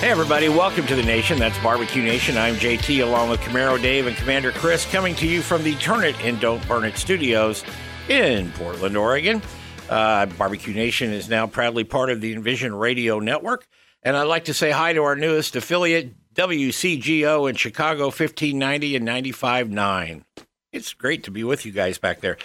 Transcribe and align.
Hey, 0.00 0.10
everybody, 0.10 0.50
welcome 0.50 0.86
to 0.88 0.94
the 0.94 1.02
nation. 1.02 1.38
That's 1.38 1.56
Barbecue 1.60 2.02
Nation. 2.02 2.36
I'm 2.36 2.56
JT 2.56 3.02
along 3.02 3.30
with 3.30 3.40
Camaro 3.40 3.80
Dave 3.80 4.06
and 4.06 4.14
Commander 4.16 4.50
Chris 4.50 4.84
coming 4.84 5.14
to 5.14 5.26
you 5.26 5.40
from 5.40 5.62
the 5.62 5.74
Turn 5.76 6.04
It 6.04 6.22
and 6.22 6.38
Don't 6.38 6.66
Burn 6.68 6.84
It 6.84 6.98
studios 6.98 7.64
in 8.10 8.52
Portland, 8.52 8.98
Oregon. 8.98 9.40
Uh, 9.88 10.26
Barbecue 10.26 10.74
Nation 10.74 11.10
is 11.10 11.30
now 11.30 11.46
proudly 11.46 11.84
part 11.84 12.10
of 12.10 12.20
the 12.20 12.34
Envision 12.34 12.74
Radio 12.74 13.18
Network. 13.18 13.66
And 14.02 14.14
I'd 14.14 14.24
like 14.24 14.44
to 14.46 14.54
say 14.54 14.70
hi 14.70 14.92
to 14.92 15.02
our 15.04 15.16
newest 15.16 15.56
affiliate, 15.56 16.12
WCGO 16.34 17.48
in 17.48 17.56
Chicago, 17.56 18.06
1590 18.06 18.96
and 18.96 19.08
95.9. 19.08 20.22
It's 20.70 20.92
great 20.92 21.24
to 21.24 21.30
be 21.30 21.44
with 21.44 21.64
you 21.64 21.72
guys 21.72 21.96
back 21.96 22.20
there. 22.20 22.36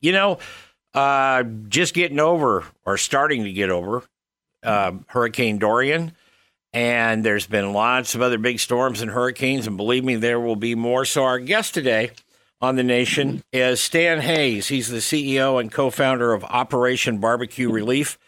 You 0.00 0.12
know, 0.12 0.38
uh, 0.94 1.42
just 1.68 1.92
getting 1.92 2.20
over 2.20 2.64
or 2.86 2.96
starting 2.96 3.44
to 3.44 3.52
get 3.52 3.68
over 3.68 4.04
uh, 4.62 4.92
Hurricane 5.08 5.58
Dorian 5.58 6.14
and 6.74 7.24
there's 7.24 7.46
been 7.46 7.72
lots 7.72 8.16
of 8.16 8.20
other 8.20 8.36
big 8.36 8.58
storms 8.58 9.00
and 9.00 9.12
hurricanes, 9.12 9.68
and 9.68 9.76
believe 9.76 10.04
me, 10.04 10.16
there 10.16 10.40
will 10.40 10.56
be 10.56 10.74
more. 10.74 11.04
So, 11.04 11.22
our 11.22 11.38
guest 11.38 11.72
today 11.72 12.10
on 12.60 12.74
the 12.74 12.82
nation 12.82 13.44
is 13.52 13.80
Stan 13.80 14.20
Hayes. 14.20 14.66
He's 14.66 14.88
the 14.88 14.98
CEO 14.98 15.60
and 15.60 15.70
co 15.70 15.88
founder 15.88 16.32
of 16.32 16.42
Operation 16.42 17.18
Barbecue 17.18 17.70
Relief. 17.70 18.18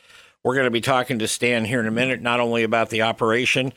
We're 0.45 0.55
going 0.55 0.67
to 0.67 0.71
be 0.71 0.81
talking 0.81 1.19
to 1.19 1.29
Stan 1.29 1.65
here 1.65 1.81
in 1.81 1.87
a 1.87 1.91
minute, 1.91 2.23
not 2.23 2.39
only 2.39 2.63
about 2.63 2.91
the 2.91 3.03
operation, 3.03 3.73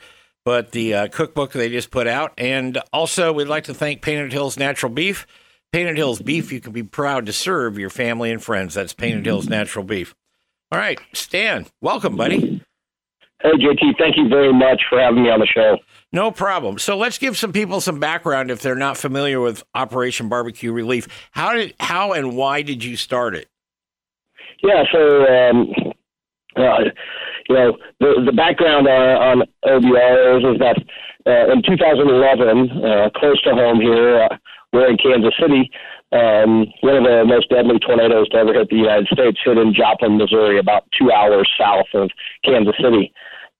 but 0.46 0.72
the 0.72 0.94
uh, 0.94 1.08
cookbook 1.08 1.52
they 1.52 1.70
just 1.70 1.90
put 1.90 2.06
out. 2.06 2.34
And 2.38 2.80
also, 2.94 3.34
we'd 3.34 3.48
like 3.48 3.64
to 3.66 3.74
thank 3.74 4.04
Painted 4.04 4.32
Hills 4.32 4.56
Natural 4.56 4.92
Beef. 4.92 5.26
Painted 5.74 5.98
Hills 5.98 6.22
Beef, 6.22 6.52
you 6.52 6.62
can 6.62 6.74
be 6.74 6.84
proud 6.84 7.26
to 7.26 7.34
serve 7.34 7.80
your 7.80 7.90
family 7.90 8.32
and 8.32 8.42
friends. 8.42 8.76
That's 8.76 8.94
Painted 8.94 9.26
Hills 9.26 9.50
Natural 9.50 9.84
Beef. 9.84 10.14
All 10.72 10.78
right, 10.78 11.00
Stan, 11.14 11.66
welcome, 11.82 12.16
buddy. 12.16 12.62
Hey, 13.42 13.52
JT, 13.52 13.98
thank 13.98 14.18
you 14.18 14.28
very 14.28 14.54
much 14.54 14.82
for 14.90 15.00
having 15.00 15.24
me 15.24 15.30
on 15.30 15.40
the 15.40 15.48
show. 15.48 15.78
No 16.12 16.32
problem. 16.32 16.78
So 16.78 16.98
let's 16.98 17.18
give 17.18 17.38
some 17.38 17.54
people 17.54 17.80
some 17.80 18.00
background 18.00 18.52
if 18.52 18.62
they're 18.62 18.76
not 18.76 18.98
familiar 18.98 19.40
with 19.40 19.64
Operation 19.74 20.28
Barbecue 20.28 20.74
Relief. 20.74 21.08
How 21.32 21.54
did, 21.54 21.74
how, 21.80 22.14
and 22.14 22.36
why 22.36 22.64
did 22.64 22.84
you 22.84 22.98
start 22.98 23.36
it? 23.36 23.48
Yeah, 24.62 24.84
so 24.92 25.26
um, 25.26 25.74
uh, 26.58 26.80
you 27.48 27.56
know 27.56 27.78
the 28.02 28.24
the 28.26 28.34
background 28.34 28.88
on, 28.88 29.40
on 29.40 29.48
OBR 29.66 30.38
is, 30.38 30.56
is 30.56 30.60
that 30.60 30.76
uh, 31.26 31.54
in 31.54 31.64
2011, 31.64 32.84
uh, 32.84 33.10
close 33.16 33.42
to 33.44 33.52
home 33.52 33.80
here, 33.80 34.24
uh, 34.24 34.38
we're 34.74 34.90
in 34.90 34.98
Kansas 34.98 35.34
City. 35.40 35.72
Um, 36.12 36.66
one 36.82 36.98
of 36.98 37.04
the 37.04 37.24
most 37.28 37.50
deadly 37.50 37.78
tornadoes 37.80 38.30
to 38.30 38.38
ever 38.38 38.54
hit 38.54 38.70
the 38.70 38.78
United 38.78 39.08
States 39.08 39.38
hit 39.46 39.58
in 39.58 39.74
Joplin, 39.74 40.18
Missouri, 40.18 40.58
about 40.58 40.86
two 40.98 41.12
hours 41.12 41.50
south 41.58 41.86
of 41.94 42.10
Kansas 42.44 42.74
City 42.82 43.14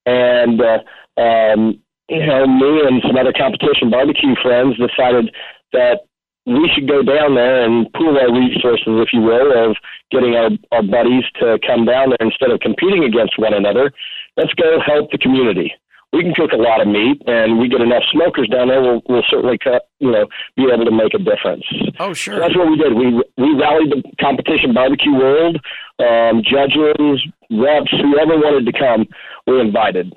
and 0.06 0.60
uh, 0.60 0.78
um, 1.20 1.80
you 2.08 2.26
know, 2.26 2.46
me 2.46 2.82
and 2.86 3.02
some 3.06 3.16
other 3.16 3.32
competition 3.32 3.90
barbecue 3.90 4.34
friends 4.42 4.76
decided 4.76 5.34
that 5.72 6.00
we 6.46 6.70
should 6.74 6.88
go 6.88 7.02
down 7.02 7.34
there 7.34 7.62
and 7.62 7.92
pool 7.92 8.18
our 8.18 8.32
resources, 8.32 8.86
if 8.86 9.12
you 9.12 9.20
will, 9.20 9.52
of 9.70 9.76
getting 10.10 10.34
our, 10.34 10.50
our 10.72 10.82
buddies 10.82 11.24
to 11.38 11.58
come 11.64 11.84
down 11.84 12.10
there 12.10 12.26
instead 12.26 12.50
of 12.50 12.58
competing 12.60 13.04
against 13.04 13.38
one 13.38 13.54
another. 13.54 13.92
Let's 14.36 14.54
go 14.54 14.80
help 14.84 15.10
the 15.12 15.18
community. 15.18 15.72
We 16.12 16.22
can 16.22 16.34
cook 16.34 16.50
a 16.52 16.56
lot 16.56 16.80
of 16.80 16.88
meat, 16.88 17.22
and 17.26 17.60
we 17.60 17.68
get 17.68 17.80
enough 17.80 18.02
smokers 18.10 18.48
down 18.48 18.66
there. 18.66 18.82
We'll, 18.82 19.00
we'll 19.08 19.22
certainly, 19.30 19.58
cut, 19.58 19.88
you 20.00 20.10
know, 20.10 20.26
be 20.56 20.66
able 20.66 20.84
to 20.84 20.90
make 20.90 21.14
a 21.14 21.18
difference. 21.18 21.64
Oh, 22.00 22.12
sure. 22.12 22.34
So 22.34 22.40
that's 22.40 22.56
what 22.56 22.68
we 22.68 22.76
did. 22.76 22.94
We 22.94 23.22
we 23.38 23.54
rallied 23.54 23.92
the 23.92 24.02
competition 24.20 24.74
barbecue 24.74 25.14
world, 25.14 25.60
um, 26.00 26.42
judges, 26.42 27.22
reps, 27.50 27.94
whoever 27.94 28.34
wanted 28.36 28.66
to 28.66 28.76
come 28.76 29.06
we 29.46 29.60
invited. 29.60 30.12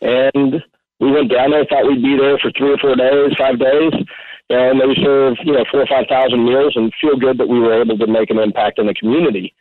And 0.00 0.62
we 0.98 1.12
went 1.12 1.30
down 1.30 1.50
there, 1.50 1.64
thought 1.64 1.86
we'd 1.86 2.02
be 2.02 2.16
there 2.16 2.38
for 2.38 2.50
three 2.56 2.72
or 2.72 2.78
four 2.78 2.96
days, 2.96 3.32
five 3.38 3.58
days, 3.58 3.92
and 4.50 4.80
they 4.80 4.94
serve, 5.02 5.36
you 5.44 5.52
know, 5.52 5.64
four 5.70 5.82
or 5.82 5.86
five 5.86 6.06
thousand 6.08 6.44
meals 6.44 6.74
and 6.74 6.92
feel 7.00 7.16
good 7.16 7.38
that 7.38 7.48
we 7.48 7.60
were 7.60 7.80
able 7.80 7.96
to 7.98 8.06
make 8.06 8.30
an 8.30 8.38
impact 8.38 8.78
in 8.78 8.86
the 8.86 8.94
community. 8.94 9.54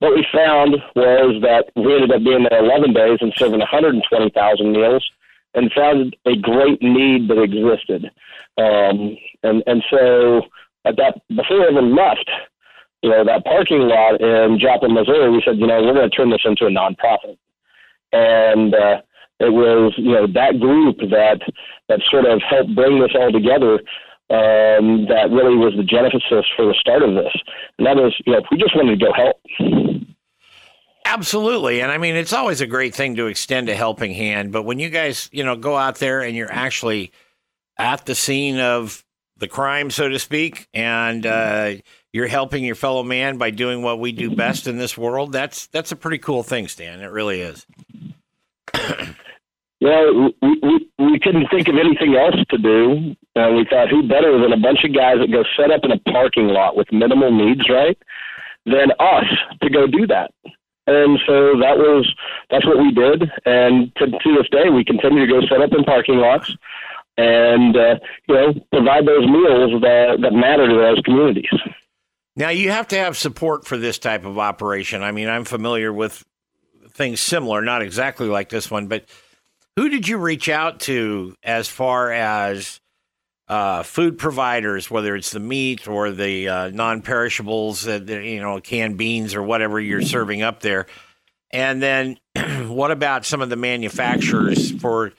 What 0.00 0.14
we 0.14 0.26
found 0.32 0.76
was 0.94 1.42
that 1.42 1.70
we 1.74 1.94
ended 1.94 2.12
up 2.12 2.22
being 2.22 2.46
there 2.48 2.64
11 2.64 2.92
days 2.92 3.18
and 3.20 3.32
serving 3.36 3.58
120,000 3.58 4.72
meals 4.72 5.10
and 5.54 5.72
found 5.72 6.16
a 6.26 6.36
great 6.36 6.80
need 6.82 7.28
that 7.28 7.42
existed. 7.42 8.10
Um, 8.58 9.16
and, 9.42 9.62
and 9.66 9.82
so 9.90 10.42
at 10.84 10.96
that, 10.96 11.20
before 11.28 11.60
we 11.60 11.68
even 11.68 11.96
left, 11.96 12.30
you 13.02 13.10
know, 13.10 13.24
that 13.24 13.44
parking 13.44 13.88
lot 13.88 14.20
in 14.20 14.58
Joplin, 14.60 14.94
Missouri, 14.94 15.30
we 15.30 15.42
said, 15.44 15.58
you 15.58 15.66
know, 15.66 15.82
we're 15.82 15.94
going 15.94 16.10
to 16.10 16.16
turn 16.16 16.30
this 16.30 16.42
into 16.44 16.66
a 16.66 16.70
nonprofit 16.70 17.38
and 18.12 18.74
uh, 18.74 19.00
it 19.40 19.52
was 19.52 19.94
you 19.96 20.12
know 20.12 20.26
that 20.26 20.58
group 20.58 20.98
that 21.10 21.40
that 21.88 22.00
sort 22.10 22.26
of 22.26 22.40
helped 22.48 22.74
bring 22.74 23.00
this 23.00 23.12
all 23.14 23.32
together. 23.32 23.80
Um, 24.30 25.06
that 25.08 25.30
really 25.30 25.56
was 25.56 25.72
the 25.76 25.84
genesis 25.84 26.44
for 26.54 26.66
the 26.66 26.74
start 26.78 27.02
of 27.02 27.14
this, 27.14 27.34
and 27.78 27.86
that 27.86 27.98
is 27.98 28.12
you 28.26 28.32
know 28.32 28.38
if 28.40 28.44
we 28.50 28.58
just 28.58 28.76
wanted 28.76 28.98
to 28.98 29.06
go 29.06 29.12
help. 29.12 29.40
Absolutely. 31.04 31.80
And 31.80 31.90
I 31.90 31.96
mean, 31.96 32.16
it's 32.16 32.34
always 32.34 32.60
a 32.60 32.66
great 32.66 32.94
thing 32.94 33.16
to 33.16 33.26
extend 33.28 33.70
a 33.70 33.74
helping 33.74 34.12
hand. 34.12 34.52
But 34.52 34.64
when 34.64 34.78
you 34.78 34.90
guys, 34.90 35.30
you 35.32 35.42
know, 35.42 35.56
go 35.56 35.74
out 35.74 35.96
there 35.96 36.20
and 36.20 36.36
you're 36.36 36.52
actually 36.52 37.12
at 37.78 38.04
the 38.04 38.14
scene 38.14 38.58
of 38.60 39.02
the 39.38 39.48
crime, 39.48 39.90
so 39.90 40.10
to 40.10 40.18
speak, 40.18 40.68
and 40.74 41.24
uh, 41.24 41.72
you're 42.12 42.26
helping 42.26 42.62
your 42.62 42.74
fellow 42.74 43.02
man 43.02 43.38
by 43.38 43.50
doing 43.50 43.82
what 43.82 44.00
we 44.00 44.12
do 44.12 44.34
best 44.34 44.66
in 44.66 44.76
this 44.76 44.98
world, 44.98 45.32
that's 45.32 45.66
that's 45.68 45.92
a 45.92 45.96
pretty 45.96 46.18
cool 46.18 46.42
thing, 46.42 46.68
Stan. 46.68 47.00
It 47.00 47.10
really 47.10 47.40
is. 47.40 47.66
Yeah, 49.80 50.10
we, 50.10 50.58
we, 50.62 50.90
we 50.98 51.20
couldn't 51.20 51.48
think 51.50 51.68
of 51.68 51.76
anything 51.76 52.16
else 52.16 52.34
to 52.50 52.58
do. 52.58 53.14
And 53.36 53.56
we 53.56 53.64
thought, 53.70 53.88
who 53.88 54.08
better 54.08 54.38
than 54.40 54.52
a 54.52 54.60
bunch 54.60 54.82
of 54.84 54.94
guys 54.94 55.18
that 55.20 55.30
go 55.30 55.44
set 55.56 55.70
up 55.70 55.84
in 55.84 55.92
a 55.92 55.98
parking 56.10 56.48
lot 56.48 56.76
with 56.76 56.92
minimal 56.92 57.30
needs, 57.30 57.68
right? 57.68 57.96
Than 58.66 58.90
us 58.98 59.24
to 59.62 59.70
go 59.70 59.86
do 59.86 60.06
that. 60.08 60.32
And 60.88 61.20
so 61.26 61.52
that 61.60 61.76
was 61.76 62.12
that's 62.50 62.66
what 62.66 62.78
we 62.78 62.90
did. 62.90 63.30
And 63.44 63.94
to, 63.96 64.06
to 64.06 64.36
this 64.36 64.48
day, 64.50 64.70
we 64.70 64.84
continue 64.84 65.26
to 65.26 65.32
go 65.32 65.46
set 65.46 65.60
up 65.60 65.70
in 65.72 65.84
parking 65.84 66.16
lots 66.16 66.50
and 67.18 67.76
uh, 67.76 67.96
you 68.26 68.34
know 68.34 68.54
provide 68.72 69.06
those 69.06 69.26
meals 69.26 69.82
that 69.82 70.18
that 70.22 70.32
matter 70.32 70.66
to 70.66 70.74
those 70.74 71.00
communities. 71.04 71.50
Now 72.36 72.48
you 72.48 72.70
have 72.70 72.88
to 72.88 72.96
have 72.96 73.16
support 73.16 73.66
for 73.66 73.76
this 73.76 73.98
type 73.98 74.24
of 74.24 74.38
operation. 74.38 75.02
I 75.02 75.12
mean, 75.12 75.28
I'm 75.28 75.44
familiar 75.44 75.92
with 75.92 76.24
things 76.92 77.20
similar, 77.20 77.60
not 77.60 77.82
exactly 77.82 78.28
like 78.28 78.48
this 78.48 78.70
one, 78.70 78.86
but 78.86 79.04
who 79.78 79.88
did 79.88 80.08
you 80.08 80.18
reach 80.18 80.48
out 80.48 80.80
to 80.80 81.36
as 81.44 81.68
far 81.68 82.10
as 82.10 82.80
uh, 83.46 83.84
food 83.84 84.18
providers, 84.18 84.90
whether 84.90 85.14
it's 85.14 85.30
the 85.30 85.38
meat 85.38 85.86
or 85.86 86.10
the 86.10 86.48
uh, 86.48 86.70
non-perishables, 86.70 87.86
uh, 87.86 88.00
you 88.04 88.40
know, 88.40 88.60
canned 88.60 88.96
beans 88.96 89.36
or 89.36 89.42
whatever 89.44 89.78
you're 89.78 90.02
serving 90.02 90.42
up 90.42 90.58
there, 90.58 90.86
and 91.52 91.80
then 91.80 92.18
what 92.66 92.90
about 92.90 93.24
some 93.24 93.40
of 93.40 93.50
the 93.50 93.56
manufacturers 93.56 94.72
for, 94.72 95.12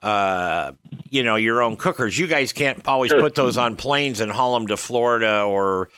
uh, 0.00 0.70
you 1.10 1.24
know, 1.24 1.34
your 1.34 1.60
own 1.60 1.76
cookers? 1.76 2.16
You 2.16 2.28
guys 2.28 2.52
can't 2.52 2.86
always 2.86 3.12
put 3.12 3.34
those 3.34 3.56
on 3.56 3.74
planes 3.74 4.20
and 4.20 4.30
haul 4.30 4.54
them 4.54 4.68
to 4.68 4.76
Florida 4.76 5.42
or, 5.42 5.88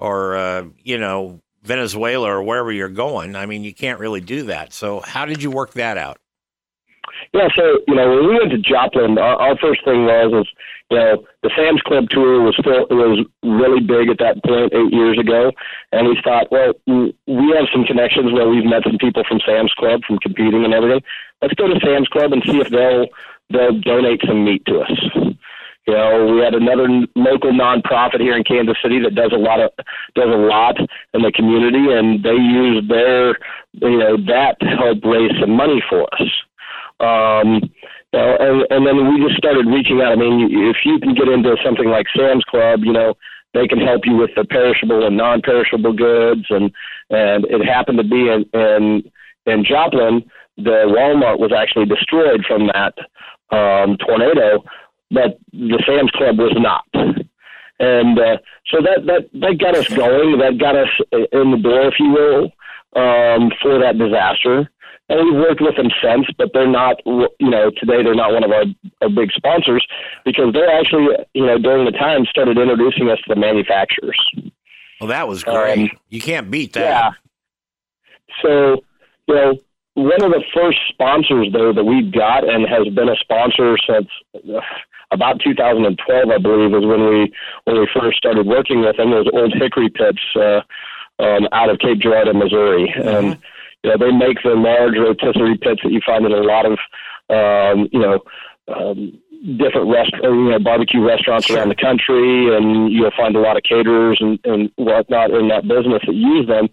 or 0.00 0.36
uh, 0.36 0.64
you 0.82 0.98
know, 0.98 1.40
Venezuela 1.62 2.34
or 2.34 2.42
wherever 2.42 2.72
you're 2.72 2.88
going. 2.88 3.36
I 3.36 3.46
mean, 3.46 3.62
you 3.62 3.72
can't 3.72 4.00
really 4.00 4.20
do 4.20 4.46
that. 4.46 4.72
So, 4.72 4.98
how 4.98 5.24
did 5.24 5.40
you 5.40 5.52
work 5.52 5.74
that 5.74 5.98
out? 5.98 6.18
Yeah, 7.34 7.48
so 7.56 7.80
you 7.88 7.96
know 7.96 8.08
when 8.14 8.28
we 8.28 8.38
went 8.38 8.52
to 8.52 8.58
Joplin, 8.58 9.18
our, 9.18 9.34
our 9.34 9.58
first 9.58 9.84
thing 9.84 10.06
was 10.06 10.46
is 10.46 10.48
you 10.88 10.96
know 10.96 11.24
the 11.42 11.50
Sam's 11.58 11.82
Club 11.82 12.06
tour 12.08 12.40
was 12.40 12.54
still 12.54 12.86
was 12.94 13.26
really 13.42 13.82
big 13.82 14.08
at 14.08 14.22
that 14.22 14.38
point 14.46 14.72
eight 14.72 14.94
years 14.94 15.18
ago, 15.18 15.50
and 15.90 16.06
we 16.06 16.16
thought, 16.22 16.46
well, 16.54 16.74
we 16.86 17.50
have 17.58 17.66
some 17.74 17.82
connections 17.84 18.32
where 18.32 18.48
we've 18.48 18.64
met 18.64 18.84
some 18.86 18.98
people 18.98 19.24
from 19.26 19.40
Sam's 19.44 19.74
Club 19.74 20.02
from 20.06 20.22
competing 20.22 20.64
and 20.64 20.72
everything. 20.72 21.02
Let's 21.42 21.54
go 21.54 21.66
to 21.66 21.74
Sam's 21.82 22.06
Club 22.06 22.32
and 22.32 22.42
see 22.46 22.62
if 22.62 22.70
they'll 22.70 23.10
they'll 23.50 23.80
donate 23.80 24.22
some 24.24 24.44
meat 24.44 24.62
to 24.66 24.86
us. 24.86 24.94
You 25.86 25.92
know, 25.92 26.26
we 26.32 26.40
had 26.40 26.54
another 26.54 26.86
local 27.16 27.50
nonprofit 27.50 28.20
here 28.20 28.36
in 28.36 28.44
Kansas 28.44 28.78
City 28.80 29.00
that 29.02 29.16
does 29.16 29.32
a 29.34 29.42
lot 29.42 29.58
of 29.58 29.72
does 30.14 30.30
a 30.30 30.38
lot 30.38 30.78
in 30.78 31.22
the 31.22 31.32
community, 31.32 31.90
and 31.90 32.22
they 32.22 32.38
use 32.38 32.86
their 32.88 33.34
you 33.82 33.98
know 33.98 34.16
that 34.30 34.54
to 34.60 34.66
help 34.66 35.02
raise 35.02 35.34
some 35.40 35.50
money 35.50 35.82
for 35.90 36.06
us. 36.14 36.30
Um, 37.04 37.60
you 38.12 38.18
know, 38.18 38.36
and 38.40 38.66
and 38.70 38.86
then 38.86 39.12
we 39.12 39.26
just 39.26 39.36
started 39.36 39.66
reaching 39.66 40.00
out. 40.00 40.12
I 40.12 40.16
mean, 40.16 40.48
if 40.50 40.76
you 40.84 40.98
can 40.98 41.14
get 41.14 41.28
into 41.28 41.56
something 41.64 41.88
like 41.88 42.06
Sam's 42.16 42.44
Club, 42.44 42.80
you 42.82 42.92
know, 42.92 43.14
they 43.52 43.66
can 43.68 43.78
help 43.78 44.02
you 44.04 44.16
with 44.16 44.30
the 44.36 44.44
perishable 44.44 45.06
and 45.06 45.16
non-perishable 45.16 45.92
goods, 45.92 46.46
and 46.50 46.72
and 47.10 47.44
it 47.44 47.64
happened 47.64 47.98
to 47.98 48.04
be 48.04 48.28
in 48.28 48.44
in, 48.54 49.10
in 49.46 49.64
Joplin. 49.64 50.24
The 50.56 50.86
Walmart 50.86 51.40
was 51.40 51.52
actually 51.52 51.86
destroyed 51.86 52.44
from 52.46 52.68
that 52.68 52.94
um, 53.50 53.96
tornado 53.98 54.64
but 55.14 55.38
the 55.52 55.82
Sam's 55.86 56.10
Club 56.12 56.38
was 56.38 56.56
not. 56.56 56.84
And 57.80 58.18
uh, 58.18 58.38
so 58.66 58.78
that, 58.82 59.06
that, 59.06 59.28
that 59.40 59.58
got 59.58 59.76
us 59.76 59.88
going. 59.88 60.38
That 60.38 60.58
got 60.58 60.76
us 60.76 60.88
in 61.12 61.50
the 61.50 61.60
door, 61.62 61.88
if 61.88 61.94
you 61.98 62.10
will, 62.10 62.44
um, 62.94 63.50
for 63.60 63.78
that 63.80 63.98
disaster. 63.98 64.70
And 65.08 65.18
we've 65.24 65.40
worked 65.40 65.60
with 65.60 65.76
them 65.76 65.90
since, 66.02 66.26
but 66.38 66.50
they're 66.54 66.66
not, 66.66 66.96
you 67.04 67.28
know, 67.50 67.70
today 67.70 68.02
they're 68.02 68.14
not 68.14 68.32
one 68.32 68.42
of 68.42 68.50
our, 68.50 68.64
our 69.02 69.10
big 69.10 69.32
sponsors 69.32 69.86
because 70.24 70.52
they're 70.54 70.70
actually, 70.70 71.08
you 71.34 71.44
know, 71.44 71.58
during 71.58 71.84
the 71.84 71.92
time 71.92 72.24
started 72.24 72.56
introducing 72.56 73.10
us 73.10 73.18
to 73.18 73.34
the 73.34 73.36
manufacturers. 73.36 74.18
Well, 75.00 75.08
that 75.08 75.28
was 75.28 75.44
great. 75.44 75.90
Um, 75.90 75.98
you 76.08 76.20
can't 76.20 76.50
beat 76.50 76.72
that. 76.72 76.80
Yeah. 76.80 77.10
So, 78.42 78.82
you 79.28 79.34
know, 79.34 79.58
one 79.94 80.22
of 80.24 80.32
the 80.32 80.42
first 80.54 80.78
sponsors 80.88 81.48
though 81.52 81.72
that 81.72 81.84
we 81.84 82.02
got 82.02 82.48
and 82.48 82.66
has 82.66 82.88
been 82.94 83.08
a 83.08 83.16
sponsor 83.16 83.76
since 83.86 84.08
uh, 84.34 84.60
about 85.10 85.40
2012, 85.40 86.30
I 86.30 86.38
believe, 86.38 86.74
is 86.74 86.84
when 86.84 87.08
we 87.08 87.32
when 87.64 87.78
we 87.78 87.88
first 87.94 88.18
started 88.18 88.46
working 88.46 88.80
with 88.80 88.96
them. 88.96 89.10
Those 89.10 89.28
Ole 89.32 89.50
Hickory 89.52 89.88
pits 89.88 90.20
uh, 90.34 90.60
um, 91.20 91.48
out 91.52 91.70
of 91.70 91.78
Cape 91.78 92.00
Girardeau, 92.00 92.32
Missouri, 92.32 92.92
mm-hmm. 92.96 93.08
and 93.08 93.38
you 93.84 93.90
know 93.90 93.96
they 93.98 94.10
make 94.10 94.38
the 94.42 94.54
large 94.56 94.96
rotisserie 94.96 95.58
pits 95.58 95.80
that 95.84 95.92
you 95.92 96.00
find 96.04 96.26
in 96.26 96.32
a 96.32 96.42
lot 96.42 96.66
of 96.66 96.78
um, 97.30 97.88
you 97.92 98.00
know. 98.00 98.18
Um, 98.66 99.20
different 99.58 99.90
rest, 99.92 100.10
you 100.22 100.50
know, 100.50 100.58
barbecue 100.58 101.06
restaurants 101.06 101.50
around 101.50 101.68
the 101.68 101.74
country, 101.74 102.56
and 102.56 102.90
you'll 102.90 103.10
find 103.14 103.36
a 103.36 103.40
lot 103.40 103.58
of 103.58 103.62
caterers 103.62 104.16
and, 104.18 104.38
and 104.44 104.70
whatnot 104.76 105.32
in 105.32 105.48
that 105.48 105.68
business 105.68 106.00
that 106.06 106.14
use 106.14 106.48
them. 106.48 106.68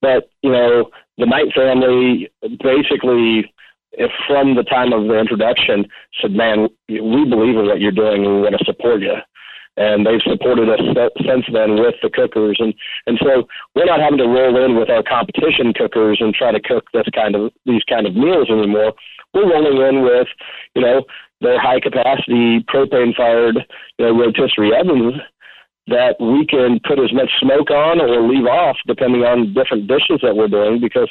But 0.00 0.30
you 0.40 0.50
know, 0.50 0.90
the 1.18 1.26
Knight 1.26 1.52
family 1.54 2.30
basically 2.62 3.52
if 3.92 4.10
from 4.26 4.54
the 4.54 4.62
time 4.62 4.92
of 4.92 5.08
the 5.08 5.18
introduction 5.18 5.86
said, 6.20 6.32
"Man, 6.32 6.68
we 6.88 7.24
believe 7.24 7.56
in 7.56 7.66
what 7.66 7.80
you're 7.80 7.92
doing, 7.92 8.24
and 8.24 8.36
we 8.36 8.42
want 8.42 8.56
to 8.58 8.64
support 8.64 9.00
you." 9.00 9.14
And 9.76 10.06
they've 10.06 10.24
supported 10.24 10.70
us 10.70 10.80
since 11.20 11.44
then 11.52 11.76
with 11.76 11.96
the 12.02 12.08
cookers, 12.08 12.56
and 12.58 12.72
and 13.06 13.18
so 13.22 13.46
we're 13.74 13.84
not 13.84 14.00
having 14.00 14.16
to 14.18 14.24
roll 14.24 14.64
in 14.64 14.74
with 14.74 14.88
our 14.88 15.02
competition 15.02 15.74
cookers 15.74 16.16
and 16.20 16.32
try 16.32 16.50
to 16.50 16.60
cook 16.60 16.86
this 16.94 17.04
kind 17.14 17.34
of 17.36 17.52
these 17.66 17.84
kind 17.88 18.06
of 18.06 18.16
meals 18.16 18.48
anymore. 18.48 18.94
We're 19.34 19.52
rolling 19.52 19.76
in 19.86 20.02
with, 20.02 20.28
you 20.74 20.80
know, 20.80 21.04
their 21.42 21.60
high 21.60 21.80
capacity 21.80 22.64
propane 22.72 23.14
fired, 23.14 23.58
you 23.98 24.06
know, 24.06 24.18
rotisserie 24.18 24.72
ovens 24.74 25.20
that 25.88 26.16
we 26.18 26.46
can 26.46 26.80
put 26.86 26.98
as 26.98 27.12
much 27.12 27.30
smoke 27.38 27.70
on 27.70 28.00
or 28.00 28.26
leave 28.26 28.46
off 28.46 28.76
depending 28.86 29.22
on 29.22 29.54
different 29.54 29.86
dishes 29.86 30.20
that 30.22 30.34
we're 30.34 30.48
doing 30.48 30.80
because 30.80 31.08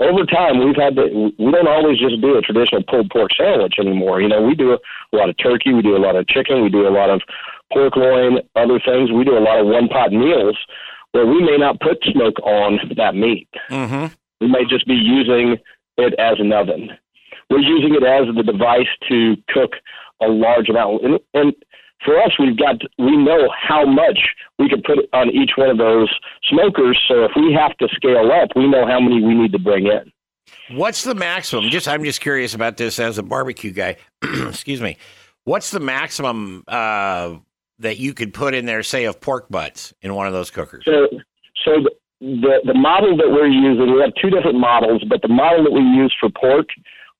over 0.00 0.24
time 0.24 0.64
we've 0.64 0.76
had 0.76 0.96
to 0.96 1.30
we 1.38 1.50
don't 1.52 1.68
always 1.68 1.98
just 1.98 2.20
do 2.20 2.36
a 2.36 2.42
traditional 2.42 2.82
pulled 2.82 3.10
pork 3.10 3.30
sandwich 3.36 3.74
anymore. 3.78 4.20
You 4.20 4.28
know 4.28 4.42
we 4.42 4.54
do 4.54 4.72
a 4.72 5.16
lot 5.16 5.28
of 5.28 5.36
turkey 5.38 5.72
we 5.72 5.82
do 5.82 5.96
a 5.96 6.02
lot 6.02 6.16
of 6.16 6.26
chicken 6.26 6.62
we 6.62 6.70
do 6.70 6.88
a 6.88 6.90
lot 6.90 7.10
of 7.10 7.22
pork 7.72 7.96
loin 7.96 8.38
other 8.56 8.80
things. 8.84 9.12
We 9.12 9.24
do 9.24 9.38
a 9.38 9.44
lot 9.44 9.60
of 9.60 9.66
one 9.66 9.88
pot 9.88 10.12
meals 10.12 10.58
where 11.12 11.26
we 11.26 11.40
may 11.40 11.56
not 11.56 11.80
put 11.80 12.02
smoke 12.04 12.38
on 12.40 12.78
that 12.96 13.14
meat. 13.14 13.48
Mm-hmm. 13.68 14.14
we 14.40 14.48
may 14.48 14.64
just 14.68 14.86
be 14.86 14.94
using 14.94 15.56
it 15.96 16.14
as 16.18 16.38
an 16.38 16.52
oven. 16.52 16.90
We're 17.48 17.58
using 17.58 17.94
it 17.94 18.04
as 18.04 18.34
the 18.34 18.42
device 18.42 18.88
to 19.08 19.36
cook 19.48 19.72
a 20.22 20.28
large 20.28 20.68
amount 20.68 21.04
and, 21.04 21.18
and 21.34 21.52
for 22.04 22.20
us, 22.20 22.32
we've 22.38 22.56
got 22.56 22.76
we 22.98 23.16
know 23.16 23.48
how 23.56 23.84
much 23.84 24.18
we 24.58 24.68
can 24.68 24.82
put 24.82 24.98
on 25.12 25.30
each 25.30 25.52
one 25.56 25.70
of 25.70 25.78
those 25.78 26.12
smokers. 26.48 26.98
So 27.08 27.24
if 27.24 27.32
we 27.36 27.52
have 27.52 27.76
to 27.78 27.88
scale 27.94 28.30
up, 28.32 28.50
we 28.56 28.68
know 28.68 28.86
how 28.86 29.00
many 29.00 29.22
we 29.22 29.34
need 29.34 29.52
to 29.52 29.58
bring 29.58 29.86
in. 29.86 30.12
What's 30.76 31.04
the 31.04 31.14
maximum? 31.14 31.70
Just 31.70 31.88
I'm 31.88 32.04
just 32.04 32.20
curious 32.20 32.54
about 32.54 32.76
this 32.76 32.98
as 32.98 33.18
a 33.18 33.22
barbecue 33.22 33.72
guy. 33.72 33.96
Excuse 34.22 34.80
me. 34.80 34.96
What's 35.44 35.70
the 35.70 35.80
maximum 35.80 36.64
uh, 36.68 37.36
that 37.78 37.98
you 37.98 38.14
could 38.14 38.34
put 38.34 38.54
in 38.54 38.66
there, 38.66 38.82
say, 38.82 39.04
of 39.04 39.20
pork 39.20 39.48
butts 39.48 39.94
in 40.02 40.14
one 40.14 40.26
of 40.26 40.32
those 40.32 40.50
cookers? 40.50 40.84
So, 40.84 41.08
so 41.64 41.72
the, 41.82 41.90
the 42.20 42.60
the 42.66 42.74
model 42.74 43.16
that 43.16 43.28
we're 43.28 43.46
using, 43.46 43.92
we 43.92 44.00
have 44.00 44.12
two 44.20 44.30
different 44.30 44.58
models, 44.58 45.04
but 45.08 45.22
the 45.22 45.28
model 45.28 45.64
that 45.64 45.72
we 45.72 45.80
use 45.80 46.14
for 46.18 46.28
pork 46.30 46.68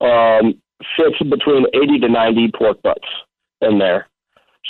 um, 0.00 0.54
fits 0.96 1.18
between 1.18 1.66
80 1.74 2.00
to 2.00 2.08
90 2.08 2.52
pork 2.56 2.80
butts 2.82 3.08
in 3.60 3.78
there 3.78 4.09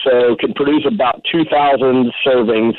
so 0.04 0.36
can 0.36 0.54
produce 0.54 0.86
about 0.86 1.22
2,000 1.30 2.12
servings 2.26 2.74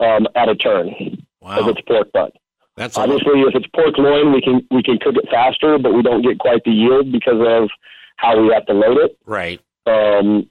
um, 0.00 0.26
at 0.34 0.48
a 0.48 0.54
turn 0.54 1.24
wow. 1.40 1.58
if 1.60 1.76
it's 1.76 1.80
pork 1.86 2.12
butt. 2.12 2.32
That's 2.76 2.96
obviously 2.96 3.40
if 3.42 3.54
it's 3.54 3.66
pork 3.74 3.98
loin, 3.98 4.32
we 4.32 4.40
can 4.40 4.66
we 4.70 4.82
can 4.82 4.98
cook 4.98 5.16
it 5.16 5.28
faster, 5.30 5.78
but 5.78 5.92
we 5.92 6.02
don't 6.02 6.22
get 6.22 6.38
quite 6.38 6.64
the 6.64 6.70
yield 6.70 7.12
because 7.12 7.40
of 7.46 7.68
how 8.16 8.40
we 8.40 8.52
have 8.52 8.64
to 8.66 8.72
load 8.72 8.96
it. 8.98 9.18
Right. 9.26 9.60
Um, 9.86 10.48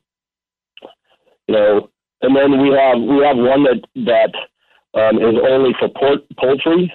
you 1.48 1.56
know, 1.56 1.90
and 2.22 2.36
then 2.36 2.62
we 2.62 2.70
have 2.70 3.00
we 3.02 3.26
have 3.26 3.38
one 3.38 3.64
that 3.64 3.82
that 3.96 4.34
um, 5.00 5.18
is 5.18 5.36
only 5.50 5.72
for 5.80 5.90
pork 5.90 6.22
poultry, 6.40 6.94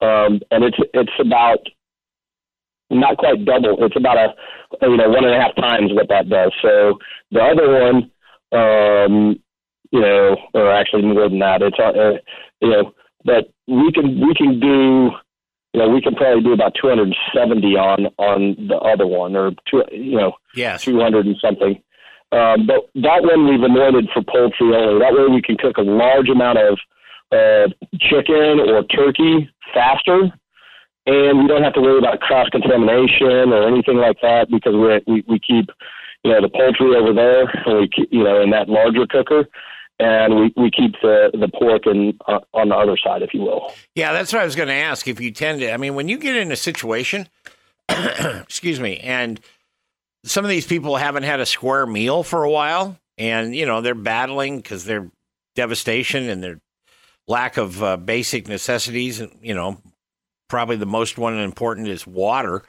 um, 0.00 0.40
and 0.50 0.64
it's 0.64 0.78
it's 0.92 1.12
about 1.20 1.60
not 2.90 3.16
quite 3.16 3.44
double. 3.44 3.76
It's 3.84 3.96
about 3.96 4.16
a 4.16 4.34
you 4.82 4.96
know 4.96 5.08
one 5.08 5.24
and 5.24 5.34
a 5.34 5.40
half 5.40 5.54
times 5.54 5.92
what 5.92 6.08
that 6.08 6.28
does. 6.28 6.52
So 6.62 6.98
the 7.30 7.40
other 7.40 7.84
one 7.84 8.10
um, 8.52 9.38
you 9.90 10.00
know, 10.00 10.36
or 10.54 10.72
actually 10.72 11.02
more 11.02 11.28
than 11.28 11.38
that. 11.38 11.62
It's 11.62 11.78
uh, 11.78 12.18
you 12.60 12.70
know, 12.70 12.92
but 13.24 13.50
we 13.66 13.92
can 13.92 14.20
we 14.20 14.34
can 14.34 14.60
do 14.60 15.10
you 15.74 15.80
know 15.80 15.88
we 15.88 16.00
can 16.00 16.14
probably 16.14 16.42
do 16.42 16.52
about 16.52 16.74
270 16.80 17.66
on 17.76 18.06
on 18.18 18.56
the 18.68 18.76
other 18.76 19.06
one 19.06 19.36
or 19.36 19.52
two 19.70 19.82
you 19.92 20.16
know 20.16 20.32
yes 20.54 20.84
200 20.84 21.26
and 21.26 21.36
something. 21.40 21.82
Um, 22.30 22.66
but 22.66 22.90
that 22.94 23.22
one 23.22 23.48
we've 23.48 23.62
anointed 23.62 24.10
for 24.12 24.22
poultry 24.22 24.76
only. 24.76 25.00
That 25.00 25.14
way 25.14 25.34
we 25.34 25.40
can 25.40 25.56
cook 25.56 25.78
a 25.78 25.82
large 25.82 26.28
amount 26.28 26.58
of 26.58 26.78
uh, 27.32 27.68
chicken 28.00 28.60
or 28.60 28.84
turkey 28.84 29.48
faster, 29.72 30.28
and 31.06 31.38
we 31.40 31.48
don't 31.48 31.62
have 31.62 31.72
to 31.74 31.80
worry 31.80 31.98
about 31.98 32.20
cross 32.20 32.48
contamination 32.50 33.52
or 33.52 33.66
anything 33.66 33.96
like 33.96 34.20
that 34.20 34.48
because 34.50 34.74
we 34.74 35.12
we, 35.12 35.24
we 35.26 35.40
keep 35.40 35.70
you 36.24 36.32
know 36.32 36.40
the 36.40 36.48
poultry 36.48 36.96
over 36.96 37.12
there, 37.12 37.46
and 37.66 37.80
we 37.80 38.08
you 38.10 38.24
know 38.24 38.40
in 38.40 38.50
that 38.50 38.68
larger 38.68 39.06
cooker, 39.06 39.46
and 39.98 40.36
we, 40.36 40.52
we 40.56 40.70
keep 40.70 40.92
the 41.02 41.30
the 41.32 41.48
pork 41.48 41.86
in 41.86 42.18
uh, 42.26 42.40
on 42.54 42.68
the 42.68 42.74
other 42.74 42.96
side, 42.96 43.22
if 43.22 43.34
you 43.34 43.42
will. 43.42 43.72
Yeah, 43.94 44.12
that's 44.12 44.32
what 44.32 44.42
I 44.42 44.44
was 44.44 44.56
going 44.56 44.68
to 44.68 44.74
ask. 44.74 45.06
If 45.08 45.20
you 45.20 45.30
tend 45.30 45.60
to, 45.60 45.72
I 45.72 45.76
mean, 45.76 45.94
when 45.94 46.08
you 46.08 46.18
get 46.18 46.36
in 46.36 46.52
a 46.52 46.56
situation, 46.56 47.28
excuse 47.88 48.80
me, 48.80 48.98
and 48.98 49.40
some 50.24 50.44
of 50.44 50.48
these 50.48 50.66
people 50.66 50.96
haven't 50.96 51.24
had 51.24 51.40
a 51.40 51.46
square 51.46 51.86
meal 51.86 52.22
for 52.22 52.44
a 52.44 52.50
while, 52.50 52.98
and 53.16 53.54
you 53.54 53.66
know 53.66 53.80
they're 53.80 53.94
battling 53.94 54.58
because 54.58 54.84
they're 54.84 55.10
devastation 55.54 56.28
and 56.28 56.42
their 56.42 56.60
lack 57.26 57.56
of 57.56 57.82
uh, 57.82 57.96
basic 57.96 58.48
necessities, 58.48 59.20
and 59.20 59.32
you 59.40 59.54
know 59.54 59.80
probably 60.48 60.76
the 60.76 60.86
most 60.86 61.18
one 61.18 61.36
important 61.38 61.88
is 61.88 62.06
water 62.06 62.62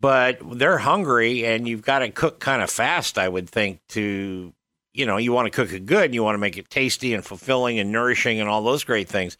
but 0.00 0.38
they're 0.58 0.78
hungry 0.78 1.46
and 1.46 1.66
you've 1.66 1.82
got 1.82 2.00
to 2.00 2.10
cook 2.10 2.40
kind 2.40 2.62
of 2.62 2.70
fast, 2.70 3.18
I 3.18 3.28
would 3.28 3.48
think, 3.48 3.80
to, 3.88 4.52
you 4.92 5.06
know, 5.06 5.16
you 5.16 5.32
want 5.32 5.46
to 5.46 5.50
cook 5.50 5.72
it 5.72 5.86
good, 5.86 6.06
and 6.06 6.14
you 6.14 6.22
want 6.22 6.34
to 6.34 6.38
make 6.38 6.58
it 6.58 6.70
tasty 6.70 7.14
and 7.14 7.24
fulfilling 7.24 7.78
and 7.78 7.92
nourishing 7.92 8.40
and 8.40 8.48
all 8.48 8.62
those 8.62 8.84
great 8.84 9.08
things. 9.08 9.36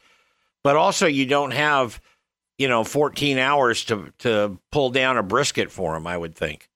But 0.65 0.77
also, 0.77 1.07
you 1.07 1.27
don't 1.27 1.53
have, 1.53 2.01
you 2.59 2.69
know, 2.69 2.85
14 2.85 3.39
hours 3.39 3.85
to, 3.87 4.13
to 4.19 4.59
pull 4.73 4.91
down 4.91 5.17
a 5.17 5.23
brisket 5.23 5.71
for 5.71 5.95
them, 5.95 6.07
I 6.07 6.17
would 6.17 6.35
think. 6.35 6.69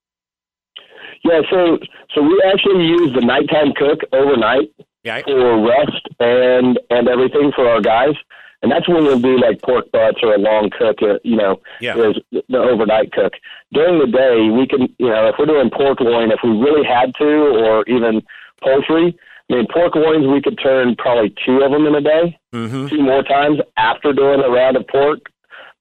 Yeah, 1.22 1.42
so 1.50 1.78
so 2.14 2.22
we 2.22 2.42
actually 2.50 2.87
use 2.87 3.12
the 3.14 3.20
nighttime 3.20 3.72
cook 3.76 4.00
overnight 4.12 4.72
yeah. 5.04 5.20
for 5.22 5.66
rest 5.66 6.08
and 6.18 6.78
and 6.88 7.08
everything 7.08 7.52
for 7.54 7.68
our 7.68 7.80
guys. 7.80 8.14
And 8.62 8.71
that's 8.71 8.88
when 8.88 9.05
we'll 9.05 9.19
do 9.19 9.38
like 9.38 9.62
pork 9.62 9.90
butts 9.93 10.19
or 10.23 10.35
a 10.35 10.38
long 10.38 10.71
cook. 10.76 10.99
Uh, 11.02 11.19
you 11.25 11.37
know, 11.37 11.61
Yeah. 11.81 11.97
is 11.97 12.17
the 12.49 12.59
overnight 12.59 13.12
cook. 13.12 13.33
During 13.73 13.99
the 13.99 14.07
day, 14.07 14.50
we 14.50 14.67
can, 14.67 14.95
you 14.99 15.09
know, 15.09 15.29
if 15.29 15.37
we're 15.38 15.47
doing 15.47 15.71
pork 15.71 16.00
loin, 16.00 16.31
if 16.31 16.40
we 16.45 16.50
really 16.50 16.85
had 16.87 17.14
to, 17.17 17.29
or 17.64 17.85
even 17.87 18.23
poultry. 18.62 19.17
I 19.50 19.55
mean, 19.55 19.67
pork 19.73 19.95
loins, 19.97 20.26
we 20.26 20.40
could 20.43 20.59
turn 20.62 20.95
probably 20.97 21.35
two 21.45 21.62
of 21.62 21.73
them 21.73 21.87
in 21.87 21.95
a 21.95 22.00
day, 22.00 22.38
Mm-hmm. 22.52 22.88
two 22.88 23.00
more 23.02 23.23
times 23.23 23.59
after 23.76 24.12
doing 24.12 24.40
a 24.40 24.49
round 24.50 24.76
of 24.76 24.87
pork, 24.88 25.21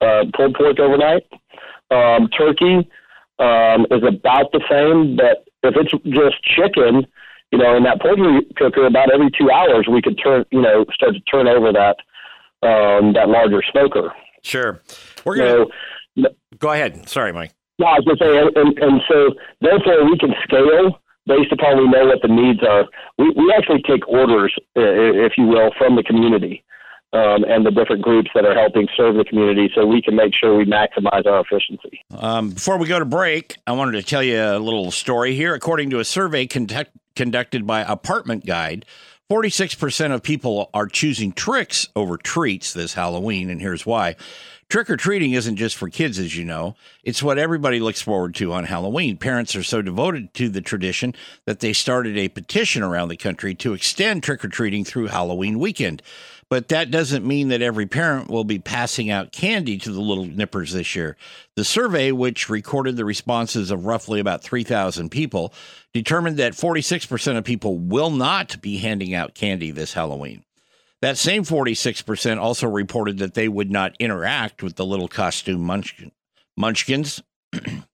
uh, 0.01 0.24
pulled 0.36 0.55
pork 0.55 0.79
overnight. 0.79 1.24
Um, 1.91 2.29
turkey 2.29 2.88
um, 3.39 3.86
is 3.91 4.03
about 4.03 4.51
the 4.51 4.62
same, 4.69 5.15
but 5.15 5.45
if 5.63 5.75
it's 5.75 5.91
just 6.05 6.41
chicken, 6.43 7.05
you 7.51 7.57
know, 7.57 7.75
in 7.75 7.83
that 7.83 8.00
poultry 8.01 8.45
cooker, 8.55 8.86
about 8.86 9.12
every 9.12 9.29
two 9.31 9.50
hours, 9.51 9.88
we 9.91 10.01
could 10.01 10.19
turn, 10.24 10.45
you 10.51 10.62
know, 10.62 10.86
start 10.93 11.15
to 11.15 11.19
turn 11.21 11.48
over 11.48 11.71
that 11.74 11.98
um, 12.63 13.13
that 13.13 13.27
larger 13.29 13.61
smoker. 13.71 14.13
Sure. 14.41 14.81
We're 15.25 15.37
gonna 15.37 15.65
So, 16.17 16.29
go 16.57 16.71
ahead. 16.71 17.07
Sorry, 17.09 17.31
Mike. 17.33 17.51
no, 17.77 17.87
I 17.87 17.99
was 17.99 18.05
going 18.05 18.17
to 18.17 18.23
say, 18.23 18.61
and, 18.61 18.77
and, 18.79 19.01
so 19.07 19.35
therefore 19.61 20.05
we 20.05 20.17
can 20.17 20.33
scale 20.43 20.99
based 21.25 21.51
upon 21.51 21.77
we 21.77 21.87
know 21.89 22.05
what 22.07 22.21
the 22.21 22.27
needs 22.27 22.59
are. 22.63 22.85
We, 23.17 23.29
we 23.35 23.53
actually 23.55 23.81
take 23.87 24.07
orders, 24.07 24.53
if 24.75 25.33
you 25.37 25.45
will, 25.45 25.71
from 25.77 25.95
the 25.95 26.03
community 26.03 26.63
um, 27.13 27.43
and 27.47 27.65
the 27.65 27.71
different 27.71 28.01
groups 28.01 28.29
that 28.35 28.45
are 28.45 28.53
helping 28.53 28.87
serve 28.95 29.15
the 29.15 29.23
community 29.23 29.69
so 29.73 29.85
we 29.85 30.01
can 30.01 30.15
make 30.15 30.33
sure 30.35 30.55
we 30.55 30.65
maximize 30.65 31.25
our 31.25 31.41
efficiency. 31.41 32.01
Um, 32.17 32.51
before 32.51 32.77
we 32.77 32.87
go 32.87 32.99
to 32.99 33.05
break, 33.05 33.57
I 33.67 33.71
wanted 33.73 33.93
to 33.93 34.03
tell 34.03 34.23
you 34.23 34.41
a 34.41 34.59
little 34.59 34.91
story 34.91 35.35
here. 35.35 35.53
According 35.53 35.89
to 35.91 35.99
a 35.99 36.05
survey 36.05 36.47
conduct, 36.47 36.91
conducted 37.15 37.65
by 37.65 37.81
Apartment 37.81 38.45
Guide, 38.45 38.85
46% 39.29 40.12
of 40.12 40.24
people 40.24 40.71
are 40.74 40.88
choosing 40.88 41.31
tricks 41.31 41.88
over 41.95 42.17
treats 42.17 42.74
this 42.74 42.95
Halloween, 42.95 43.51
and 43.51 43.62
here's 43.62 43.86
why. 43.86 44.15
Trick 44.69 44.89
or 44.89 44.98
treating 44.98 45.33
isn't 45.33 45.55
just 45.55 45.75
for 45.75 45.88
kids, 45.88 46.17
as 46.17 46.36
you 46.36 46.43
know. 46.43 46.75
It's 47.03 47.21
what 47.21 47.38
everybody 47.38 47.79
looks 47.79 48.01
forward 48.01 48.33
to 48.36 48.53
on 48.53 48.63
Halloween. 48.63 49.17
Parents 49.17 49.55
are 49.55 49.62
so 49.62 49.83
devoted 49.83 50.33
to 50.33 50.50
the 50.50 50.62
tradition 50.62 51.13
that 51.45 51.59
they 51.59 51.74
started 51.74 52.17
a 52.17 52.29
petition 52.29 52.81
around 52.81 53.09
the 53.09 53.17
country 53.17 53.53
to 53.55 53.74
extend 53.74 54.24
trick 54.24 54.43
or 54.43 54.48
treating 54.48 54.83
through 54.83 55.07
Halloween 55.07 55.59
weekend. 55.59 56.01
But 56.49 56.69
that 56.69 56.89
doesn't 56.89 57.27
mean 57.27 57.49
that 57.49 57.61
every 57.61 57.85
parent 57.85 58.27
will 58.27 58.43
be 58.43 58.57
passing 58.57 59.11
out 59.11 59.31
candy 59.31 59.77
to 59.77 59.91
the 59.91 60.01
little 60.01 60.25
nippers 60.25 60.73
this 60.73 60.95
year. 60.95 61.15
The 61.55 61.63
survey, 61.63 62.11
which 62.11 62.49
recorded 62.49 62.97
the 62.97 63.05
responses 63.05 63.69
of 63.69 63.85
roughly 63.85 64.19
about 64.19 64.41
3,000 64.41 65.09
people, 65.09 65.53
determined 65.93 66.37
that 66.37 66.53
46% 66.53 67.37
of 67.37 67.43
people 67.43 67.77
will 67.77 68.09
not 68.09 68.59
be 68.61 68.77
handing 68.77 69.13
out 69.13 69.35
candy 69.35 69.69
this 69.69 69.93
Halloween. 69.93 70.43
That 71.01 71.17
same 71.17 71.43
46% 71.43 72.39
also 72.39 72.67
reported 72.67 73.19
that 73.19 73.35
they 73.35 73.47
would 73.47 73.71
not 73.71 73.95
interact 73.99 74.63
with 74.63 74.75
the 74.75 74.85
little 74.85 75.07
costume 75.07 75.61
munchkin, 75.61 76.11
munchkins. 76.57 77.21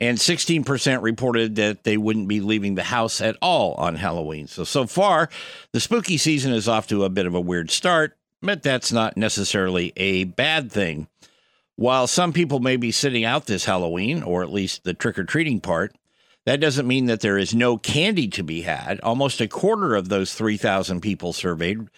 and 0.00 0.18
16% 0.18 1.02
reported 1.02 1.56
that 1.56 1.84
they 1.84 1.96
wouldn't 1.96 2.28
be 2.28 2.40
leaving 2.40 2.74
the 2.74 2.84
house 2.84 3.20
at 3.20 3.36
all 3.42 3.74
on 3.74 3.96
Halloween. 3.96 4.46
So, 4.46 4.64
so 4.64 4.86
far, 4.86 5.28
the 5.72 5.80
spooky 5.80 6.16
season 6.16 6.52
is 6.52 6.68
off 6.68 6.86
to 6.88 7.04
a 7.04 7.08
bit 7.08 7.26
of 7.26 7.34
a 7.34 7.40
weird 7.40 7.70
start, 7.70 8.16
but 8.40 8.62
that's 8.62 8.92
not 8.92 9.16
necessarily 9.16 9.92
a 9.96 10.24
bad 10.24 10.70
thing. 10.70 11.08
While 11.76 12.06
some 12.06 12.32
people 12.32 12.60
may 12.60 12.76
be 12.76 12.90
sitting 12.90 13.24
out 13.24 13.46
this 13.46 13.64
Halloween, 13.64 14.22
or 14.22 14.42
at 14.42 14.52
least 14.52 14.84
the 14.84 14.94
trick 14.94 15.18
or 15.18 15.24
treating 15.24 15.60
part, 15.60 15.94
that 16.44 16.60
doesn't 16.60 16.88
mean 16.88 17.06
that 17.06 17.20
there 17.20 17.38
is 17.38 17.54
no 17.54 17.76
candy 17.76 18.28
to 18.28 18.42
be 18.42 18.62
had. 18.62 19.00
Almost 19.00 19.40
a 19.40 19.48
quarter 19.48 19.94
of 19.94 20.08
those 20.08 20.34
3,000 20.34 21.00
people 21.00 21.32
surveyed 21.32 21.88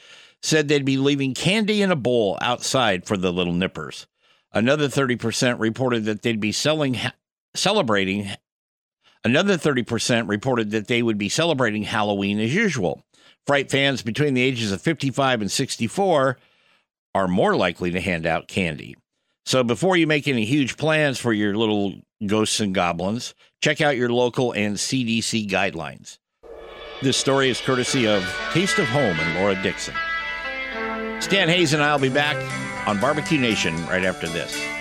said 0.43 0.69
they'd 0.69 0.85
be 0.85 0.97
leaving 0.97 1.35
candy 1.35 1.83
in 1.83 1.91
a 1.91 1.97
bowl 1.97 2.39
outside 2.41 3.07
for 3.07 3.17
the 3.17 3.33
little 3.33 3.53
nippers. 3.53 4.07
Another 4.53 4.89
30% 4.89 5.61
reported 5.61 6.05
that 6.07 6.23
they'd 6.23 6.41
be 6.41 6.53
selling, 6.53 6.99
celebrating. 7.55 8.31
Another 9.25 9.57
30% 9.57 10.29
reported 10.29 10.71
that 10.71 10.87
they 10.87 11.03
would 11.03 11.19
be 11.19 11.29
celebrating 11.29 11.83
Halloween 11.83 12.41
as 12.41 12.55
usual. 12.55 13.05
Fright 13.47 13.71
fans 13.71 14.03
between 14.03 14.35
the 14.35 14.43
ages 14.43 14.73
of 14.73 14.81
55 14.81 15.43
and 15.43 15.51
64 15.51 16.39
are 17.15 17.29
more 17.29 17.57
likely 17.57 17.91
to 17.91 18.01
hand 18.01 18.27
out 18.27 18.49
candy. 18.49 18.97
So 19.45 19.65
before 19.65 19.97
you 19.97 20.07
make 20.07 20.29
any 20.29 20.45
huge 20.45 20.77
plans 20.77 21.19
for 21.19 21.33
your 21.33 21.57
little 21.57 21.95
ghosts 22.25 22.61
and 22.61 22.75
goblins, 22.75 23.35
check 23.61 23.81
out 23.81 23.97
your 23.97 24.11
local 24.11 24.53
and 24.53 24.77
CDC 24.77 25.49
guidelines. 25.49 26.19
This 27.03 27.17
story 27.17 27.49
is 27.49 27.61
courtesy 27.61 28.07
of 28.07 28.23
Taste 28.53 28.79
of 28.79 28.87
Home 28.89 29.19
and 29.19 29.39
Laura 29.39 29.61
Dixon. 29.63 29.95
Stan 31.19 31.49
Hayes 31.49 31.73
and 31.73 31.83
I 31.83 31.93
will 31.95 32.01
be 32.01 32.09
back 32.09 32.37
on 32.87 33.01
Barbecue 33.01 33.41
Nation 33.41 33.75
right 33.87 34.05
after 34.05 34.29
this. 34.29 34.80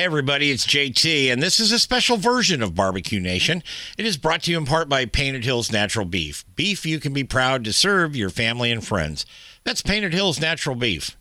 Hey, 0.00 0.06
everybody, 0.06 0.50
it's 0.50 0.66
JT, 0.66 1.30
and 1.30 1.42
this 1.42 1.60
is 1.60 1.72
a 1.72 1.78
special 1.78 2.16
version 2.16 2.62
of 2.62 2.74
Barbecue 2.74 3.20
Nation. 3.20 3.62
It 3.98 4.06
is 4.06 4.16
brought 4.16 4.44
to 4.44 4.50
you 4.50 4.56
in 4.56 4.64
part 4.64 4.88
by 4.88 5.04
Painted 5.04 5.44
Hills 5.44 5.70
Natural 5.70 6.06
Beef. 6.06 6.42
Beef 6.56 6.86
you 6.86 6.98
can 6.98 7.12
be 7.12 7.22
proud 7.22 7.64
to 7.64 7.72
serve 7.74 8.16
your 8.16 8.30
family 8.30 8.70
and 8.70 8.82
friends. 8.82 9.26
That's 9.62 9.82
Painted 9.82 10.14
Hills 10.14 10.40
Natural 10.40 10.74
Beef. 10.74 11.18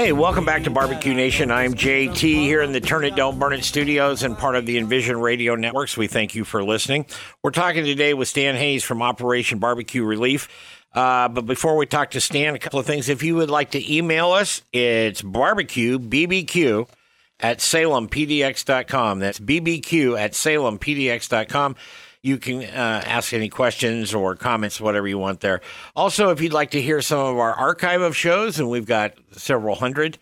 Hey, 0.00 0.12
welcome 0.12 0.46
back 0.46 0.64
to 0.64 0.70
Barbecue 0.70 1.12
Nation. 1.12 1.50
I'm 1.50 1.74
JT 1.74 2.16
here 2.16 2.62
in 2.62 2.72
the 2.72 2.80
Turn 2.80 3.04
It 3.04 3.16
Don't 3.16 3.38
Burn 3.38 3.52
It 3.52 3.64
studios 3.64 4.22
and 4.22 4.36
part 4.36 4.56
of 4.56 4.64
the 4.64 4.78
Envision 4.78 5.20
Radio 5.20 5.56
Networks. 5.56 5.94
We 5.94 6.06
thank 6.06 6.34
you 6.34 6.42
for 6.42 6.64
listening. 6.64 7.04
We're 7.42 7.50
talking 7.50 7.84
today 7.84 8.14
with 8.14 8.26
Stan 8.26 8.56
Hayes 8.56 8.82
from 8.82 9.02
Operation 9.02 9.58
Barbecue 9.58 10.02
Relief. 10.02 10.48
Uh, 10.94 11.28
but 11.28 11.44
before 11.44 11.76
we 11.76 11.84
talk 11.84 12.12
to 12.12 12.20
Stan, 12.22 12.54
a 12.54 12.58
couple 12.58 12.80
of 12.80 12.86
things. 12.86 13.10
If 13.10 13.22
you 13.22 13.36
would 13.36 13.50
like 13.50 13.72
to 13.72 13.94
email 13.94 14.30
us, 14.30 14.62
it's 14.72 15.20
barbecue, 15.20 15.98
BBQ, 15.98 16.88
at 17.38 17.58
salempdx.com. 17.58 19.18
That's 19.18 19.38
BBQ 19.38 20.18
at 20.18 20.32
salempdx.com. 20.32 21.76
You 22.22 22.36
can 22.36 22.62
uh, 22.62 23.02
ask 23.06 23.32
any 23.32 23.48
questions 23.48 24.12
or 24.12 24.36
comments, 24.36 24.80
whatever 24.80 25.08
you 25.08 25.18
want 25.18 25.40
there. 25.40 25.62
Also, 25.96 26.30
if 26.30 26.40
you'd 26.42 26.52
like 26.52 26.72
to 26.72 26.82
hear 26.82 27.00
some 27.00 27.18
of 27.18 27.38
our 27.38 27.54
archive 27.54 28.02
of 28.02 28.14
shows, 28.14 28.58
and 28.58 28.68
we've 28.68 28.84
got 28.84 29.14
several 29.32 29.74
hundred, 29.74 30.18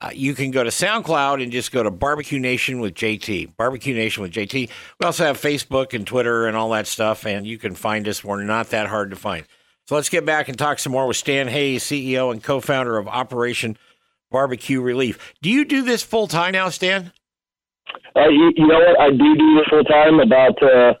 uh, 0.00 0.10
you 0.14 0.34
can 0.34 0.50
go 0.50 0.64
to 0.64 0.70
SoundCloud 0.70 1.42
and 1.42 1.52
just 1.52 1.70
go 1.70 1.82
to 1.82 1.90
Barbecue 1.90 2.38
Nation 2.38 2.80
with 2.80 2.94
JT. 2.94 3.54
Barbecue 3.56 3.94
Nation 3.94 4.22
with 4.22 4.32
JT. 4.32 4.70
We 4.98 5.06
also 5.06 5.24
have 5.24 5.40
Facebook 5.40 5.92
and 5.92 6.06
Twitter 6.06 6.46
and 6.46 6.56
all 6.56 6.70
that 6.70 6.86
stuff, 6.86 7.26
and 7.26 7.46
you 7.46 7.58
can 7.58 7.74
find 7.74 8.08
us. 8.08 8.24
We're 8.24 8.42
not 8.42 8.70
that 8.70 8.88
hard 8.88 9.10
to 9.10 9.16
find. 9.16 9.46
So 9.86 9.94
let's 9.94 10.08
get 10.08 10.24
back 10.24 10.48
and 10.48 10.58
talk 10.58 10.78
some 10.78 10.92
more 10.92 11.06
with 11.06 11.18
Stan 11.18 11.48
Hayes, 11.48 11.84
CEO 11.84 12.32
and 12.32 12.42
co 12.42 12.60
founder 12.60 12.96
of 12.96 13.06
Operation 13.08 13.76
Barbecue 14.30 14.80
Relief. 14.80 15.34
Do 15.42 15.50
you 15.50 15.64
do 15.64 15.82
this 15.82 16.02
full 16.02 16.26
time 16.26 16.52
now, 16.52 16.70
Stan? 16.70 17.12
Uh, 18.16 18.28
you, 18.28 18.52
you 18.56 18.66
know 18.66 18.78
what? 18.78 19.00
I 19.00 19.10
do 19.10 19.36
do 19.36 19.54
this 19.56 19.66
full 19.68 19.84
time. 19.84 20.18
About 20.18 20.62
uh, 20.62 20.94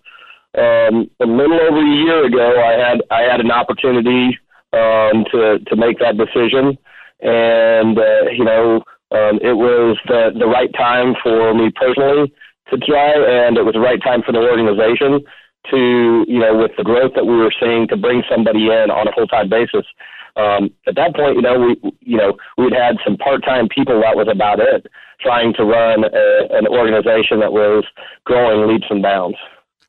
um, 0.58 1.10
a 1.20 1.26
little 1.26 1.58
over 1.60 1.80
a 1.80 1.96
year 1.96 2.26
ago, 2.26 2.60
I 2.60 2.72
had 2.72 3.02
I 3.10 3.22
had 3.22 3.40
an 3.40 3.50
opportunity 3.50 4.38
um, 4.72 5.24
to 5.32 5.58
to 5.66 5.76
make 5.76 5.98
that 5.98 6.18
decision, 6.18 6.76
and 7.20 7.98
uh, 7.98 8.30
you 8.30 8.44
know 8.44 8.82
um, 9.12 9.38
it 9.40 9.56
was 9.56 9.96
the 10.08 10.30
the 10.38 10.46
right 10.46 10.72
time 10.74 11.14
for 11.22 11.54
me 11.54 11.70
personally 11.74 12.32
to 12.70 12.78
try, 12.78 13.12
and 13.12 13.56
it 13.56 13.64
was 13.64 13.74
the 13.74 13.80
right 13.80 14.02
time 14.02 14.22
for 14.22 14.32
the 14.32 14.40
organization 14.40 15.24
to 15.70 16.24
you 16.28 16.38
know 16.38 16.56
with 16.58 16.72
the 16.76 16.84
growth 16.84 17.12
that 17.14 17.26
we 17.26 17.36
were 17.36 17.52
seeing 17.58 17.88
to 17.88 17.96
bring 17.96 18.22
somebody 18.30 18.66
in 18.66 18.90
on 18.90 19.08
a 19.08 19.12
full 19.12 19.26
time 19.26 19.48
basis. 19.48 19.86
Um, 20.36 20.70
at 20.86 20.96
that 20.96 21.14
point, 21.14 21.36
you 21.36 21.42
know, 21.42 21.60
we 21.60 21.92
you 22.00 22.16
know 22.16 22.36
we'd 22.58 22.72
had 22.72 22.96
some 23.04 23.16
part 23.16 23.44
time 23.44 23.68
people. 23.68 24.00
That 24.00 24.16
was 24.16 24.28
about 24.30 24.60
it. 24.60 24.86
Trying 25.20 25.54
to 25.54 25.64
run 25.64 26.04
a, 26.04 26.56
an 26.56 26.66
organization 26.66 27.40
that 27.40 27.52
was 27.52 27.84
growing 28.24 28.68
leaps 28.68 28.86
and 28.90 29.02
bounds. 29.02 29.38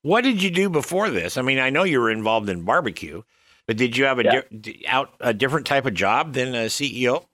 What 0.03 0.23
did 0.25 0.43
you 0.43 0.51
do 0.51 0.69
before 0.69 1.09
this? 1.09 1.37
I 1.37 1.41
mean, 1.41 1.59
I 1.59 1.69
know 1.69 1.83
you 1.83 1.99
were 1.99 2.11
involved 2.11 2.49
in 2.49 2.63
barbecue, 2.63 3.23
but 3.67 3.77
did 3.77 3.97
you 3.97 4.03
have 4.05 4.19
a 4.19 4.23
Yeah. 4.23 4.41
di- 4.59 4.83
out 4.87 5.13
a 5.21 5.33
different 5.33 5.65
type 5.65 5.85
of 5.85 5.93
job 5.93 6.33
than 6.33 6.53
a 6.53 6.69
CEO? 6.69 7.25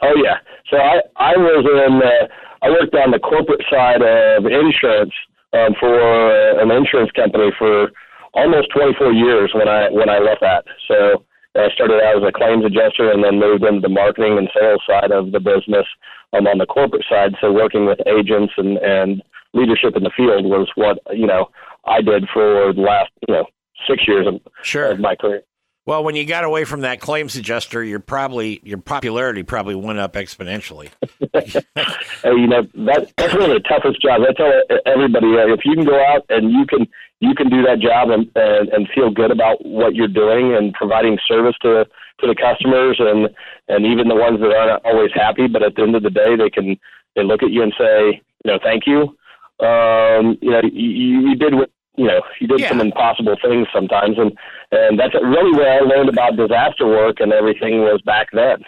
Oh 0.00 0.14
yeah. 0.24 0.38
So 0.70 0.76
I 0.78 1.02
I 1.16 1.36
was 1.36 1.66
in 1.66 2.00
uh, 2.02 2.28
I 2.62 2.70
worked 2.70 2.94
on 2.94 3.10
the 3.10 3.18
corporate 3.18 3.64
side 3.68 4.00
of 4.02 4.46
insurance 4.46 5.12
um, 5.52 5.74
for 5.78 5.90
uh, 6.00 6.62
an 6.62 6.70
insurance 6.70 7.10
company 7.12 7.50
for 7.58 7.90
almost 8.34 8.70
24 8.72 9.12
years 9.12 9.50
when 9.52 9.68
I 9.68 9.90
when 9.90 10.08
I 10.08 10.18
left 10.18 10.40
that. 10.42 10.64
So 10.86 11.24
I 11.56 11.68
started 11.74 12.00
out 12.00 12.22
as 12.22 12.28
a 12.28 12.32
claims 12.32 12.64
adjuster 12.64 13.10
and 13.10 13.22
then 13.24 13.38
moved 13.40 13.64
into 13.64 13.80
the 13.80 13.88
marketing 13.88 14.38
and 14.38 14.48
sales 14.54 14.80
side 14.86 15.10
of 15.10 15.32
the 15.32 15.40
business 15.40 15.86
um, 16.32 16.46
on 16.46 16.58
the 16.58 16.66
corporate 16.66 17.04
side. 17.10 17.34
So 17.40 17.52
working 17.52 17.86
with 17.86 17.98
agents 18.06 18.54
and, 18.56 18.78
and 18.78 19.22
leadership 19.52 19.94
in 19.96 20.02
the 20.02 20.10
field 20.16 20.46
was 20.46 20.70
what, 20.76 20.98
you 21.12 21.26
know, 21.26 21.50
I 21.84 22.00
did 22.00 22.28
for 22.32 22.72
the 22.72 22.80
last, 22.80 23.10
you 23.26 23.34
know, 23.34 23.46
six 23.88 24.06
years 24.06 24.26
of, 24.26 24.40
sure. 24.62 24.90
of 24.90 25.00
my 25.00 25.16
career. 25.16 25.42
Well, 25.84 26.04
when 26.04 26.14
you 26.14 26.24
got 26.24 26.44
away 26.44 26.64
from 26.64 26.82
that 26.82 27.00
claims 27.00 27.34
adjuster, 27.34 27.82
your 27.82 27.98
probably 27.98 28.60
your 28.62 28.78
popularity 28.78 29.42
probably 29.42 29.74
went 29.74 29.98
up 29.98 30.12
exponentially. 30.12 30.90
hey, 31.34 32.30
you 32.30 32.46
know 32.46 32.62
that 32.86 33.12
that's 33.16 33.34
one 33.34 33.50
of 33.50 33.50
the 33.50 33.64
toughest 33.68 34.00
jobs. 34.00 34.22
I 34.28 34.32
tell 34.32 34.52
everybody 34.86 35.26
uh, 35.26 35.52
if 35.52 35.64
you 35.64 35.74
can 35.74 35.84
go 35.84 36.00
out 36.00 36.24
and 36.28 36.52
you 36.52 36.66
can 36.66 36.86
you 37.18 37.34
can 37.34 37.48
do 37.48 37.62
that 37.62 37.80
job 37.80 38.10
and, 38.10 38.30
and 38.36 38.68
and 38.68 38.88
feel 38.94 39.10
good 39.10 39.32
about 39.32 39.66
what 39.66 39.96
you're 39.96 40.06
doing 40.06 40.54
and 40.54 40.72
providing 40.72 41.18
service 41.26 41.56
to 41.62 41.84
to 42.20 42.26
the 42.28 42.36
customers 42.36 43.00
and 43.00 43.28
and 43.66 43.84
even 43.84 44.06
the 44.06 44.14
ones 44.14 44.38
that 44.38 44.54
aren't 44.54 44.84
always 44.84 45.10
happy, 45.12 45.48
but 45.48 45.64
at 45.64 45.74
the 45.74 45.82
end 45.82 45.96
of 45.96 46.04
the 46.04 46.10
day 46.10 46.36
they 46.36 46.48
can 46.50 46.78
they 47.16 47.24
look 47.24 47.42
at 47.42 47.50
you 47.50 47.60
and 47.60 47.74
say 47.76 48.22
you 48.44 48.52
know 48.52 48.58
thank 48.62 48.86
you. 48.86 49.16
Um, 49.62 50.36
you 50.42 50.50
know 50.50 50.60
you, 50.64 51.28
you 51.28 51.36
did 51.36 51.54
what 51.54 51.70
you 51.96 52.06
know, 52.06 52.22
you 52.40 52.46
did 52.46 52.60
yeah. 52.60 52.68
some 52.68 52.80
impossible 52.80 53.36
things 53.42 53.66
sometimes, 53.72 54.16
and 54.18 54.32
and 54.70 54.98
that's 54.98 55.14
really 55.14 55.52
where 55.56 55.78
I 55.78 55.80
learned 55.80 56.08
about 56.08 56.36
disaster 56.36 56.86
work 56.86 57.16
and 57.20 57.32
everything 57.32 57.80
was 57.80 58.00
back 58.04 58.28
then. 58.32 58.64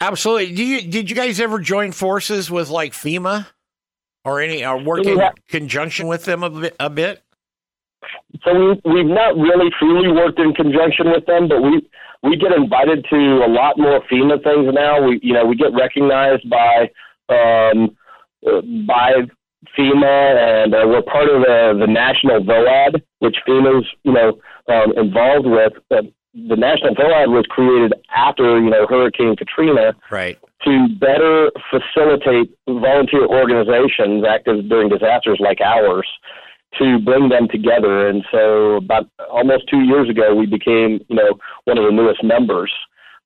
Absolutely. 0.00 0.54
Do 0.54 0.64
you 0.64 0.82
did 0.82 1.10
you 1.10 1.16
guys 1.16 1.40
ever 1.40 1.58
join 1.58 1.92
forces 1.92 2.50
with 2.50 2.68
like 2.68 2.92
FEMA 2.92 3.48
or 4.24 4.40
any 4.40 4.64
or 4.64 4.82
work 4.82 5.04
in 5.04 5.20
conjunction 5.48 6.06
with 6.06 6.24
them 6.24 6.42
a 6.42 6.50
bit? 6.50 6.76
A 6.78 6.90
bit? 6.90 7.22
So 8.44 8.54
we 8.54 8.92
we've 8.92 9.06
not 9.06 9.36
really 9.36 9.70
truly 9.78 10.12
worked 10.12 10.38
in 10.38 10.52
conjunction 10.54 11.10
with 11.10 11.26
them, 11.26 11.48
but 11.48 11.60
we 11.60 11.88
we 12.22 12.36
get 12.36 12.52
invited 12.52 13.04
to 13.10 13.16
a 13.44 13.48
lot 13.48 13.78
more 13.78 14.00
FEMA 14.10 14.42
things 14.44 14.72
now. 14.72 15.04
We 15.04 15.18
you 15.22 15.32
know 15.32 15.44
we 15.44 15.56
get 15.56 15.72
recognized 15.72 16.48
by 16.48 16.90
um, 17.28 17.96
by 18.86 19.12
FEMA, 19.76 20.64
and 20.64 20.74
uh, 20.74 20.84
we're 20.86 21.02
part 21.02 21.28
of 21.28 21.42
the, 21.42 21.76
the 21.78 21.86
national 21.86 22.44
VOAD, 22.44 23.02
which 23.20 23.36
FEMA's 23.46 23.86
you 24.02 24.12
know 24.12 24.38
um, 24.68 24.92
involved 24.96 25.46
with. 25.46 25.72
Uh, 25.90 26.02
the 26.34 26.56
national 26.56 26.96
VOAD 26.96 27.28
was 27.28 27.46
created 27.48 27.94
after 28.14 28.58
you 28.60 28.70
know 28.70 28.86
Hurricane 28.88 29.36
Katrina, 29.36 29.94
right? 30.10 30.38
To 30.64 30.88
better 30.98 31.50
facilitate 31.70 32.50
volunteer 32.66 33.26
organizations 33.26 34.24
active 34.28 34.68
during 34.68 34.88
disasters 34.88 35.38
like 35.38 35.60
ours, 35.60 36.08
to 36.78 36.98
bring 36.98 37.28
them 37.28 37.48
together. 37.48 38.08
And 38.08 38.24
so, 38.32 38.76
about 38.76 39.08
almost 39.30 39.68
two 39.68 39.80
years 39.80 40.08
ago, 40.10 40.34
we 40.34 40.46
became 40.46 41.04
you 41.08 41.16
know 41.16 41.38
one 41.64 41.78
of 41.78 41.84
the 41.84 41.92
newest 41.92 42.24
members 42.24 42.72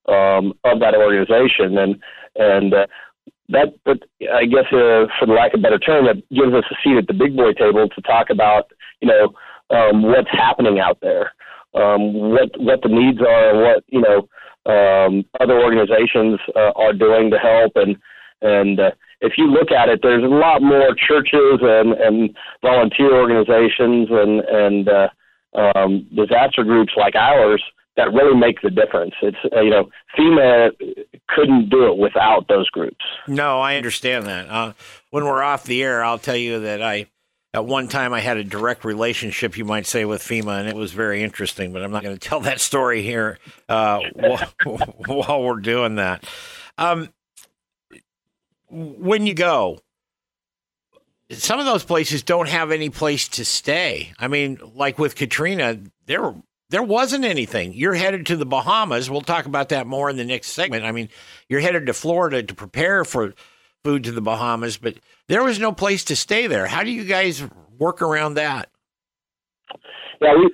um, 0.07 0.53
of 0.63 0.79
that 0.79 0.95
organization, 0.95 1.77
and 1.77 1.99
and 2.35 2.73
uh, 2.73 2.87
that, 3.49 3.73
but 3.83 3.99
I 4.33 4.45
guess 4.45 4.65
uh, 4.71 5.09
for 5.17 5.25
the 5.25 5.33
lack 5.33 5.53
of 5.53 5.59
a 5.59 5.63
better 5.63 5.79
term, 5.79 6.05
that 6.05 6.17
gives 6.29 6.53
us 6.53 6.65
a 6.69 6.75
seat 6.83 6.97
at 6.97 7.07
the 7.07 7.13
big 7.13 7.35
boy 7.35 7.53
table 7.53 7.87
to 7.89 8.01
talk 8.01 8.29
about, 8.29 8.71
you 9.01 9.07
know, 9.07 9.33
um, 9.75 10.03
what's 10.03 10.29
happening 10.31 10.79
out 10.79 10.99
there, 11.01 11.33
um, 11.75 12.31
what 12.31 12.49
what 12.57 12.81
the 12.81 12.89
needs 12.89 13.19
are, 13.21 13.49
and 13.49 13.59
what 13.61 13.83
you 13.87 14.01
know 14.01 14.27
um, 14.65 15.25
other 15.39 15.59
organizations 15.59 16.39
uh, 16.55 16.71
are 16.75 16.93
doing 16.93 17.29
to 17.31 17.37
help. 17.37 17.73
And 17.75 17.97
and 18.41 18.79
uh, 18.79 18.91
if 19.21 19.33
you 19.37 19.45
look 19.45 19.71
at 19.71 19.89
it, 19.89 19.99
there's 20.01 20.23
a 20.23 20.27
lot 20.27 20.61
more 20.61 20.95
churches 20.95 21.59
and 21.61 21.93
and 21.93 22.35
volunteer 22.61 23.13
organizations 23.13 24.09
and 24.09 24.41
and 24.41 24.89
uh, 24.89 25.09
um, 25.75 26.07
disaster 26.15 26.63
groups 26.63 26.93
like 26.95 27.15
ours 27.15 27.63
that 27.99 28.13
really 28.13 28.35
make 28.35 28.61
the 28.61 28.69
difference. 28.69 29.13
It's 29.21 29.37
uh, 29.55 29.59
you 29.59 29.69
know 29.69 29.89
FEMA 30.17 30.71
couldn't 31.27 31.69
do 31.69 31.85
it 31.85 31.97
without 31.97 32.47
those 32.47 32.69
groups. 32.69 33.03
No, 33.27 33.59
I 33.59 33.75
understand 33.75 34.25
that. 34.25 34.49
Uh, 34.49 34.73
when 35.11 35.25
we're 35.25 35.43
off 35.43 35.65
the 35.65 35.83
air, 35.83 36.03
I'll 36.03 36.17
tell 36.17 36.37
you 36.37 36.61
that 36.61 36.81
I 36.81 37.07
at 37.53 37.65
one 37.65 37.87
time 37.87 38.13
I 38.13 38.21
had 38.21 38.37
a 38.37 38.43
direct 38.43 38.85
relationship, 38.85 39.57
you 39.57 39.65
might 39.65 39.85
say, 39.85 40.05
with 40.05 40.21
FEMA, 40.21 40.59
and 40.59 40.69
it 40.69 40.75
was 40.75 40.93
very 40.93 41.23
interesting. 41.23 41.73
But 41.73 41.83
I'm 41.83 41.91
not 41.91 42.03
going 42.03 42.17
to 42.17 42.29
tell 42.29 42.39
that 42.41 42.61
story 42.61 43.01
here 43.01 43.37
uh, 43.67 43.99
while, 44.13 44.53
while, 45.05 45.43
we're 45.43 45.59
doing 45.59 45.95
that. 45.95 46.23
Um, 46.77 47.09
when 48.69 49.25
you 49.25 49.33
go, 49.33 49.79
some 51.31 51.59
of 51.59 51.65
those 51.65 51.83
places 51.83 52.23
don't 52.23 52.47
have 52.47 52.71
any 52.71 52.89
place 52.89 53.27
to 53.29 53.43
stay. 53.43 54.13
I 54.19 54.27
mean, 54.27 54.59
like 54.75 54.97
with 54.97 55.15
Katrina, 55.15 55.79
there 56.05 56.33
there 56.69 56.83
wasn't 56.83 57.25
anything. 57.25 57.73
You're 57.73 57.95
headed 57.95 58.27
to 58.27 58.37
the 58.37 58.45
Bahamas. 58.45 59.09
We'll 59.09 59.21
talk 59.21 59.45
about 59.45 59.69
that 59.69 59.87
more 59.87 60.09
in 60.09 60.17
the 60.17 60.25
next 60.25 60.49
segment. 60.49 60.85
I 60.85 60.91
mean, 60.91 61.09
you're 61.47 61.61
headed 61.61 61.87
to 61.87 61.93
Florida 61.93 62.43
to 62.43 62.53
prepare 62.53 63.03
for 63.03 63.33
food 63.83 64.03
to 64.03 64.11
the 64.11 64.21
Bahamas, 64.21 64.77
but 64.77 64.95
there 65.27 65.43
was 65.43 65.59
no 65.59 65.71
place 65.71 66.03
to 66.05 66.15
stay 66.15 66.47
there. 66.47 66.67
How 66.67 66.83
do 66.83 66.91
you 66.91 67.05
guys 67.05 67.43
work 67.77 68.01
around 68.01 68.35
that? 68.35 68.69
Yeah, 70.21 70.35
we, 70.35 70.51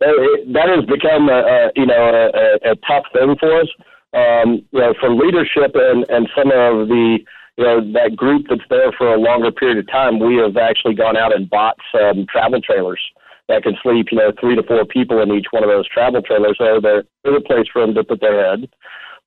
that 0.00 0.68
has 0.68 0.84
become 0.86 1.28
a, 1.28 1.40
a 1.40 1.70
you 1.76 1.86
know 1.86 2.30
a, 2.34 2.70
a, 2.70 2.74
tough 2.86 3.04
thing 3.12 3.36
for 3.38 3.60
us. 3.60 3.68
Um, 4.12 4.64
you 4.70 4.80
know, 4.80 4.94
for 4.98 5.14
leadership 5.14 5.72
and 5.74 6.04
and 6.08 6.28
some 6.36 6.48
of 6.48 6.88
the 6.88 7.18
you 7.56 7.64
know 7.64 7.80
that 7.92 8.16
group 8.16 8.46
that's 8.48 8.62
there 8.70 8.92
for 8.96 9.14
a 9.14 9.18
longer 9.18 9.52
period 9.52 9.78
of 9.78 9.86
time, 9.88 10.18
we 10.18 10.36
have 10.36 10.56
actually 10.56 10.94
gone 10.94 11.16
out 11.16 11.34
and 11.34 11.48
bought 11.48 11.76
some 11.92 12.26
travel 12.30 12.60
trailers 12.60 13.00
that 13.48 13.62
can 13.62 13.76
sleep, 13.82 14.08
you 14.10 14.18
know, 14.18 14.32
three 14.40 14.56
to 14.56 14.62
four 14.62 14.84
people 14.84 15.20
in 15.20 15.32
each 15.32 15.46
one 15.50 15.62
of 15.62 15.68
those 15.68 15.88
travel 15.88 16.22
trailers. 16.22 16.56
So 16.58 16.80
there's 16.80 17.04
a 17.26 17.40
place 17.40 17.66
for 17.72 17.84
them 17.84 17.94
to 17.94 18.04
put 18.04 18.20
their 18.20 18.50
head. 18.50 18.68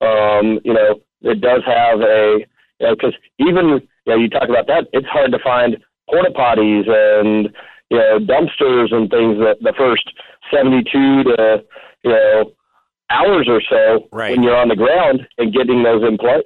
Um, 0.02 0.60
you 0.64 0.74
know, 0.74 1.02
it 1.22 1.42
does 1.42 1.62
have 1.66 2.00
a, 2.02 2.40
you 2.80 2.88
know, 2.88 2.96
because 2.96 3.14
even, 3.40 3.82
you 4.06 4.08
know, 4.08 4.16
you 4.16 4.30
talk 4.30 4.50
about 4.50 4.68
that, 4.68 4.88
it's 4.94 5.08
hard 5.08 5.32
to 5.32 5.40
find 5.40 5.78
porta 6.10 6.32
potties 6.32 6.90
and, 6.90 7.50
you 7.90 7.98
know, 7.98 8.20
dumpsters 8.20 8.94
and 8.94 9.10
things 9.10 9.38
that 9.38 9.58
the 9.62 9.74
first 9.78 10.12
72 10.52 10.84
to, 11.24 11.64
you 12.04 12.12
know, 12.12 12.52
hours 13.10 13.48
or 13.50 13.62
so 13.62 14.08
right. 14.12 14.32
when 14.32 14.44
you're 14.44 14.58
on 14.58 14.68
the 14.68 14.76
ground 14.76 15.28
and 15.38 15.54
getting 15.54 15.84
those 15.84 16.04
in 16.04 16.18
place. 16.18 16.44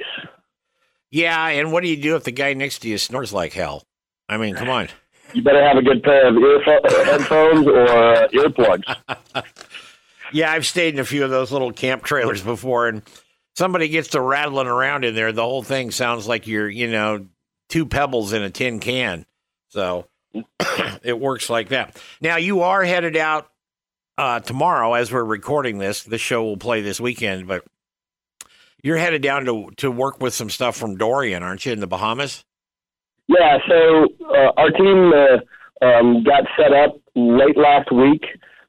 Yeah, 1.09 1.47
and 1.47 1.71
what 1.71 1.83
do 1.83 1.89
you 1.89 1.97
do 1.97 2.15
if 2.15 2.23
the 2.23 2.31
guy 2.31 2.53
next 2.53 2.79
to 2.79 2.89
you 2.89 2.97
snores 2.97 3.33
like 3.33 3.53
hell? 3.53 3.83
I 4.29 4.37
mean, 4.37 4.55
come 4.55 4.69
on 4.69 4.87
you 5.33 5.41
better 5.41 5.63
have 5.63 5.77
a 5.77 5.81
good 5.81 6.03
pair 6.03 6.27
of 6.27 6.35
earphones 6.37 6.93
headphones 6.93 7.67
or 7.67 8.27
earplugs. 8.29 9.43
yeah, 10.33 10.51
I've 10.51 10.65
stayed 10.65 10.93
in 10.93 10.99
a 10.99 11.05
few 11.05 11.23
of 11.23 11.29
those 11.29 11.51
little 11.51 11.71
camp 11.71 12.03
trailers 12.03 12.41
before, 12.41 12.87
and 12.87 13.01
somebody 13.55 13.89
gets 13.89 14.09
to 14.09 14.21
rattling 14.21 14.67
around 14.67 15.05
in 15.05 15.15
there. 15.15 15.31
The 15.31 15.43
whole 15.43 15.63
thing 15.63 15.91
sounds 15.91 16.27
like 16.27 16.47
you're, 16.47 16.69
you 16.69 16.89
know, 16.89 17.27
two 17.69 17.85
pebbles 17.85 18.33
in 18.33 18.43
a 18.43 18.49
tin 18.49 18.79
can. 18.79 19.25
So 19.69 20.07
it 21.03 21.19
works 21.19 21.49
like 21.49 21.69
that. 21.69 22.01
Now 22.19 22.37
you 22.37 22.61
are 22.61 22.83
headed 22.83 23.17
out 23.17 23.49
uh, 24.17 24.39
tomorrow 24.39 24.93
as 24.93 25.11
we're 25.11 25.23
recording 25.23 25.77
this. 25.77 26.03
The 26.03 26.17
show 26.17 26.43
will 26.43 26.57
play 26.57 26.81
this 26.81 26.99
weekend, 26.99 27.47
but 27.47 27.63
you're 28.83 28.97
headed 28.97 29.21
down 29.21 29.45
to 29.45 29.69
to 29.77 29.91
work 29.91 30.21
with 30.21 30.33
some 30.33 30.49
stuff 30.49 30.75
from 30.75 30.97
Dorian, 30.97 31.43
aren't 31.43 31.65
you, 31.65 31.71
in 31.71 31.79
the 31.79 31.87
Bahamas? 31.87 32.43
Yeah, 33.27 33.59
so 33.67 34.07
uh, 34.35 34.51
our 34.57 34.71
team 34.71 35.11
uh, 35.13 35.85
um, 35.85 36.23
got 36.23 36.43
set 36.57 36.73
up 36.73 36.95
late 37.15 37.57
last 37.57 37.91
week. 37.91 38.23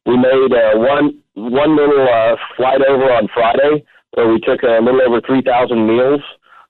We 0.06 0.16
made 0.16 0.52
uh, 0.52 0.78
one 0.78 1.18
one 1.34 1.76
little 1.76 2.06
uh, 2.08 2.36
flight 2.56 2.80
over 2.86 3.10
on 3.12 3.28
Friday 3.32 3.84
where 4.14 4.28
we 4.28 4.38
took 4.40 4.62
a 4.62 4.78
little 4.82 5.00
over 5.00 5.22
3,000 5.26 5.86
meals 5.86 6.20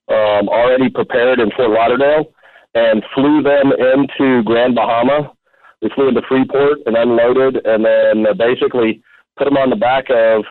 um, 0.09 0.49
already 0.49 0.89
prepared 0.89 1.41
in 1.41 1.51
Fort 1.57 1.71
Lauderdale 1.71 2.33
and 2.75 3.03
flew 3.15 3.43
them 3.43 3.73
into 3.73 4.43
Grand 4.45 4.75
Bahama. 4.75 5.33
We 5.81 5.91
flew 5.95 6.09
into 6.09 6.23
Freeport 6.29 6.79
and 6.87 6.97
unloaded, 6.97 7.67
and 7.67 7.85
then 7.85 8.27
uh, 8.27 8.35
basically 8.35 9.03
put 9.37 9.45
them 9.45 9.57
on 9.57 9.71
the 9.71 9.77
back 9.77 10.05
of 10.11 10.45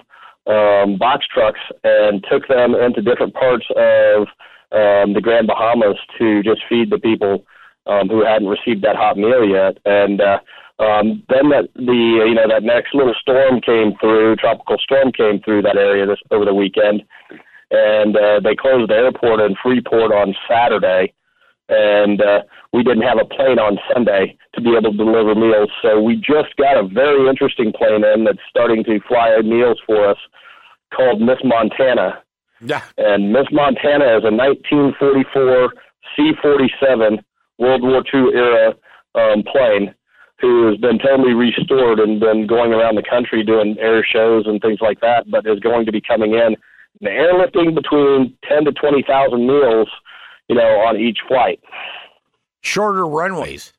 um, 0.48 0.98
box 0.98 1.26
trucks 1.34 1.60
and 1.84 2.24
took 2.30 2.48
them 2.48 2.76
into 2.76 3.02
different 3.02 3.34
parts 3.34 3.66
of 3.76 4.28
um, 4.74 5.14
the 5.14 5.22
Grand 5.22 5.48
Bahamas 5.48 5.98
to 6.20 6.44
just 6.44 6.62
feed 6.68 6.90
the 6.90 7.00
people 7.00 7.46
um, 7.88 8.08
who 8.10 8.24
hadn't 8.26 8.48
received 8.48 8.84
that 8.84 8.96
hot 8.96 9.17
meal 9.17 9.46
yet. 9.46 9.78
And 9.86 10.22
uh, 10.22 10.39
um, 10.82 11.24
then 11.30 11.50
that 11.50 11.70
the 11.76 12.26
you 12.28 12.36
know 12.36 12.48
that 12.48 12.63
next 12.63 12.94
little 12.94 13.15
storm 13.20 13.62
came 13.62 13.94
through, 14.00 14.38
tropical 14.38 14.78
storm 14.78 15.12
came 15.12 15.39
through 15.41 15.62
that 15.63 15.78
area 15.78 16.06
this 16.06 16.20
over 16.32 16.46
the 16.46 16.54
weekend, 16.54 17.04
and 17.72 18.15
uh, 18.15 18.39
they 18.44 18.56
closed 18.56 18.89
the 18.89 18.96
airport 18.96 19.39
in 19.39 19.56
Freeport 19.62 20.12
on 20.12 20.36
Saturday. 20.50 21.13
And 21.70 22.22
uh, 22.22 22.41
we 22.74 22.84
didn't 22.84 23.04
have 23.04 23.17
a 23.17 23.24
plane 23.24 23.58
on 23.58 23.80
Sunday 23.94 24.38
to 24.56 24.62
be 24.62 24.72
able 24.72 24.91
to 24.91 24.98
deliver 24.98 25.36
meals. 25.36 25.70
So 25.82 26.02
we 26.02 26.17
just 26.17 26.54
got 26.58 26.76
a 26.76 26.86
very 26.86 27.30
interesting 27.30 27.72
plane 27.72 28.04
in 28.04 28.26
that's 28.26 28.44
starting 28.50 28.84
to 28.84 29.00
fly 29.08 29.39
meals 29.41 29.80
for 29.86 30.10
us 30.10 30.17
called 30.94 31.22
Miss 31.22 31.38
Montana 31.46 32.22
yeah. 32.62 32.84
And 32.98 33.34
Miss 33.34 33.48
Montana 33.52 34.17
is 34.17 34.24
a 34.24 34.32
1944 34.32 35.74
C-47 36.15 37.24
World 37.62 37.84
War 37.84 38.04
II 38.13 38.34
era 38.34 38.74
um, 39.15 39.43
plane 39.43 39.93
who 40.39 40.67
has 40.67 40.78
been 40.78 40.97
totally 40.97 41.34
restored 41.36 42.00
and 42.00 42.19
been 42.19 42.47
going 42.47 42.74
around 42.74 42.95
the 42.95 43.04
country 43.08 43.43
doing 43.43 43.78
air 43.80 44.04
shows 44.04 44.45
and 44.47 44.60
things 44.60 44.80
like 44.82 45.00
that, 45.02 45.30
but 45.30 45.45
is 45.45 45.60
going 45.60 45.86
to 45.86 45.91
be 45.91 46.02
coming 46.02 46.34
in 46.34 46.56
and 47.00 47.08
airlifting 47.10 47.74
between 47.76 48.36
ten 48.50 48.65
to 48.65 48.71
twenty 48.71 49.04
thousand 49.08 49.45
meals, 49.47 49.88
you 50.50 50.56
know, 50.56 50.82
on 50.82 50.97
each 50.97 51.19
flight. 51.28 51.60
Shorter 52.62 53.06
runways. 53.08 53.74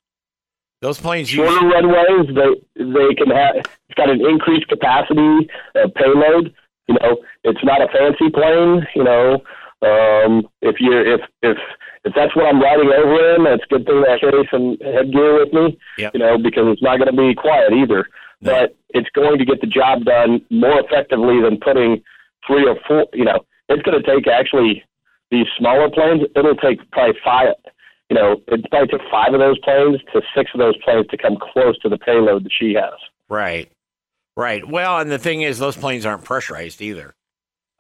Those 0.80 1.00
planes 1.00 1.28
shorter 1.28 1.52
use- 1.52 1.72
runways. 1.74 2.26
They 2.34 2.84
they 2.84 3.14
can 3.14 3.30
have. 3.30 3.56
It's 3.56 3.96
got 3.96 4.08
an 4.10 4.24
increased 4.24 4.68
capacity 4.68 5.48
of 5.74 5.92
payload. 5.94 6.54
You 6.88 6.96
know, 7.00 7.18
it's 7.44 7.62
not 7.62 7.82
a 7.82 7.88
fancy 7.88 8.30
plane. 8.30 8.86
You 8.94 9.04
know, 9.04 9.42
um, 9.82 10.48
if 10.60 10.76
you 10.80 10.92
if 10.92 11.20
if 11.42 11.58
if 12.04 12.12
that's 12.14 12.34
what 12.34 12.46
I'm 12.46 12.60
riding 12.60 12.90
over 12.90 13.34
in, 13.34 13.44
that's 13.44 13.62
a 13.64 13.74
good 13.74 13.86
thing 13.86 14.02
that 14.02 14.10
I 14.10 14.18
carry 14.18 14.48
some 14.50 14.76
headgear 14.80 15.38
with 15.38 15.52
me. 15.52 15.78
Yep. 15.98 16.14
You 16.14 16.20
know, 16.20 16.38
because 16.38 16.64
it's 16.66 16.82
not 16.82 16.98
going 16.98 17.10
to 17.10 17.16
be 17.16 17.34
quiet 17.34 17.72
either. 17.72 18.06
No. 18.40 18.52
But 18.52 18.76
it's 18.90 19.10
going 19.14 19.38
to 19.38 19.44
get 19.44 19.60
the 19.60 19.68
job 19.68 20.04
done 20.04 20.44
more 20.50 20.80
effectively 20.80 21.40
than 21.40 21.58
putting 21.58 22.02
three 22.46 22.66
or 22.66 22.76
four. 22.86 23.06
You 23.12 23.24
know, 23.24 23.46
it's 23.68 23.82
going 23.82 24.00
to 24.00 24.06
take 24.06 24.26
actually 24.26 24.82
these 25.30 25.46
smaller 25.56 25.90
planes. 25.90 26.22
It'll 26.34 26.56
take 26.56 26.78
probably 26.90 27.18
five 27.24 27.54
you 28.12 28.18
know, 28.18 28.42
it 28.48 28.68
probably 28.68 28.88
took 28.88 29.00
five 29.10 29.32
of 29.32 29.40
those 29.40 29.58
planes 29.60 29.98
to 30.12 30.20
six 30.36 30.50
of 30.52 30.58
those 30.58 30.76
planes 30.84 31.06
to 31.06 31.16
come 31.16 31.38
close 31.40 31.78
to 31.78 31.88
the 31.88 31.96
payload 31.96 32.44
that 32.44 32.50
she 32.52 32.74
has. 32.74 32.92
Right. 33.30 33.72
Right. 34.36 34.68
Well, 34.68 34.98
and 34.98 35.10
the 35.10 35.18
thing 35.18 35.40
is, 35.40 35.58
those 35.58 35.78
planes 35.78 36.04
aren't 36.04 36.22
pressurized 36.22 36.82
either. 36.82 37.14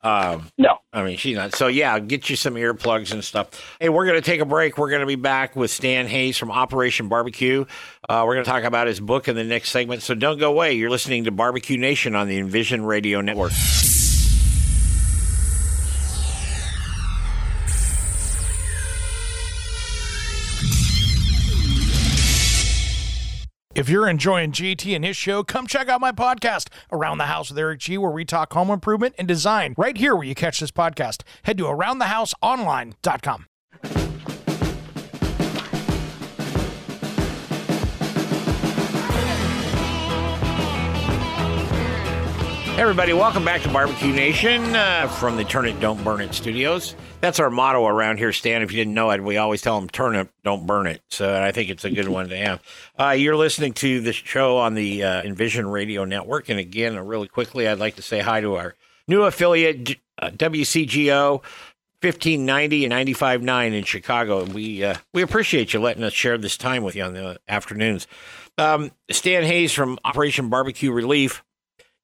Um, 0.02 0.48
no. 0.58 0.78
I 0.92 1.04
mean, 1.04 1.16
she's 1.16 1.36
not. 1.36 1.54
So, 1.54 1.68
yeah, 1.68 1.98
get 2.00 2.28
you 2.28 2.36
some 2.36 2.54
earplugs 2.54 3.12
and 3.12 3.22
stuff. 3.24 3.76
Hey, 3.80 3.88
we're 3.88 4.04
going 4.04 4.20
to 4.20 4.24
take 4.24 4.40
a 4.40 4.44
break. 4.44 4.76
We're 4.76 4.90
going 4.90 5.00
to 5.00 5.06
be 5.06 5.14
back 5.14 5.54
with 5.54 5.70
Stan 5.70 6.06
Hayes 6.06 6.36
from 6.36 6.50
Operation 6.50 7.08
Barbecue. 7.08 7.64
Uh, 8.08 8.24
we're 8.26 8.34
going 8.34 8.44
to 8.44 8.50
talk 8.50 8.64
about 8.64 8.88
his 8.88 9.00
book 9.00 9.28
in 9.28 9.36
the 9.36 9.44
next 9.44 9.70
segment. 9.70 10.02
So, 10.02 10.14
don't 10.14 10.38
go 10.38 10.50
away. 10.50 10.74
You're 10.74 10.90
listening 10.90 11.24
to 11.24 11.30
Barbecue 11.30 11.78
Nation 11.78 12.14
on 12.14 12.28
the 12.28 12.38
Envision 12.38 12.84
Radio 12.84 13.20
Network. 13.20 13.52
If 23.74 23.88
you're 23.88 24.06
enjoying 24.06 24.52
JT 24.52 24.94
and 24.94 25.02
his 25.02 25.16
show, 25.16 25.42
come 25.42 25.66
check 25.66 25.88
out 25.88 26.00
my 26.00 26.12
podcast, 26.12 26.68
Around 26.90 27.18
the 27.18 27.24
House 27.26 27.48
with 27.48 27.58
Eric 27.58 27.80
G, 27.80 27.96
where 27.96 28.10
we 28.10 28.24
talk 28.24 28.52
home 28.52 28.70
improvement 28.70 29.14
and 29.18 29.26
design 29.26 29.74
right 29.78 29.96
here 29.96 30.14
where 30.14 30.26
you 30.26 30.34
catch 30.34 30.60
this 30.60 30.70
podcast. 30.70 31.22
Head 31.44 31.56
to 31.56 31.64
aroundthehouseonline.com. 31.64 33.46
everybody, 42.78 43.12
welcome 43.12 43.44
back 43.44 43.60
to 43.60 43.68
Barbecue 43.68 44.12
Nation 44.12 44.74
uh, 44.74 45.06
from 45.06 45.36
the 45.36 45.44
Turn 45.44 45.66
It, 45.66 45.78
Don't 45.78 46.02
Burn 46.02 46.22
It 46.22 46.32
studios. 46.32 46.96
That's 47.20 47.38
our 47.38 47.50
motto 47.50 47.86
around 47.86 48.16
here, 48.16 48.32
Stan. 48.32 48.62
If 48.62 48.72
you 48.72 48.78
didn't 48.78 48.94
know 48.94 49.10
it, 49.10 49.22
we 49.22 49.36
always 49.36 49.60
tell 49.60 49.78
them 49.78 49.90
turn 49.90 50.16
it, 50.16 50.28
don't 50.42 50.66
burn 50.66 50.86
it. 50.86 51.02
So 51.10 51.42
I 51.42 51.52
think 51.52 51.68
it's 51.68 51.84
a 51.84 51.90
good 51.90 52.08
one 52.08 52.30
to 52.30 52.36
have. 52.36 52.62
Uh, 52.98 53.10
you're 53.10 53.36
listening 53.36 53.74
to 53.74 54.00
the 54.00 54.12
show 54.12 54.56
on 54.56 54.74
the 54.74 55.04
uh, 55.04 55.22
Envision 55.22 55.66
Radio 55.68 56.04
Network. 56.04 56.48
And 56.48 56.58
again, 56.58 56.98
really 56.98 57.28
quickly, 57.28 57.68
I'd 57.68 57.78
like 57.78 57.96
to 57.96 58.02
say 58.02 58.20
hi 58.20 58.40
to 58.40 58.54
our 58.54 58.74
new 59.06 59.22
affiliate, 59.22 59.98
uh, 60.18 60.30
WCGO. 60.30 61.42
1590 62.02 62.84
and 62.86 62.92
95.9 62.92 63.72
in 63.74 63.84
Chicago. 63.84 64.42
We 64.42 64.82
uh, 64.82 64.96
we 65.14 65.22
appreciate 65.22 65.72
you 65.72 65.78
letting 65.78 66.02
us 66.02 66.12
share 66.12 66.36
this 66.36 66.56
time 66.56 66.82
with 66.82 66.96
you 66.96 67.04
on 67.04 67.14
the 67.14 67.38
afternoons. 67.46 68.08
Um, 68.58 68.90
Stan 69.08 69.44
Hayes 69.44 69.72
from 69.72 70.00
Operation 70.04 70.48
Barbecue 70.48 70.90
Relief 70.90 71.44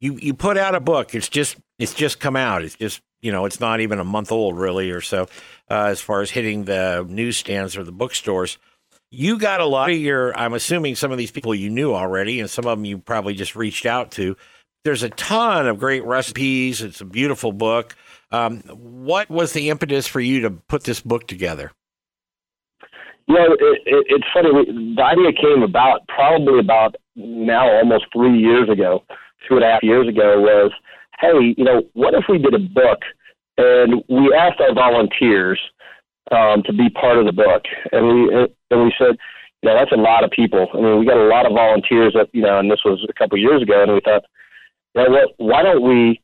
you 0.00 0.18
you 0.20 0.34
put 0.34 0.56
out 0.56 0.74
a 0.74 0.80
book. 0.80 1.14
It's 1.14 1.28
just 1.28 1.56
it's 1.78 1.94
just 1.94 2.20
come 2.20 2.36
out. 2.36 2.62
It's 2.62 2.76
just 2.76 3.00
you 3.20 3.32
know 3.32 3.44
it's 3.44 3.60
not 3.60 3.80
even 3.80 3.98
a 3.98 4.04
month 4.04 4.30
old 4.30 4.58
really 4.58 4.90
or 4.90 5.00
so 5.00 5.28
uh, 5.70 5.84
as 5.84 6.00
far 6.00 6.20
as 6.20 6.30
hitting 6.30 6.64
the 6.64 7.06
newsstands 7.08 7.76
or 7.76 7.84
the 7.84 7.92
bookstores. 7.92 8.58
You 9.10 9.38
got 9.38 9.60
a 9.60 9.66
lot 9.66 9.90
of 9.90 9.96
your. 9.96 10.36
I'm 10.36 10.54
assuming 10.54 10.94
some 10.94 11.12
of 11.12 11.18
these 11.18 11.30
people 11.30 11.54
you 11.54 11.70
knew 11.70 11.94
already, 11.94 12.40
and 12.40 12.50
some 12.50 12.66
of 12.66 12.78
them 12.78 12.84
you 12.84 12.98
probably 12.98 13.34
just 13.34 13.56
reached 13.56 13.86
out 13.86 14.10
to. 14.12 14.36
There's 14.84 15.02
a 15.02 15.10
ton 15.10 15.66
of 15.66 15.78
great 15.78 16.04
recipes. 16.04 16.82
It's 16.82 17.00
a 17.00 17.04
beautiful 17.04 17.52
book. 17.52 17.96
Um, 18.30 18.60
what 18.60 19.30
was 19.30 19.52
the 19.52 19.70
impetus 19.70 20.06
for 20.06 20.20
you 20.20 20.42
to 20.42 20.50
put 20.50 20.84
this 20.84 21.00
book 21.00 21.26
together? 21.26 21.72
Know, 23.26 23.44
it, 23.44 23.80
it, 23.84 24.06
it's 24.08 24.24
funny. 24.32 24.50
The 24.94 25.02
idea 25.02 25.32
came 25.32 25.62
about 25.62 26.06
probably 26.08 26.60
about 26.60 26.96
now 27.16 27.68
almost 27.70 28.06
three 28.12 28.38
years 28.38 28.68
ago 28.70 29.04
two 29.46 29.56
and 29.56 29.64
a 29.64 29.70
half 29.70 29.82
years 29.82 30.08
ago 30.08 30.40
was, 30.40 30.72
hey, 31.20 31.54
you 31.56 31.64
know, 31.64 31.82
what 31.94 32.14
if 32.14 32.24
we 32.28 32.38
did 32.38 32.54
a 32.54 32.58
book 32.58 33.00
and 33.56 34.02
we 34.08 34.34
asked 34.34 34.60
our 34.60 34.74
volunteers 34.74 35.60
um, 36.30 36.62
to 36.64 36.72
be 36.72 36.90
part 36.90 37.18
of 37.18 37.26
the 37.26 37.32
book, 37.32 37.62
and 37.92 38.06
we 38.06 38.34
and 38.70 38.84
we 38.84 38.92
said, 38.98 39.16
you 39.62 39.68
know, 39.68 39.74
that's 39.76 39.92
a 39.92 39.96
lot 39.96 40.24
of 40.24 40.30
people. 40.30 40.68
I 40.72 40.76
mean, 40.76 40.98
we 40.98 41.06
got 41.06 41.16
a 41.16 41.28
lot 41.28 41.46
of 41.46 41.52
volunteers 41.52 42.12
that 42.14 42.28
you 42.32 42.42
know, 42.42 42.58
and 42.58 42.70
this 42.70 42.80
was 42.84 43.04
a 43.08 43.12
couple 43.12 43.36
of 43.36 43.42
years 43.42 43.62
ago, 43.62 43.82
and 43.82 43.92
we 43.92 44.00
thought, 44.00 44.24
you 44.94 45.02
know 45.02 45.10
what, 45.10 45.34
why 45.38 45.62
don't 45.62 45.82
we, 45.82 46.20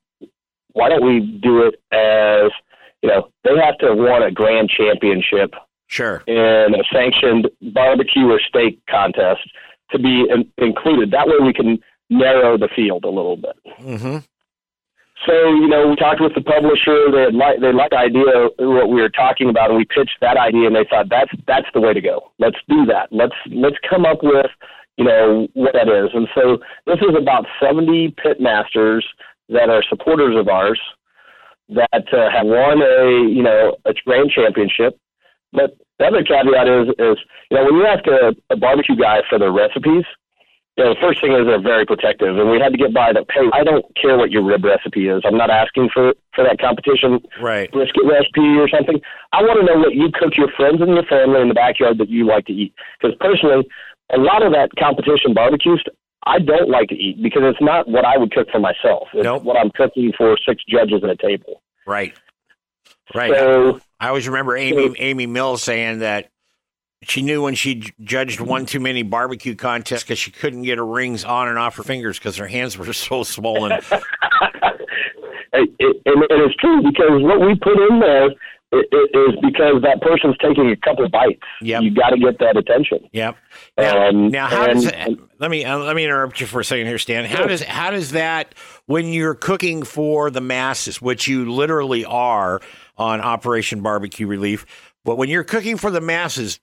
why 0.72 0.88
don't 0.88 1.04
we 1.04 1.20
do 1.20 1.62
it 1.62 1.74
as, 1.90 2.52
you 3.02 3.08
know, 3.08 3.28
they 3.44 3.50
have 3.56 3.78
to 3.78 3.94
won 3.94 4.22
a 4.22 4.30
grand 4.30 4.68
championship 4.68 5.54
Sure. 5.86 6.22
In 6.26 6.74
a 6.74 6.82
sanctioned 6.92 7.48
barbecue 7.72 8.26
or 8.26 8.40
steak 8.40 8.80
contest 8.90 9.40
to 9.90 9.98
be 9.98 10.26
in, 10.28 10.50
included. 10.58 11.10
That 11.10 11.26
way 11.26 11.36
we 11.40 11.52
can 11.52 11.78
narrow 12.18 12.56
the 12.56 12.68
field 12.74 13.04
a 13.04 13.10
little 13.10 13.36
bit. 13.36 13.56
Mm-hmm. 13.80 14.18
So 15.26 15.32
you 15.32 15.68
know, 15.68 15.88
we 15.88 15.96
talked 15.96 16.20
with 16.20 16.34
the 16.34 16.42
publisher. 16.42 17.10
They 17.10 17.22
had 17.22 17.34
like 17.34 17.60
they 17.60 17.72
liked 17.72 17.92
the 17.92 17.98
idea 17.98 18.28
of 18.28 18.52
what 18.58 18.90
we 18.90 19.00
were 19.00 19.08
talking 19.08 19.48
about, 19.48 19.70
and 19.70 19.78
we 19.78 19.84
pitched 19.84 20.20
that 20.20 20.36
idea, 20.36 20.66
and 20.66 20.76
they 20.76 20.84
thought 20.88 21.08
that's 21.08 21.32
that's 21.46 21.68
the 21.72 21.80
way 21.80 21.94
to 21.94 22.00
go. 22.00 22.30
Let's 22.38 22.58
do 22.68 22.84
that. 22.86 23.08
Let's 23.10 23.36
let's 23.50 23.76
come 23.88 24.04
up 24.04 24.22
with 24.22 24.50
you 24.96 25.04
know 25.04 25.48
what 25.54 25.72
that 25.72 25.88
is. 25.88 26.10
And 26.12 26.28
so 26.34 26.58
this 26.86 26.98
is 27.00 27.16
about 27.16 27.46
seventy 27.60 28.14
pit 28.22 28.38
masters 28.40 29.06
that 29.48 29.70
are 29.70 29.82
supporters 29.88 30.36
of 30.36 30.48
ours 30.48 30.80
that 31.70 32.04
uh, 32.12 32.28
have 32.30 32.46
won 32.46 32.82
a 32.82 33.28
you 33.28 33.42
know 33.42 33.76
a 33.86 33.94
grand 34.04 34.30
championship. 34.30 34.98
But 35.52 35.78
the 35.98 36.06
other 36.06 36.22
caveat 36.22 36.68
is 36.68 36.88
is 36.98 37.16
you 37.50 37.56
know 37.56 37.64
when 37.64 37.76
you 37.76 37.86
ask 37.86 38.04
a, 38.06 38.34
a 38.52 38.56
barbecue 38.56 38.96
guy 38.96 39.22
for 39.30 39.38
their 39.38 39.52
recipes, 39.52 40.04
yeah, 40.76 40.90
the 40.90 40.98
first 41.00 41.20
thing 41.20 41.32
is 41.32 41.46
they're 41.46 41.62
very 41.62 41.86
protective, 41.86 42.36
and 42.36 42.50
we 42.50 42.58
had 42.58 42.72
to 42.72 42.78
get 42.78 42.92
by 42.92 43.12
that. 43.12 43.26
Hey, 43.30 43.46
I 43.52 43.62
don't 43.62 43.86
care 43.94 44.18
what 44.18 44.32
your 44.32 44.42
rib 44.42 44.64
recipe 44.64 45.06
is. 45.06 45.22
I'm 45.24 45.38
not 45.38 45.50
asking 45.50 45.90
for 45.94 46.14
for 46.34 46.42
that 46.42 46.58
competition 46.58 47.22
right. 47.40 47.70
brisket 47.70 48.02
recipe 48.02 48.58
or 48.58 48.68
something. 48.68 49.00
I 49.32 49.42
want 49.42 49.62
to 49.62 49.66
know 49.66 49.78
what 49.78 49.94
you 49.94 50.10
cook 50.12 50.36
your 50.36 50.50
friends 50.56 50.82
and 50.82 50.90
your 50.94 51.06
family 51.06 51.40
in 51.40 51.48
the 51.48 51.54
backyard 51.54 51.98
that 51.98 52.08
you 52.08 52.26
like 52.26 52.46
to 52.46 52.52
eat. 52.52 52.74
Because 52.98 53.14
personally, 53.20 53.68
a 54.10 54.18
lot 54.18 54.42
of 54.42 54.50
that 54.52 54.70
competition 54.76 55.32
barbecue 55.32 55.78
I 56.26 56.38
don't 56.38 56.70
like 56.70 56.88
to 56.88 56.94
eat 56.94 57.22
because 57.22 57.42
it's 57.44 57.60
not 57.60 57.86
what 57.86 58.04
I 58.04 58.16
would 58.16 58.32
cook 58.32 58.48
for 58.50 58.58
myself. 58.58 59.08
It's 59.12 59.24
nope. 59.24 59.42
what 59.42 59.56
I'm 59.56 59.70
cooking 59.70 60.12
for 60.16 60.36
six 60.46 60.62
judges 60.68 61.04
at 61.04 61.10
a 61.10 61.16
table. 61.16 61.62
Right. 61.86 62.14
Right. 63.14 63.34
So, 63.36 63.80
I 64.00 64.08
always 64.08 64.26
remember 64.26 64.56
Amy 64.56 64.88
so, 64.88 64.94
Amy 64.98 65.26
Mills 65.26 65.62
saying 65.62 65.98
that 65.98 66.30
she 67.06 67.22
knew 67.22 67.42
when 67.42 67.54
she 67.54 67.92
judged 68.02 68.40
one 68.40 68.66
too 68.66 68.80
many 68.80 69.02
barbecue 69.02 69.54
contests 69.54 70.02
because 70.02 70.18
she 70.18 70.30
couldn't 70.30 70.62
get 70.62 70.78
her 70.78 70.86
rings 70.86 71.24
on 71.24 71.48
and 71.48 71.58
off 71.58 71.76
her 71.76 71.82
fingers 71.82 72.18
because 72.18 72.36
her 72.36 72.46
hands 72.46 72.76
were 72.76 72.92
so 72.92 73.22
swollen. 73.22 73.72
it, 73.72 73.82
it, 75.52 76.02
and, 76.06 76.22
and 76.30 76.42
it's 76.42 76.56
true 76.56 76.82
because 76.82 77.22
what 77.22 77.40
we 77.40 77.54
put 77.56 77.78
in 77.90 78.00
there 78.00 78.30
is 78.72 79.34
because 79.42 79.82
that 79.82 80.00
person's 80.00 80.36
taking 80.38 80.70
a 80.70 80.76
couple 80.76 81.08
bites. 81.08 81.40
Yep. 81.60 81.82
You 81.82 81.94
got 81.94 82.10
to 82.10 82.18
get 82.18 82.38
that 82.40 82.56
attention. 82.56 83.08
Yep. 83.12 83.36
Now, 83.78 84.08
um, 84.08 84.28
now 84.28 84.46
how 84.48 84.64
and, 84.64 84.74
does 84.74 84.86
it, 84.86 85.18
let 85.38 85.50
me 85.50 85.64
uh, 85.64 85.78
let 85.78 85.96
me 85.96 86.04
interrupt 86.04 86.40
you 86.40 86.46
for 86.46 86.60
a 86.60 86.64
second 86.64 86.86
here, 86.86 86.98
Stan. 86.98 87.24
How 87.24 87.46
does 87.46 87.62
how 87.62 87.90
does 87.90 88.12
that 88.12 88.54
when 88.86 89.06
you're 89.06 89.34
cooking 89.34 89.82
for 89.82 90.30
the 90.30 90.40
masses, 90.40 91.00
which 91.00 91.28
you 91.28 91.50
literally 91.50 92.04
are 92.04 92.60
on 92.96 93.20
Operation 93.20 93.80
Barbecue 93.80 94.26
Relief, 94.26 94.66
but 95.04 95.16
when 95.16 95.28
you're 95.28 95.44
cooking 95.44 95.76
for 95.76 95.90
the 95.90 96.00
masses, 96.00 96.58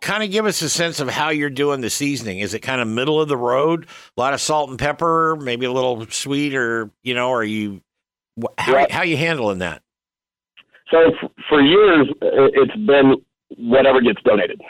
kind 0.00 0.22
of 0.22 0.30
give 0.30 0.46
us 0.46 0.62
a 0.62 0.68
sense 0.68 1.00
of 1.00 1.08
how 1.08 1.30
you're 1.30 1.50
doing 1.50 1.80
the 1.80 1.90
seasoning. 1.90 2.38
Is 2.38 2.54
it 2.54 2.60
kind 2.60 2.80
of 2.80 2.88
middle 2.88 3.20
of 3.20 3.28
the 3.28 3.36
road? 3.36 3.86
A 4.16 4.20
lot 4.20 4.34
of 4.34 4.40
salt 4.40 4.70
and 4.70 4.78
pepper, 4.78 5.36
maybe 5.36 5.66
a 5.66 5.72
little 5.72 6.06
sweet, 6.10 6.54
or 6.54 6.90
you 7.02 7.14
know, 7.14 7.32
are 7.32 7.44
you 7.44 7.80
how 8.56 8.78
yeah. 8.78 8.86
how 8.90 9.02
you 9.02 9.16
handling 9.16 9.58
that? 9.58 9.82
So 10.90 10.98
f- 10.98 11.30
for 11.48 11.60
years, 11.60 12.08
uh, 12.22 12.48
it's 12.54 12.76
been 12.86 13.16
whatever 13.56 14.00
gets 14.00 14.22
donated. 14.22 14.60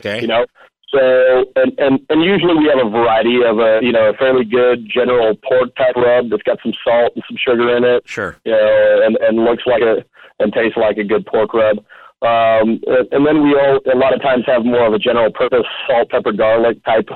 Okay, 0.00 0.20
you 0.20 0.26
know. 0.26 0.44
So 0.92 1.44
and, 1.56 1.72
and 1.78 2.00
and 2.08 2.22
usually 2.22 2.54
we 2.54 2.70
have 2.74 2.84
a 2.84 2.90
variety 2.90 3.40
of 3.44 3.58
a 3.58 3.80
you 3.82 3.92
know 3.92 4.10
a 4.10 4.14
fairly 4.14 4.44
good 4.44 4.88
general 4.92 5.34
pork 5.48 5.74
type 5.76 5.96
rub 5.96 6.30
that's 6.30 6.42
got 6.42 6.58
some 6.62 6.72
salt 6.84 7.12
and 7.14 7.24
some 7.28 7.36
sugar 7.36 7.76
in 7.76 7.84
it. 7.84 8.06
Sure. 8.06 8.36
You 8.44 8.52
know, 8.52 9.00
and 9.04 9.16
and 9.16 9.44
looks 9.44 9.64
like 9.66 9.82
a 9.82 10.04
and 10.38 10.52
tastes 10.52 10.76
like 10.76 10.98
a 10.98 11.04
good 11.04 11.26
pork 11.26 11.54
rub. 11.54 11.78
Um, 12.24 12.80
and 13.12 13.26
then 13.26 13.42
we 13.42 13.52
all, 13.52 13.80
a 13.84 13.96
lot 13.96 14.14
of 14.14 14.22
times 14.22 14.44
have 14.46 14.64
more 14.64 14.86
of 14.86 14.94
a 14.94 14.98
general 14.98 15.30
purpose 15.30 15.66
salt, 15.86 16.08
pepper, 16.08 16.32
garlic 16.32 16.82
type 16.84 17.08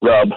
rub 0.00 0.28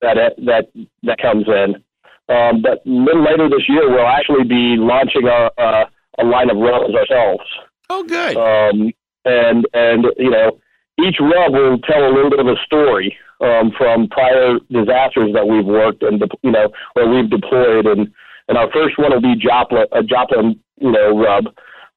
that 0.00 0.34
that 0.38 0.68
that 1.02 1.18
comes 1.18 1.46
in. 1.48 1.82
Um, 2.28 2.62
but 2.62 2.86
a 2.86 2.90
little 2.90 3.24
later 3.24 3.48
this 3.48 3.68
year, 3.68 3.90
we'll 3.90 4.06
actually 4.06 4.44
be 4.44 4.76
launching 4.78 5.26
a, 5.26 5.50
a, 5.58 5.84
a 6.20 6.24
line 6.24 6.50
of 6.50 6.58
rubs 6.58 6.94
ourselves. 6.94 7.42
Oh, 7.90 8.04
good. 8.04 8.36
Um, 8.36 8.92
and 9.24 9.66
and 9.74 10.06
you 10.16 10.30
know, 10.30 10.58
each 11.02 11.16
rub 11.20 11.52
will 11.52 11.78
tell 11.78 12.06
a 12.06 12.14
little 12.14 12.30
bit 12.30 12.38
of 12.38 12.46
a 12.46 12.56
story 12.64 13.16
um, 13.40 13.72
from 13.76 14.08
prior 14.08 14.58
disasters 14.70 15.32
that 15.34 15.48
we've 15.48 15.66
worked 15.66 16.02
and 16.02 16.22
you 16.42 16.52
know 16.52 16.68
where 16.94 17.08
we've 17.08 17.30
deployed. 17.30 17.86
And 17.86 18.12
and 18.48 18.58
our 18.58 18.70
first 18.70 18.96
one 18.98 19.12
will 19.12 19.20
be 19.20 19.34
Joplin, 19.34 19.86
a 19.90 20.02
Joplin, 20.02 20.58
you 20.80 20.92
know, 20.92 21.18
rub 21.18 21.46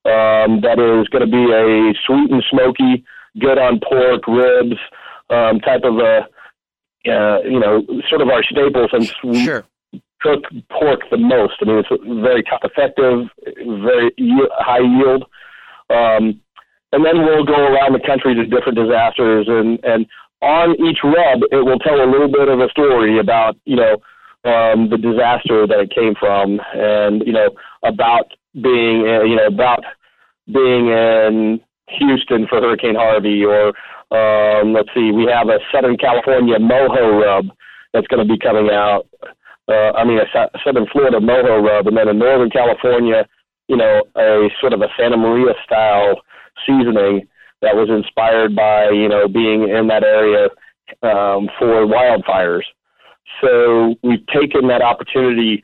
um, 0.06 0.62
that 0.62 0.78
is 0.78 1.08
going 1.10 1.26
to 1.26 1.32
be 1.32 1.52
a 1.52 1.94
sweet 2.06 2.32
and 2.32 2.44
smoky, 2.50 3.04
good 3.39 3.58
on 3.58 3.80
pork, 3.80 4.28
ribs, 4.28 4.78
um, 5.30 5.60
type 5.60 5.82
of 5.84 5.98
a, 5.98 6.28
uh, 7.10 7.39
you 7.44 7.60
know, 7.60 7.82
sort 8.10 8.22
of 8.22 8.30
our 8.30 8.44
staple 8.44 8.88
since 8.91 9.12
we 9.24 9.44
sure. 9.44 9.65
cook 10.22 10.44
pork 10.70 11.02
the 11.10 11.18
most. 11.18 11.54
I 11.62 11.65
mean, 11.65 11.80
it's 11.80 12.22
very 12.22 12.44
cost 12.44 12.63
effective, 12.63 13.28
very 13.44 14.12
high 14.60 14.80
yield. 14.80 15.24
Um, 15.89 16.41
and 16.91 17.04
then 17.04 17.26
we'll 17.26 17.44
go 17.44 17.58
around 17.58 17.94
the 17.94 18.06
country 18.06 18.36
to 18.36 18.46
different 18.46 18.78
disasters, 18.78 19.48
and 19.50 19.80
and 19.84 20.06
on 20.41 20.76
each 20.86 21.00
rub, 21.04 21.41
it 21.52 21.65
will 21.65 21.80
tell 21.80 22.00
a 22.02 22.10
little 22.10 22.32
bit 22.32 22.48
of 22.48 22.60
a 22.60 22.70
story 22.70 23.20
about 23.20 23.58
you 23.65 23.76
know 23.76 23.98
um, 24.46 24.89
the 24.89 24.98
disaster 24.98 25.68
that 25.68 25.80
it 25.80 25.94
came 25.94 26.13
from, 26.18 26.62
and 26.74 27.24
you 27.26 27.34
know 27.34 27.50
about 27.84 28.32
being 28.62 29.08
uh, 29.08 29.24
you 29.24 29.36
know 29.36 29.48
about 29.48 29.84
being 30.48 30.89
in 30.89 31.60
Houston 32.00 32.48
for 32.48 32.62
Hurricane 32.62 32.96
Harvey, 32.96 33.44
or 33.44 33.74
um, 34.12 34.74
let's 34.74 34.89
see, 34.94 35.12
we 35.12 35.26
have 35.26 35.50
a 35.50 35.60
Southern 35.74 35.98
California 35.98 36.58
mojo 36.58 37.22
rub 37.22 37.48
that's 37.94 38.08
going 38.08 38.26
to 38.26 38.32
be 38.32 38.39
coming 38.39 38.70
out. 38.72 39.08
Uh, 39.68 39.91
I 39.91 40.06
mean, 40.06 40.20
a 40.20 40.60
Southern 40.63 40.86
Florida 40.91 41.20
mojo 41.20 41.63
rub, 41.63 41.88
and 41.88 41.98
then 41.98 42.08
in 42.08 42.20
Northern 42.20 42.50
California, 42.50 43.26
you 43.68 43.78
know, 43.78 44.04
a 44.15 44.48
sort 44.62 44.74
of 44.74 44.82
a 44.82 44.88
Santa 44.98 45.18
Maria 45.18 45.54
style 45.65 46.22
seasoning 46.65 47.28
that 47.62 47.76
was 47.76 47.89
inspired 47.89 48.56
by 48.56 48.89
you 48.89 49.10
know 49.10 49.28
being 49.28 49.70
in 49.70 49.88
that 49.88 50.04
area 50.04 50.50
um, 51.02 51.50
for 51.58 51.86
wildfires. 51.86 52.63
So 53.41 53.96
we've 54.04 54.26
taken 54.28 54.68
that 54.68 54.82
opportunity 54.82 55.63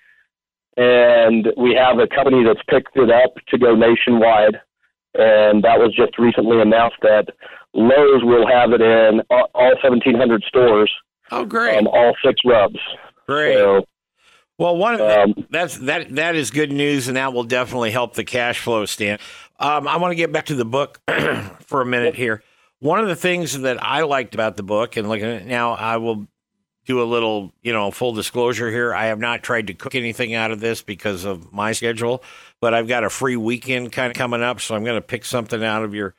and 0.77 1.47
we 1.57 1.75
have 1.75 1.99
a 1.99 2.07
company 2.07 2.43
that's 2.43 2.61
picked 2.69 2.95
it 2.95 3.11
up 3.11 3.33
to 3.49 3.57
go 3.57 3.75
nationwide. 3.75 4.55
And 5.13 5.63
that 5.63 5.77
was 5.77 5.93
just 5.93 6.17
recently 6.17 6.61
announced 6.61 6.97
that 7.01 7.27
Lowe's 7.73 8.23
will 8.23 8.47
have 8.47 8.71
it 8.71 8.81
in 8.81 9.21
all 9.29 9.49
1,700 9.53 10.43
stores. 10.43 10.91
Oh, 11.31 11.45
great! 11.45 11.77
Um, 11.77 11.87
all 11.87 12.13
six 12.23 12.41
rubs. 12.45 12.79
Great. 13.27 13.55
So, 13.55 13.85
well, 14.57 14.75
one 14.75 14.95
of 14.95 15.01
um, 15.01 15.47
that's 15.49 15.77
that 15.79 16.13
that 16.15 16.35
is 16.35 16.51
good 16.51 16.71
news, 16.71 17.07
and 17.07 17.17
that 17.17 17.33
will 17.33 17.43
definitely 17.43 17.91
help 17.91 18.15
the 18.15 18.23
cash 18.23 18.59
flow 18.59 18.85
stand. 18.85 19.21
Um, 19.59 19.87
I 19.87 19.97
want 19.97 20.11
to 20.11 20.15
get 20.15 20.31
back 20.31 20.47
to 20.47 20.55
the 20.55 20.65
book 20.65 20.99
for 21.61 21.81
a 21.81 21.85
minute 21.85 22.15
here. 22.15 22.43
One 22.79 22.99
of 22.99 23.07
the 23.07 23.15
things 23.15 23.59
that 23.61 23.81
I 23.81 24.01
liked 24.01 24.33
about 24.33 24.57
the 24.57 24.63
book, 24.63 24.97
and 24.97 25.07
looking 25.07 25.25
at 25.25 25.43
it 25.43 25.47
now, 25.47 25.73
I 25.73 25.97
will 25.97 26.27
do 26.85 27.01
a 27.01 27.05
little, 27.05 27.53
you 27.61 27.71
know, 27.73 27.91
full 27.91 28.13
disclosure 28.13 28.69
here. 28.71 28.93
I 28.93 29.05
have 29.05 29.19
not 29.19 29.43
tried 29.43 29.67
to 29.67 29.73
cook 29.73 29.95
anything 29.95 30.33
out 30.33 30.51
of 30.51 30.59
this 30.59 30.81
because 30.81 31.25
of 31.25 31.53
my 31.53 31.73
schedule, 31.73 32.23
but 32.59 32.73
I've 32.73 32.87
got 32.87 33.03
a 33.03 33.09
free 33.09 33.35
weekend 33.35 33.91
kind 33.91 34.11
of 34.11 34.17
coming 34.17 34.41
up, 34.41 34.59
so 34.59 34.75
I'm 34.75 34.83
going 34.83 34.97
to 34.97 35.05
pick 35.05 35.25
something 35.25 35.63
out 35.63 35.83
of 35.83 35.93
your 35.93 36.15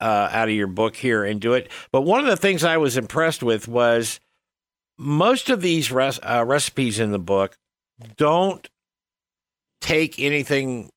uh, 0.00 0.28
out 0.30 0.48
of 0.48 0.54
your 0.54 0.68
book 0.68 0.94
here 0.94 1.24
and 1.24 1.40
do 1.40 1.54
it. 1.54 1.70
But 1.90 2.02
one 2.02 2.20
of 2.20 2.26
the 2.26 2.36
things 2.36 2.62
I 2.62 2.76
was 2.76 2.96
impressed 2.96 3.42
with 3.42 3.66
was 3.66 4.20
most 4.96 5.50
of 5.50 5.60
these 5.60 5.90
res- 5.90 6.20
uh, 6.22 6.44
recipes 6.46 7.00
in 7.00 7.10
the 7.10 7.18
book 7.18 7.56
don't 8.16 8.68
take 9.80 10.20
anything 10.20 10.90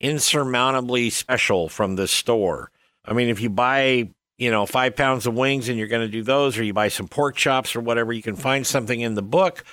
insurmountably 0.00 1.10
special 1.10 1.68
from 1.68 1.96
the 1.96 2.06
store. 2.06 2.70
I 3.04 3.12
mean, 3.14 3.28
if 3.28 3.40
you 3.40 3.50
buy 3.50 4.10
you 4.38 4.50
know, 4.50 4.66
five 4.66 4.96
pounds 4.96 5.26
of 5.26 5.34
wings 5.34 5.68
and 5.68 5.78
you're 5.78 5.88
going 5.88 6.06
to 6.06 6.12
do 6.12 6.22
those, 6.22 6.58
or 6.58 6.64
you 6.64 6.74
buy 6.74 6.88
some 6.88 7.08
pork 7.08 7.36
chops 7.36 7.74
or 7.74 7.80
whatever, 7.80 8.12
you 8.12 8.22
can 8.22 8.36
find 8.36 8.66
something 8.66 9.00
in 9.00 9.14
the 9.14 9.22
book 9.22 9.64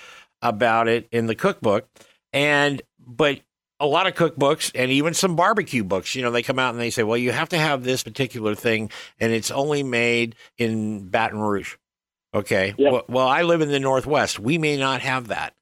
about 0.41 0.87
it 0.87 1.07
in 1.11 1.27
the 1.27 1.35
cookbook. 1.35 1.87
And, 2.31 2.81
but 2.99 3.41
a 3.79 3.85
lot 3.85 4.07
of 4.07 4.15
cookbooks 4.15 4.71
and 4.75 4.91
even 4.91 5.13
some 5.13 5.35
barbecue 5.35 5.83
books, 5.83 6.15
you 6.15 6.21
know, 6.21 6.31
they 6.31 6.43
come 6.43 6.59
out 6.59 6.73
and 6.73 6.81
they 6.81 6.89
say, 6.89 7.03
well, 7.03 7.17
you 7.17 7.31
have 7.31 7.49
to 7.49 7.57
have 7.57 7.83
this 7.83 8.03
particular 8.03 8.55
thing 8.55 8.89
and 9.19 9.33
it's 9.33 9.51
only 9.51 9.83
made 9.83 10.35
in 10.57 11.09
Baton 11.09 11.39
Rouge. 11.39 11.75
Okay. 12.33 12.73
Yep. 12.77 12.91
Well, 12.91 13.05
well, 13.09 13.27
I 13.27 13.43
live 13.43 13.61
in 13.61 13.69
the 13.69 13.79
Northwest. 13.79 14.39
We 14.39 14.57
may 14.57 14.77
not 14.77 15.01
have 15.01 15.27
that 15.27 15.53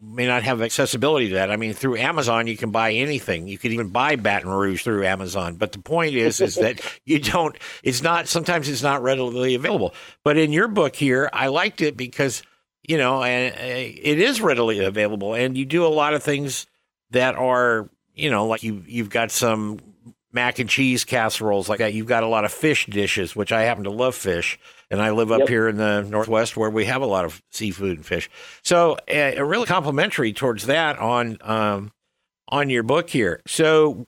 may 0.00 0.26
not 0.26 0.42
have 0.42 0.62
accessibility 0.62 1.28
to 1.28 1.34
that. 1.34 1.50
I 1.50 1.56
mean, 1.56 1.74
through 1.74 1.96
Amazon, 1.96 2.46
you 2.46 2.56
can 2.56 2.70
buy 2.70 2.92
anything. 2.92 3.46
You 3.46 3.56
can 3.56 3.72
even 3.72 3.88
buy 3.88 4.16
Baton 4.16 4.50
Rouge 4.50 4.82
through 4.82 5.04
Amazon. 5.04 5.56
But 5.56 5.72
the 5.72 5.78
point 5.78 6.14
is, 6.14 6.40
is 6.40 6.56
that 6.56 6.80
you 7.04 7.20
don't. 7.20 7.56
It's 7.82 8.02
not. 8.02 8.28
Sometimes 8.28 8.68
it's 8.68 8.82
not 8.82 9.02
readily 9.02 9.54
available. 9.54 9.94
But 10.24 10.36
in 10.36 10.52
your 10.52 10.68
book 10.68 10.96
here, 10.96 11.30
I 11.32 11.48
liked 11.48 11.80
it 11.80 11.96
because 11.96 12.42
you 12.82 12.98
know, 12.98 13.22
and 13.22 13.54
it 13.56 14.18
is 14.18 14.40
readily 14.40 14.84
available, 14.84 15.34
and 15.34 15.56
you 15.56 15.64
do 15.64 15.86
a 15.86 15.88
lot 15.88 16.14
of 16.14 16.22
things 16.22 16.66
that 17.10 17.36
are, 17.36 17.88
you 18.14 18.30
know, 18.30 18.46
like 18.46 18.62
you 18.62 18.82
you've 18.86 19.10
got 19.10 19.30
some 19.30 19.78
mac 20.32 20.58
and 20.58 20.68
cheese 20.68 21.04
casseroles 21.04 21.68
like 21.68 21.78
that. 21.78 21.94
You've 21.94 22.06
got 22.06 22.22
a 22.22 22.28
lot 22.28 22.44
of 22.44 22.52
fish 22.52 22.86
dishes, 22.86 23.34
which 23.34 23.52
I 23.52 23.62
happen 23.62 23.84
to 23.84 23.90
love 23.90 24.14
fish 24.14 24.58
and 24.90 25.00
I 25.00 25.10
live 25.10 25.30
up 25.32 25.40
yep. 25.40 25.48
here 25.48 25.68
in 25.68 25.76
the 25.76 26.02
northwest 26.02 26.56
where 26.56 26.70
we 26.70 26.84
have 26.86 27.02
a 27.02 27.06
lot 27.06 27.24
of 27.24 27.42
seafood 27.50 27.96
and 27.96 28.06
fish. 28.06 28.28
So, 28.62 28.96
uh, 29.12 29.42
really 29.44 29.66
complimentary 29.66 30.32
towards 30.32 30.66
that 30.66 30.98
on 30.98 31.38
um, 31.42 31.92
on 32.48 32.70
your 32.70 32.82
book 32.82 33.10
here. 33.10 33.40
So, 33.46 34.06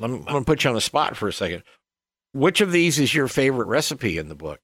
I'm, 0.00 0.14
I'm 0.14 0.24
going 0.24 0.44
to 0.44 0.46
put 0.46 0.64
you 0.64 0.70
on 0.70 0.74
the 0.74 0.80
spot 0.80 1.16
for 1.16 1.28
a 1.28 1.32
second. 1.32 1.62
Which 2.32 2.60
of 2.60 2.72
these 2.72 2.98
is 2.98 3.14
your 3.14 3.28
favorite 3.28 3.68
recipe 3.68 4.18
in 4.18 4.28
the 4.28 4.34
book? 4.34 4.60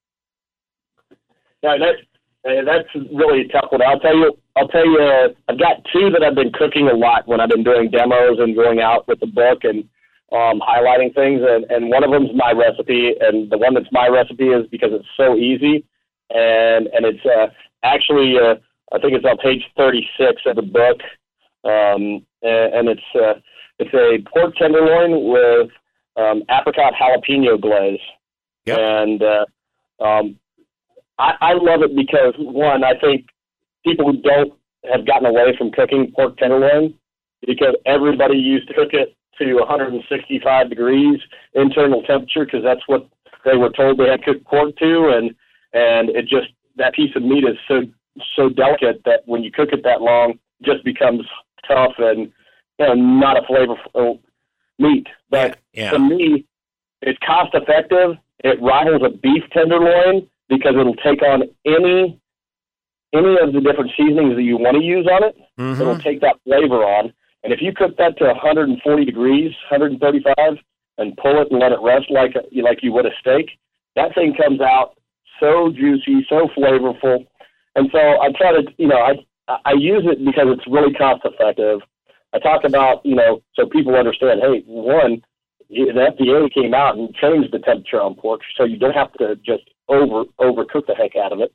Yeah, 1.62 1.76
that, 1.78 2.50
uh, 2.50 2.64
that's 2.64 2.88
really 3.12 3.42
a 3.42 3.48
tough 3.48 3.70
one. 3.70 3.80
I'll 3.82 3.98
tell 4.00 4.16
you. 4.16 4.36
I'll 4.56 4.68
tell 4.68 4.84
you. 4.84 4.98
Uh, 5.00 5.28
I've 5.48 5.58
got 5.58 5.84
two 5.92 6.10
that 6.10 6.22
I've 6.22 6.34
been 6.34 6.52
cooking 6.52 6.88
a 6.88 6.94
lot 6.94 7.26
when 7.26 7.40
I've 7.40 7.48
been 7.48 7.64
doing 7.64 7.90
demos 7.90 8.38
and 8.38 8.54
going 8.54 8.80
out 8.80 9.08
with 9.08 9.20
the 9.20 9.26
book 9.26 9.64
and 9.64 9.88
um, 10.34 10.60
highlighting 10.60 11.14
things, 11.14 11.42
and, 11.46 11.64
and 11.70 11.88
one 11.90 12.02
of 12.02 12.10
them's 12.10 12.30
my 12.34 12.52
recipe, 12.52 13.14
and 13.20 13.50
the 13.50 13.58
one 13.58 13.74
that's 13.74 13.92
my 13.92 14.08
recipe 14.08 14.48
is 14.48 14.66
because 14.70 14.90
it's 14.92 15.06
so 15.16 15.36
easy, 15.36 15.84
and 16.30 16.88
and 16.88 17.06
it's 17.06 17.24
uh, 17.24 17.46
actually 17.84 18.34
uh, 18.36 18.56
I 18.92 18.98
think 18.98 19.14
it's 19.14 19.24
on 19.24 19.38
page 19.38 19.62
36 19.76 20.42
of 20.46 20.56
the 20.56 20.62
book, 20.62 21.00
um, 21.64 22.26
and, 22.42 22.74
and 22.74 22.88
it's 22.88 23.08
uh, 23.14 23.34
it's 23.78 23.94
a 23.94 24.18
pork 24.28 24.56
tenderloin 24.56 25.30
with 25.32 25.70
um, 26.16 26.42
apricot 26.50 26.94
jalapeno 27.00 27.60
glaze, 27.60 28.00
yep. 28.66 28.78
and 28.78 29.22
uh, 29.22 30.04
um, 30.04 30.36
I, 31.18 31.34
I 31.40 31.52
love 31.52 31.82
it 31.82 31.94
because 31.94 32.34
one, 32.38 32.82
I 32.82 32.98
think 33.00 33.26
people 33.84 34.10
who 34.10 34.20
don't 34.20 34.52
have 34.92 35.06
gotten 35.06 35.26
away 35.26 35.54
from 35.56 35.70
cooking 35.70 36.12
pork 36.14 36.36
tenderloin 36.38 36.94
because 37.46 37.76
everybody 37.86 38.36
used 38.36 38.66
to 38.66 38.74
cook 38.74 38.92
it 38.92 39.14
to 39.38 39.54
165 39.54 40.68
degrees 40.68 41.20
internal 41.54 42.02
temperature 42.02 42.44
because 42.44 42.62
that's 42.62 42.86
what 42.86 43.08
they 43.44 43.56
were 43.56 43.70
told 43.70 43.98
they 43.98 44.08
had 44.08 44.24
cooked 44.24 44.44
pork 44.44 44.76
to, 44.78 45.08
and 45.08 45.34
and 45.72 46.10
it 46.10 46.22
just 46.22 46.48
that 46.76 46.94
piece 46.94 47.14
of 47.16 47.22
meat 47.22 47.44
is 47.44 47.56
so 47.68 47.82
so 48.36 48.48
delicate 48.48 49.02
that 49.04 49.22
when 49.26 49.42
you 49.42 49.50
cook 49.50 49.70
it 49.72 49.82
that 49.84 50.00
long, 50.00 50.38
it 50.60 50.64
just 50.64 50.84
becomes 50.84 51.22
tough 51.66 51.92
and 51.98 52.32
know, 52.78 52.94
not 52.94 53.36
a 53.36 53.42
flavorful 53.42 54.20
meat. 54.78 55.06
But 55.30 55.58
yeah. 55.72 55.90
to 55.90 55.98
me, 55.98 56.46
it's 57.02 57.18
cost 57.24 57.54
effective. 57.54 58.16
It 58.42 58.60
rivals 58.60 59.02
a 59.04 59.10
beef 59.10 59.42
tenderloin 59.52 60.28
because 60.48 60.74
it'll 60.78 60.96
take 60.96 61.22
on 61.22 61.44
any 61.64 62.20
any 63.14 63.36
of 63.40 63.52
the 63.52 63.60
different 63.60 63.92
seasonings 63.96 64.34
that 64.34 64.42
you 64.42 64.58
want 64.58 64.76
to 64.76 64.82
use 64.82 65.06
on 65.06 65.22
it. 65.22 65.36
Mm-hmm. 65.58 65.80
It'll 65.80 65.98
take 65.98 66.20
that 66.22 66.36
flavor 66.44 66.82
on 66.82 67.12
and 67.44 67.52
if 67.52 67.60
you 67.60 67.72
cook 67.72 67.96
that 67.98 68.16
to 68.18 68.24
140 68.24 69.04
degrees, 69.04 69.52
135, 69.70 70.34
and 70.98 71.16
pull 71.16 71.40
it 71.42 71.48
and 71.50 71.60
let 71.60 71.72
it 71.72 71.78
rest 71.82 72.06
like 72.10 72.34
a, 72.34 72.42
like 72.62 72.82
you 72.82 72.92
would 72.92 73.06
a 73.06 73.10
steak, 73.20 73.58
that 73.96 74.14
thing 74.14 74.34
comes 74.34 74.60
out 74.60 74.96
so 75.38 75.70
juicy, 75.70 76.26
so 76.28 76.48
flavorful. 76.56 77.26
And 77.76 77.88
so 77.92 77.98
I 77.98 78.30
try 78.36 78.52
to, 78.52 78.62
you 78.78 78.88
know, 78.88 78.96
I 78.96 79.12
I 79.64 79.72
use 79.72 80.04
it 80.06 80.24
because 80.24 80.46
it's 80.48 80.66
really 80.66 80.94
cost 80.94 81.22
effective. 81.24 81.80
I 82.32 82.38
talk 82.38 82.64
about, 82.64 83.04
you 83.04 83.14
know, 83.14 83.42
so 83.54 83.66
people 83.66 83.94
understand. 83.94 84.40
Hey, 84.40 84.62
one, 84.66 85.22
the 85.68 85.92
FDA 85.92 86.52
came 86.52 86.72
out 86.72 86.96
and 86.96 87.14
changed 87.14 87.52
the 87.52 87.58
temperature 87.58 88.00
on 88.00 88.14
pork, 88.14 88.40
so 88.56 88.64
you 88.64 88.78
don't 88.78 88.94
have 88.94 89.12
to 89.14 89.36
just 89.36 89.64
over 89.88 90.24
overcook 90.40 90.86
the 90.86 90.94
heck 90.94 91.16
out 91.16 91.32
of 91.32 91.40
it, 91.40 91.52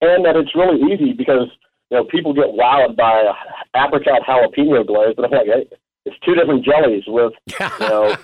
and 0.00 0.24
that 0.24 0.34
it's 0.36 0.56
really 0.56 0.80
easy 0.92 1.12
because 1.12 1.48
you 1.90 1.96
know, 1.96 2.04
people 2.04 2.32
get 2.32 2.46
wowed 2.46 2.96
by 2.96 3.32
apricot 3.76 4.22
jalapeno 4.26 4.86
glaze, 4.86 5.14
but 5.16 5.26
I'm 5.26 5.30
like, 5.30 5.46
hey, 5.46 5.76
it's 6.04 6.16
two 6.24 6.34
different 6.34 6.64
jellies 6.64 7.04
with 7.06 7.32
you 7.60 7.88
know 7.88 8.14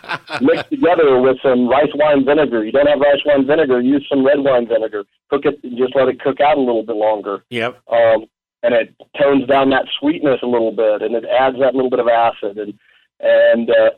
mixed 0.40 0.70
together 0.70 1.18
with 1.20 1.36
some 1.42 1.68
rice 1.68 1.90
wine 1.94 2.24
vinegar. 2.24 2.64
You 2.64 2.72
don't 2.72 2.86
have 2.86 3.00
rice 3.00 3.22
wine 3.24 3.46
vinegar, 3.46 3.80
use 3.80 4.06
some 4.08 4.24
red 4.24 4.38
wine 4.40 4.68
vinegar. 4.68 5.04
Cook 5.30 5.42
it, 5.44 5.62
just 5.76 5.94
let 5.94 6.08
it 6.08 6.20
cook 6.20 6.40
out 6.40 6.58
a 6.58 6.60
little 6.60 6.82
bit 6.82 6.96
longer. 6.96 7.44
Yep. 7.50 7.80
Um, 7.90 8.26
and 8.62 8.74
it 8.74 8.94
tones 9.18 9.46
down 9.46 9.70
that 9.70 9.86
sweetness 9.98 10.40
a 10.42 10.46
little 10.46 10.72
bit, 10.72 11.02
and 11.02 11.14
it 11.14 11.24
adds 11.24 11.56
that 11.60 11.74
little 11.74 11.90
bit 11.90 12.00
of 12.00 12.08
acid, 12.08 12.58
and 12.58 12.74
and 13.20 13.70
uh, 13.70 13.90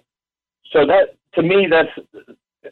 so 0.72 0.86
that 0.86 1.16
to 1.34 1.42
me 1.42 1.66
that's 1.68 1.90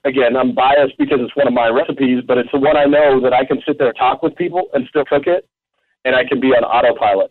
again 0.05 0.37
I'm 0.37 0.55
biased 0.55 0.97
because 0.99 1.19
it's 1.21 1.35
one 1.35 1.49
of 1.49 1.55
my 1.55 1.69
recipes, 1.69 2.23
but 2.27 2.39
it's 2.39 2.53
the 2.53 2.61
one 2.61 2.77
I 2.77 2.85
know 2.85 3.21
that 3.21 3.33
I 3.33 3.45
can 3.45 3.61
sit 3.67 3.79
there 3.79 3.93
talk 3.93 4.23
with 4.23 4.37
people 4.37 4.69
and 4.73 4.87
still 4.89 5.05
cook 5.05 5.27
it, 5.27 5.49
and 6.05 6.15
I 6.17 6.25
can 6.25 6.41
be 6.41 6.49
on 6.49 6.65
autopilot. 6.65 7.31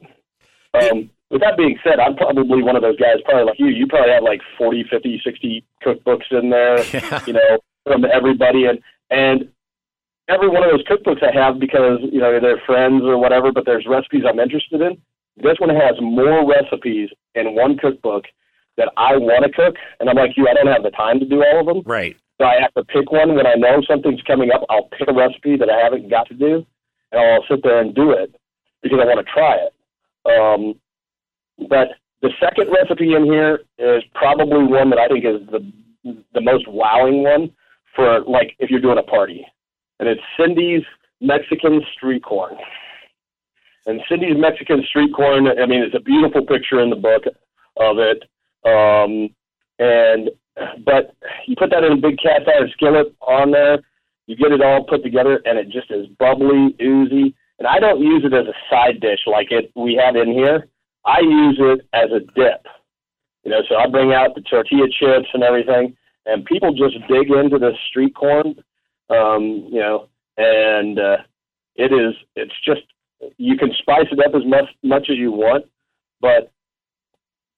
Um, 0.73 1.10
with 1.29 1.41
that 1.41 1.58
being 1.58 1.77
said, 1.84 1.99
I'm 1.99 2.15
probably 2.15 2.63
one 2.63 2.75
of 2.75 2.82
those 2.82 2.97
guys, 2.97 3.17
probably 3.25 3.45
like 3.45 3.60
you. 3.60 3.67
You 3.67 3.88
probably 3.88 4.12
have 4.12 4.23
like 4.23 4.41
40, 4.58 4.86
50, 4.89 5.21
60 5.23 5.63
cookbooks 5.86 6.32
in 6.32 6.49
there, 6.49 6.84
Yeah. 6.93 7.21
you 7.27 7.34
know, 7.34 7.60
from 7.86 8.05
everybody. 8.05 8.65
And, 8.65 8.79
and 9.10 9.49
every 10.27 10.49
one 10.49 10.63
of 10.63 10.71
those 10.71 10.86
cookbooks 10.88 11.23
I 11.23 11.32
have 11.34 11.60
because, 11.60 11.99
you 12.12 12.19
know, 12.19 12.39
they're 12.39 12.62
friends 12.65 13.03
or 13.03 13.17
whatever, 13.17 13.51
but 13.51 13.65
there's 13.65 13.86
recipes 13.88 14.23
I'm 14.27 14.39
interested 14.39 14.82
in. 14.82 14.97
This 15.38 15.58
one 15.60 15.69
has 15.69 15.95
more 16.01 16.45
recipes 16.49 17.10
in 17.36 17.55
one 17.55 17.77
cookbook 17.77 18.25
that 18.77 18.91
I 18.97 19.15
want 19.17 19.45
to 19.45 19.51
cook. 19.51 19.75
And 19.99 20.10
I'm 20.10 20.15
like 20.17 20.32
you, 20.36 20.47
I 20.47 20.53
don't 20.53 20.67
have 20.71 20.84
the 20.84 20.91
time 20.91 21.19
to 21.19 21.25
do 21.25 21.43
all 21.43 21.60
of 21.62 21.65
them. 21.67 21.84
Right. 21.86 22.15
So 22.41 22.45
I 22.47 22.55
have 22.62 22.73
to 22.75 22.84
pick 22.86 23.12
one 23.12 23.36
when 23.36 23.45
I 23.45 23.55
know 23.55 23.82
something's 23.88 24.21
coming 24.23 24.49
up. 24.51 24.63
I'll 24.69 24.89
pick 24.97 25.08
a 25.10 25.13
recipe 25.13 25.58
that 25.58 25.69
I 25.69 25.77
haven't 25.84 26.10
got 26.10 26.27
to 26.29 26.34
do, 26.34 26.65
and 27.12 27.19
I'll 27.21 27.43
sit 27.49 27.62
there 27.63 27.79
and 27.82 27.93
do 27.93 28.12
it 28.12 28.34
because 28.82 29.00
I 29.02 29.06
want 29.06 29.26
to 29.26 29.32
try 29.32 29.58
it. 29.58 29.74
Um, 30.26 30.80
but 31.70 31.89
the 32.22 32.30
second 32.39 32.70
recipe 32.72 33.13
in 33.13 33.26
here 33.26 33.62
is 33.78 34.04
probably 34.13 34.63
one 34.63 34.89
that 34.89 35.00
I 35.00 35.08
think 35.08 35.26
is 35.26 35.48
the 35.52 35.72
the 36.34 36.42
most 36.42 36.65
wowing 36.68 37.24
one 37.24 37.52
for 37.96 38.22
like 38.22 38.56
if 38.60 38.70
you're 38.70 38.80
doing 38.80 38.98
a 38.98 39.04
party, 39.04 39.46
and 40.00 40.08
it's 40.08 40.22
Cindy's 40.39 40.84
Mexican 41.22 41.82
street 41.96 42.24
corn. 42.24 42.56
And 43.86 44.02
Cindy's 44.10 44.38
Mexican 44.38 44.84
street 44.88 45.13
corn. 45.15 45.48
I 45.48 45.65
mean, 45.65 45.82
it's 45.82 45.96
a 45.96 46.00
beautiful 46.00 46.46
picture 46.46 46.80
in 46.82 46.89
the 46.89 46.96
book 46.96 47.24
of 47.78 47.98
it. 47.98 48.24
Um, 48.65 49.30
and 49.80 50.30
but 50.86 51.15
you 51.48 51.56
put 51.58 51.70
that 51.72 51.84
in 51.84 51.94
a 51.94 51.98
big 51.98 52.18
cast 52.22 52.48
iron 52.48 52.70
skillet 52.74 53.15
on 53.22 53.52
there, 53.52 53.80
you 54.28 54.36
get 54.36 54.52
it 54.52 54.62
all 54.62 54.84
put 54.84 55.04
together, 55.04 55.42
and 55.46 55.58
it 55.58 55.70
just 55.70 55.89
is 55.92 56.08
bubbly, 56.20 56.76
oozy. 56.82 57.36
And 57.60 57.67
I 57.67 57.80
don't 57.80 58.00
use 58.02 58.24
it 58.26 58.34
as 58.34 58.48
a 58.48 58.54
side 58.69 59.00
dish 59.02 59.19
like 59.28 59.52
it 59.52 59.72
we 59.76 60.00
have 60.04 60.15
in 60.15 60.32
here. 60.32 60.67
I 61.06 61.19
use 61.22 61.58
it 61.60 61.82
as 61.93 62.10
a 62.12 62.19
dip. 62.19 62.65
You 63.43 63.52
know, 63.52 63.62
so 63.67 63.76
I 63.76 63.88
bring 63.88 64.13
out 64.13 64.36
the 64.36 64.41
tortilla 64.41 64.88
chips 64.88 65.28
and 65.34 65.43
everything, 65.43 65.95
and 66.26 66.45
people 66.45 66.74
just 66.74 66.95
dig 67.08 67.30
into 67.32 67.58
the 67.58 67.72
street 67.89 68.15
corn. 68.15 68.56
Um, 69.10 69.67
you 69.72 69.80
know, 69.80 70.08
and 70.38 71.00
uh, 71.00 71.17
it 71.76 71.91
is 71.91 72.15
it's 72.36 72.54
just 72.63 72.82
you 73.38 73.58
can 73.58 73.72
spice 73.78 74.08
it 74.12 74.19
up 74.19 74.36
as 74.36 74.45
much 74.45 74.65
much 74.84 75.10
as 75.10 75.17
you 75.17 75.32
want, 75.32 75.65
but 76.22 76.52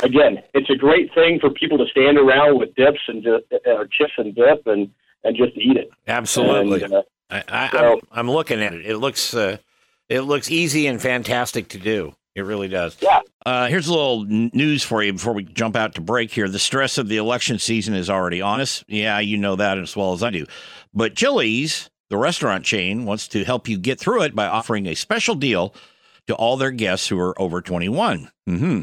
again, 0.02 0.42
it's 0.54 0.70
a 0.70 0.76
great 0.76 1.14
thing 1.14 1.40
for 1.40 1.50
people 1.50 1.78
to 1.78 1.86
stand 1.92 2.18
around 2.18 2.58
with 2.60 2.74
dips 2.76 3.00
and 3.08 3.24
just, 3.24 3.44
or 3.66 3.86
chips 3.88 4.14
and 4.18 4.34
dip 4.36 4.66
and 4.66 4.90
and 5.24 5.36
just 5.36 5.56
eat 5.56 5.78
it. 5.78 5.90
Absolutely. 6.08 6.84
And, 6.84 6.94
uh, 6.94 7.02
I, 7.30 7.44
I, 7.50 7.70
So- 7.72 8.02
I'm 8.12 8.30
looking 8.30 8.62
at 8.62 8.74
it. 8.74 8.86
It 8.86 8.98
looks 8.98 9.34
uh, 9.34 9.58
it 10.12 10.21
looks 10.21 10.52
easy 10.52 10.88
and 10.88 11.02
fantastic 11.02 11.69
to 11.69 11.80
do. 11.80 12.13
It 12.36 12.41
really 12.41 12.67
does. 12.67 12.97
Yeah. 13.02 13.21
Uh, 13.45 13.67
here's 13.67 13.88
a 13.88 13.91
little 13.93 14.26
news 14.26 14.84
for 14.84 15.02
you 15.02 15.13
before 15.13 15.34
we 15.34 15.43
jump 15.43 15.76
out 15.76 15.95
to 15.95 16.02
break 16.02 16.32
here. 16.32 16.47
The 16.50 16.60
stress 16.60 16.97
of 16.97 17.08
the 17.08 17.17
election 17.17 17.60
season 17.60 17.93
is 17.93 18.10
already 18.10 18.41
on 18.41 18.60
us. 18.60 18.84
Yeah, 18.88 19.19
you 19.19 19.38
know 19.38 19.56
that 19.56 19.78
as 19.78 19.95
well 19.95 20.13
as 20.13 20.21
I 20.21 20.30
do. 20.30 20.45
But 20.93 21.15
Chili's, 21.15 21.89
the 22.10 22.17
restaurant 22.17 22.65
chain, 22.65 23.06
wants 23.06 23.28
to 23.30 23.43
help 23.45 23.67
you 23.67 23.78
get 23.78 24.00
through 24.00 24.24
it 24.24 24.36
by 24.36 24.47
offering 24.47 24.86
a 24.88 24.95
special 24.95 25.36
deal 25.36 25.74
to 26.28 26.36
all 26.36 26.58
their 26.58 26.71
guests 26.71 27.08
who 27.08 27.19
are 27.19 27.39
over 27.41 27.62
21. 27.62 28.30
hmm 28.47 28.82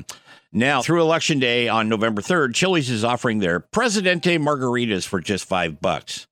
Now, 0.53 0.81
through 0.83 1.03
Election 1.03 1.39
Day 1.39 1.69
on 1.69 1.89
November 1.91 2.23
3rd, 2.23 2.55
Chili's 2.55 2.91
is 2.91 3.05
offering 3.05 3.39
their 3.39 3.61
Presidente 3.61 4.39
margaritas 4.39 5.07
for 5.07 5.21
just 5.21 5.45
five 5.45 5.81
bucks. 5.81 6.27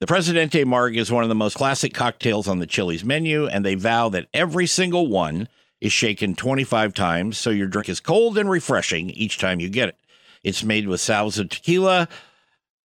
The 0.00 0.06
Presidente 0.06 0.64
Marg 0.64 0.96
is 0.96 1.12
one 1.12 1.24
of 1.24 1.28
the 1.28 1.34
most 1.34 1.58
classic 1.58 1.92
cocktails 1.92 2.48
on 2.48 2.58
the 2.58 2.66
Chili's 2.66 3.04
menu, 3.04 3.46
and 3.46 3.62
they 3.62 3.74
vow 3.74 4.08
that 4.08 4.28
every 4.32 4.66
single 4.66 5.08
one 5.08 5.46
is 5.78 5.92
shaken 5.92 6.34
25 6.34 6.94
times 6.94 7.36
so 7.36 7.50
your 7.50 7.66
drink 7.66 7.86
is 7.90 8.00
cold 8.00 8.38
and 8.38 8.48
refreshing 8.48 9.10
each 9.10 9.36
time 9.36 9.60
you 9.60 9.68
get 9.68 9.90
it. 9.90 9.98
It's 10.42 10.64
made 10.64 10.88
with 10.88 11.02
Sauza 11.02 11.50
tequila, 11.50 12.08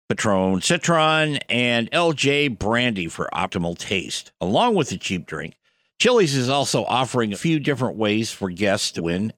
Patron 0.08 0.60
Citron, 0.60 1.36
and 1.48 1.88
LJ 1.92 2.58
brandy 2.58 3.06
for 3.06 3.28
optimal 3.32 3.78
taste. 3.78 4.32
Along 4.40 4.74
with 4.74 4.88
the 4.88 4.98
cheap 4.98 5.24
drink, 5.24 5.54
Chili's 6.00 6.34
is 6.34 6.48
also 6.48 6.84
offering 6.84 7.32
a 7.32 7.36
few 7.36 7.60
different 7.60 7.96
ways 7.96 8.32
for 8.32 8.50
guests 8.50 8.90
to 8.90 9.04
win 9.04 9.32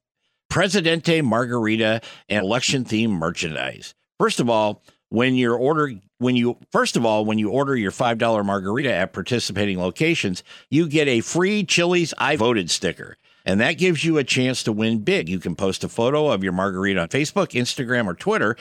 Presidente 0.49 1.21
margarita 1.21 2.01
and 2.31 2.43
election 2.43 2.87
themed 2.87 3.19
merchandise. 3.19 3.95
First 4.19 4.41
of 4.41 4.49
all, 4.49 4.83
when 5.11 5.35
your 5.35 5.57
order 5.57 5.93
when 6.19 6.37
you 6.37 6.59
first 6.73 6.97
of 6.97 7.05
all 7.05 7.25
when 7.25 7.39
you 7.39 7.51
order 7.51 7.77
your 7.77 7.91
$5 7.91 8.45
margarita 8.45 8.93
at 8.93 9.13
participating 9.13 9.79
locations, 9.79 10.43
you 10.71 10.89
get 10.89 11.09
a 11.09 11.21
free 11.21 11.65
Chili's 11.65 12.15
I 12.19 12.37
voted 12.37 12.71
sticker. 12.71 13.17
And 13.45 13.61
that 13.61 13.75
gives 13.75 14.05
you 14.05 14.19
a 14.19 14.25
chance 14.25 14.65
to 14.65 14.73
win 14.73 15.05
big. 15.05 15.29
You 15.29 15.39
can 15.39 15.55
post 15.55 15.85
a 15.85 15.89
photo 15.89 16.33
of 16.33 16.43
your 16.43 16.53
margarita 16.53 17.01
on 17.01 17.09
Facebook, 17.09 17.51
Instagram, 17.53 18.07
or 18.07 18.15
Twitter 18.15 18.57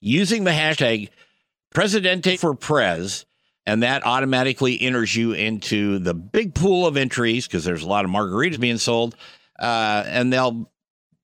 using 0.00 0.44
the 0.44 0.50
hashtag 0.50 1.10
Presidente 1.74 2.38
for 2.38 2.54
Prez, 2.54 3.26
and 3.66 3.82
that 3.82 4.04
automatically 4.04 4.80
enters 4.80 5.14
you 5.14 5.32
into 5.32 5.98
the 5.98 6.14
big 6.14 6.54
pool 6.54 6.86
of 6.86 6.96
entries 6.96 7.46
because 7.46 7.64
there's 7.64 7.82
a 7.82 7.88
lot 7.88 8.06
of 8.06 8.10
margaritas 8.10 8.58
being 8.58 8.78
sold. 8.78 9.14
Uh, 9.58 10.04
and 10.06 10.32
they'll 10.32 10.70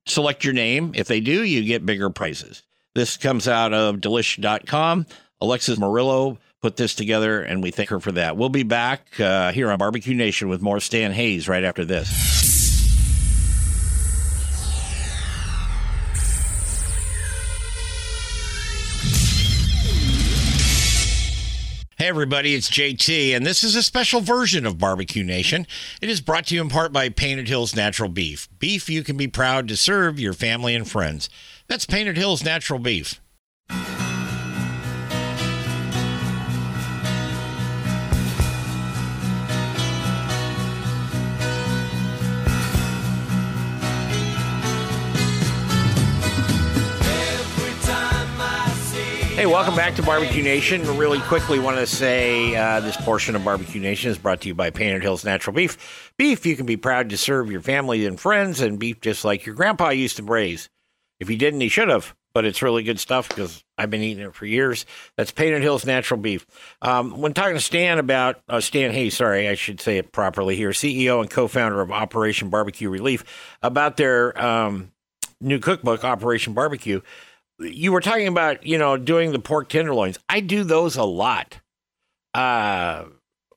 select 0.05 0.43
your 0.43 0.53
name. 0.53 0.91
If 0.93 1.07
they 1.07 1.19
do, 1.19 1.43
you 1.43 1.63
get 1.63 1.85
bigger 1.85 2.11
prizes. 2.11 2.61
This 2.93 3.17
comes 3.17 3.47
out 3.47 3.73
of 3.73 3.97
delish.com. 3.97 5.07
Alexis 5.39 5.77
Murillo 5.77 6.39
put 6.61 6.77
this 6.77 6.95
together, 6.95 7.41
and 7.41 7.61
we 7.61 7.71
thank 7.71 7.89
her 7.89 7.99
for 7.99 8.11
that. 8.13 8.37
We'll 8.37 8.49
be 8.49 8.63
back 8.63 9.19
uh, 9.19 9.51
here 9.51 9.69
on 9.69 9.77
Barbecue 9.77 10.15
Nation 10.15 10.49
with 10.49 10.61
more 10.61 10.79
Stan 10.79 11.11
Hayes 11.11 11.47
right 11.47 11.63
after 11.63 11.85
this. 11.85 12.37
Hey, 21.97 22.09
everybody, 22.09 22.53
it's 22.53 22.69
JT, 22.69 23.35
and 23.35 23.45
this 23.45 23.63
is 23.63 23.75
a 23.75 23.81
special 23.81 24.21
version 24.21 24.67
of 24.67 24.77
Barbecue 24.77 25.23
Nation. 25.23 25.65
It 25.99 26.09
is 26.09 26.21
brought 26.21 26.45
to 26.47 26.55
you 26.55 26.61
in 26.61 26.69
part 26.69 26.93
by 26.93 27.09
Painted 27.09 27.47
Hills 27.47 27.75
Natural 27.75 28.07
Beef. 28.07 28.47
Beef 28.59 28.87
you 28.87 29.03
can 29.03 29.17
be 29.17 29.27
proud 29.27 29.67
to 29.67 29.75
serve 29.75 30.19
your 30.19 30.33
family 30.33 30.75
and 30.75 30.87
friends. 30.87 31.27
That's 31.67 31.87
Painted 31.87 32.15
Hills 32.15 32.43
Natural 32.43 32.79
Beef. 32.79 33.19
Hey, 49.37 49.45
welcome 49.45 49.75
back 49.75 49.93
to 49.97 50.01
Barbecue 50.01 50.41
Nation. 50.41 50.81
Really 50.97 51.19
quickly, 51.19 51.59
want 51.59 51.77
to 51.77 51.85
say 51.85 52.55
uh, 52.55 52.79
this 52.79 52.97
portion 52.97 53.35
of 53.35 53.45
Barbecue 53.45 53.79
Nation 53.79 54.09
is 54.09 54.17
brought 54.17 54.41
to 54.41 54.47
you 54.47 54.55
by 54.55 54.71
Painted 54.71 55.03
Hills 55.03 55.23
Natural 55.23 55.55
Beef. 55.55 56.11
Beef 56.17 56.43
you 56.43 56.55
can 56.55 56.65
be 56.65 56.75
proud 56.75 57.11
to 57.11 57.17
serve 57.17 57.51
your 57.51 57.61
family 57.61 58.07
and 58.07 58.19
friends, 58.19 58.61
and 58.61 58.79
beef 58.79 58.99
just 58.99 59.23
like 59.23 59.45
your 59.45 59.53
grandpa 59.53 59.89
used 59.89 60.17
to 60.17 60.23
raise. 60.23 60.69
If 61.19 61.27
he 61.27 61.35
didn't, 61.35 61.61
he 61.61 61.69
should 61.69 61.87
have. 61.87 62.15
But 62.33 62.45
it's 62.45 62.63
really 62.63 62.81
good 62.81 62.99
stuff 62.99 63.29
because 63.29 63.63
I've 63.77 63.91
been 63.91 64.01
eating 64.01 64.25
it 64.25 64.33
for 64.33 64.47
years. 64.47 64.87
That's 65.17 65.29
Painted 65.29 65.61
Hills 65.61 65.85
Natural 65.85 66.19
Beef. 66.19 66.47
Um, 66.81 67.21
when 67.21 67.35
talking 67.35 67.53
to 67.53 67.61
Stan 67.61 67.99
about 67.99 68.41
uh, 68.49 68.59
Stan 68.59 68.89
Hayes, 68.91 69.17
sorry, 69.17 69.47
I 69.47 69.53
should 69.53 69.79
say 69.79 69.99
it 69.99 70.11
properly 70.11 70.55
here, 70.55 70.71
CEO 70.71 71.21
and 71.21 71.29
co-founder 71.29 71.79
of 71.79 71.91
Operation 71.91 72.49
Barbecue 72.49 72.89
Relief, 72.89 73.23
about 73.61 73.97
their 73.97 74.43
um, 74.43 74.91
new 75.39 75.59
cookbook, 75.59 76.03
Operation 76.03 76.53
Barbecue 76.53 77.01
you 77.59 77.91
were 77.91 78.01
talking 78.01 78.27
about 78.27 78.65
you 78.65 78.77
know 78.77 78.97
doing 78.97 79.31
the 79.31 79.39
pork 79.39 79.69
tenderloins. 79.69 80.19
I 80.29 80.39
do 80.39 80.63
those 80.63 80.95
a 80.95 81.03
lot. 81.03 81.59
Uh 82.33 83.05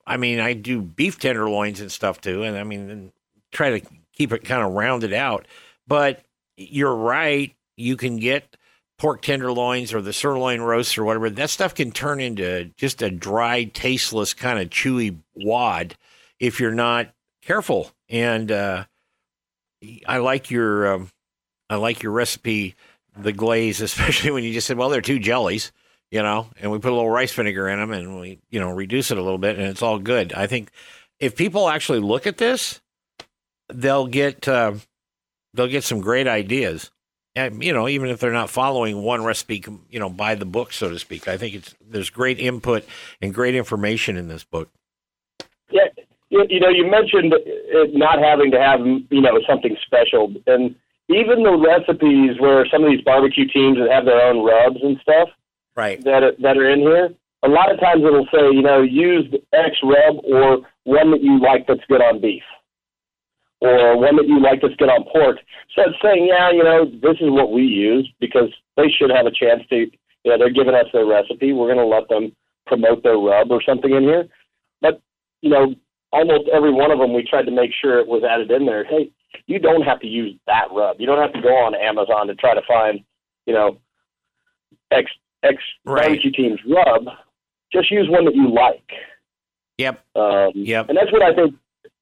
i 0.06 0.16
mean 0.16 0.40
i 0.40 0.54
do 0.54 0.80
beef 0.80 1.18
tenderloins 1.18 1.80
and 1.80 1.92
stuff 1.92 2.20
too 2.22 2.42
and 2.42 2.56
i 2.56 2.64
mean 2.64 2.88
and 2.88 3.12
try 3.52 3.78
to 3.78 3.86
keep 4.14 4.32
it 4.32 4.44
kind 4.44 4.62
of 4.62 4.72
rounded 4.72 5.12
out. 5.12 5.46
But 5.86 6.24
you're 6.56 6.94
right 6.94 7.54
you 7.76 7.96
can 7.96 8.16
get 8.16 8.56
pork 8.98 9.22
tenderloins 9.22 9.92
or 9.92 10.02
the 10.02 10.12
sirloin 10.12 10.60
roast 10.60 10.98
or 10.98 11.04
whatever. 11.04 11.30
That 11.30 11.51
stuff 11.51 11.74
can 11.74 11.90
turn 11.90 12.20
into 12.20 12.70
just 12.76 13.03
a 13.03 13.11
dry 13.11 13.64
tasteless 13.64 14.34
kind 14.34 14.59
of 14.59 14.68
chewy 14.70 15.18
wad 15.34 15.96
if 16.38 16.61
you're 16.61 16.74
not 16.74 17.11
careful. 17.42 17.90
And 18.09 18.51
uh 18.51 18.84
i 20.07 20.18
like 20.18 20.51
your 20.51 20.94
um, 20.94 21.11
i 21.68 21.76
like 21.76 22.03
your 22.03 22.12
recipe 22.12 22.74
the 23.22 23.32
glaze, 23.32 23.80
especially 23.80 24.30
when 24.30 24.44
you 24.44 24.52
just 24.52 24.66
said, 24.66 24.76
well, 24.76 24.88
they're 24.88 25.00
two 25.00 25.18
jellies, 25.18 25.72
you 26.10 26.22
know, 26.22 26.48
and 26.60 26.70
we 26.70 26.78
put 26.78 26.92
a 26.92 26.94
little 26.94 27.10
rice 27.10 27.32
vinegar 27.32 27.68
in 27.68 27.78
them 27.78 27.92
and 27.92 28.20
we, 28.20 28.38
you 28.50 28.60
know, 28.60 28.70
reduce 28.70 29.10
it 29.10 29.18
a 29.18 29.22
little 29.22 29.38
bit 29.38 29.58
and 29.58 29.66
it's 29.66 29.82
all 29.82 29.98
good. 29.98 30.32
I 30.32 30.46
think 30.46 30.70
if 31.18 31.36
people 31.36 31.68
actually 31.68 32.00
look 32.00 32.26
at 32.26 32.38
this, 32.38 32.80
they'll 33.72 34.06
get 34.06 34.48
uh, 34.48 34.74
they'll 35.54 35.68
get 35.68 35.84
some 35.84 36.00
great 36.00 36.26
ideas. 36.26 36.90
And, 37.36 37.62
you 37.62 37.72
know, 37.72 37.86
even 37.86 38.10
if 38.10 38.18
they're 38.18 38.32
not 38.32 38.50
following 38.50 39.02
one 39.02 39.22
recipe, 39.22 39.62
you 39.88 40.00
know, 40.00 40.08
by 40.08 40.34
the 40.34 40.44
book, 40.44 40.72
so 40.72 40.90
to 40.90 40.98
speak. 40.98 41.28
I 41.28 41.36
think 41.36 41.54
it's 41.54 41.74
there's 41.80 42.10
great 42.10 42.40
input 42.40 42.84
and 43.22 43.32
great 43.32 43.54
information 43.54 44.16
in 44.16 44.26
this 44.26 44.42
book. 44.42 44.68
Yeah, 45.70 45.86
you, 46.30 46.44
you 46.48 46.58
know, 46.58 46.68
you 46.68 46.90
mentioned 46.90 47.32
not 47.92 48.18
having 48.20 48.50
to 48.50 48.60
have 48.60 48.80
you 48.84 49.20
know 49.20 49.38
something 49.48 49.76
special, 49.84 50.34
and 50.46 50.74
even 51.11 51.42
the 51.42 51.56
recipes 51.56 52.38
where 52.38 52.64
some 52.72 52.84
of 52.84 52.90
these 52.90 53.02
barbecue 53.02 53.46
teams 53.46 53.78
that 53.78 53.90
have 53.90 54.04
their 54.04 54.22
own 54.22 54.44
rubs 54.44 54.78
and 54.82 54.98
stuff, 55.02 55.28
right? 55.76 56.02
That 56.04 56.22
are, 56.22 56.32
that 56.40 56.56
are 56.56 56.70
in 56.70 56.80
here. 56.80 57.11
A 57.42 57.48
lot 57.48 57.72
of 57.72 57.80
times 57.80 58.02
it'll 58.04 58.28
say, 58.32 58.52
you 58.52 58.62
know, 58.62 58.82
use 58.82 59.26
X 59.52 59.76
rub 59.82 60.16
or 60.24 60.61
one 60.84 61.11
that 61.11 61.22
you 61.22 61.40
like 61.40 61.66
that's 61.66 61.80
good 61.88 62.02
on 62.02 62.20
beef, 62.20 62.42
or 63.61 63.96
one 63.96 64.16
that 64.16 64.28
you 64.28 64.40
like 64.40 64.61
that's 64.62 64.76
good 64.76 64.90
on 64.90 65.04
pork. 65.12 65.38
So 65.74 65.82
it's 65.86 65.96
saying, 66.02 66.26
yeah, 66.28 66.50
you 66.50 66.62
know, 66.62 66.84
this 66.84 67.16
is 67.20 67.30
what 67.30 67.50
we 67.50 67.62
use 67.62 68.08
because 68.20 68.52
they 68.76 68.88
should 68.88 69.11
have 69.11 69.26
a 69.26 69.30
chance 69.30 69.62
to, 69.70 69.76
you 69.76 70.30
know, 70.30 70.38
they're 70.38 70.50
giving 70.50 70.74
us 70.74 70.86
their 70.92 71.06
recipe. 71.06 71.52
We're 71.52 71.72
going 71.72 71.78
to 71.78 71.96
let 71.96 72.08
them 72.08 72.36
promote 72.66 73.02
their 73.02 73.18
rub 73.18 73.50
or 73.50 73.62
something 73.62 73.92
in 73.92 74.02
here. 74.02 74.28
But, 74.80 75.00
you 75.40 75.50
know, 75.50 75.74
almost 76.12 76.48
every 76.52 76.72
one 76.72 76.90
of 76.90 76.98
them, 76.98 77.14
we 77.14 77.24
tried 77.24 77.46
to 77.46 77.50
make 77.50 77.70
sure 77.80 77.98
it 77.98 78.06
was 78.06 78.22
added 78.22 78.50
in 78.50 78.66
there. 78.66 78.84
Hey, 78.84 79.11
you 79.47 79.59
don't 79.59 79.83
have 79.83 80.01
to 80.01 80.07
use 80.07 80.35
that 80.47 80.66
rub. 80.72 81.01
You 81.01 81.07
don't 81.07 81.20
have 81.20 81.33
to 81.33 81.41
go 81.41 81.49
on 81.49 81.74
Amazon 81.74 82.26
to 82.28 82.35
try 82.35 82.55
to 82.55 82.62
find, 82.66 83.01
you 83.47 83.55
know, 83.55 83.78
X 84.91 85.11
X 85.43 85.57
Right. 85.85 86.05
barbecue 86.07 86.31
team's 86.33 86.61
rub. 86.68 87.05
Just 87.72 87.91
use 87.91 88.09
one 88.09 88.24
that 88.24 88.35
you 88.35 88.53
like. 88.53 88.89
Yep. 89.78 90.05
Um, 90.16 90.51
Yep. 90.55 90.89
And 90.89 90.99
that's 90.99 91.12
what 91.12 91.22
I 91.22 91.35
think 91.35 91.55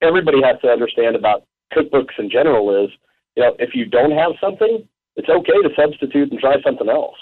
everybody 0.02 0.42
has 0.42 0.60
to 0.62 0.68
understand 0.68 1.14
about 1.16 1.44
cookbooks 1.72 2.18
in 2.18 2.30
general 2.30 2.84
is, 2.84 2.90
you 3.36 3.42
know, 3.42 3.54
if 3.58 3.74
you 3.74 3.84
don't 3.84 4.10
have 4.12 4.32
something, 4.40 4.88
it's 5.16 5.28
okay 5.28 5.52
to 5.62 5.70
substitute 5.76 6.30
and 6.30 6.40
try 6.40 6.60
something 6.62 6.88
else. 6.88 7.16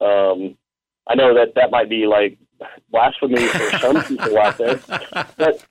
Um, 0.00 0.56
I 1.06 1.14
know 1.14 1.34
that 1.34 1.54
that 1.54 1.70
might 1.70 1.88
be 1.90 2.06
like 2.06 2.38
blasphemy 2.90 3.46
for 3.46 3.78
some 3.78 4.02
people 4.08 4.38
out 4.38 4.56
there, 4.58 4.80
but 5.36 5.64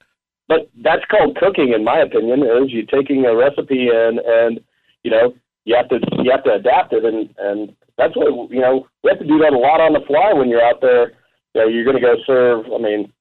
but 0.47 0.69
that's 0.83 1.05
called 1.09 1.37
cooking, 1.37 1.73
in 1.73 1.83
my 1.83 1.99
opinion. 1.99 2.43
Is 2.43 2.71
you 2.71 2.85
taking 2.85 3.25
a 3.25 3.35
recipe 3.35 3.89
and 3.93 4.19
and 4.19 4.59
you 5.03 5.11
know 5.11 5.33
you 5.65 5.75
have 5.75 5.89
to 5.89 5.99
you 6.23 6.31
have 6.31 6.43
to 6.43 6.53
adapt 6.53 6.93
it, 6.93 7.05
and 7.05 7.29
and 7.37 7.75
that's 7.97 8.15
what 8.15 8.51
you 8.51 8.59
know 8.61 8.87
we 9.03 9.09
have 9.09 9.19
to 9.19 9.27
do 9.27 9.39
that 9.39 9.53
a 9.53 9.57
lot 9.57 9.81
on 9.81 9.93
the 9.93 10.01
fly 10.07 10.33
when 10.33 10.49
you're 10.49 10.63
out 10.63 10.81
there. 10.81 11.13
You 11.53 11.61
know, 11.61 11.67
you're 11.67 11.83
going 11.83 11.95
to 11.95 12.01
go 12.01 12.15
serve. 12.25 12.65
I 12.73 12.79
mean, 12.79 13.13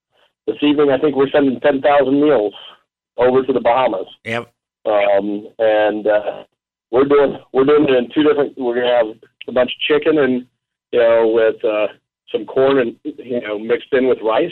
this 0.46 0.56
evening 0.62 0.90
I 0.90 0.98
think 0.98 1.16
we're 1.16 1.30
sending 1.30 1.60
ten 1.60 1.80
thousand 1.80 2.20
meals 2.20 2.54
over 3.18 3.42
to 3.44 3.52
the 3.52 3.60
Bahamas, 3.60 4.06
Yep. 4.24 4.50
um, 4.86 5.48
and 5.58 6.06
uh, 6.06 6.44
we're 6.90 7.04
doing 7.04 7.38
we're 7.52 7.64
doing 7.66 7.84
it 7.84 7.94
in 7.94 8.08
two 8.14 8.22
different. 8.22 8.56
We're 8.56 8.74
going 8.74 8.86
to 8.86 8.96
have 8.96 9.16
a 9.48 9.52
bunch 9.52 9.70
of 9.72 9.80
chicken 9.80 10.18
and 10.18 10.46
you 10.92 10.98
know 10.98 11.28
with 11.28 11.62
uh, 11.64 11.88
some 12.32 12.46
corn 12.46 12.78
and 12.78 12.96
you 13.04 13.40
know 13.42 13.58
mixed 13.58 13.92
in 13.92 14.08
with 14.08 14.18
rice, 14.24 14.50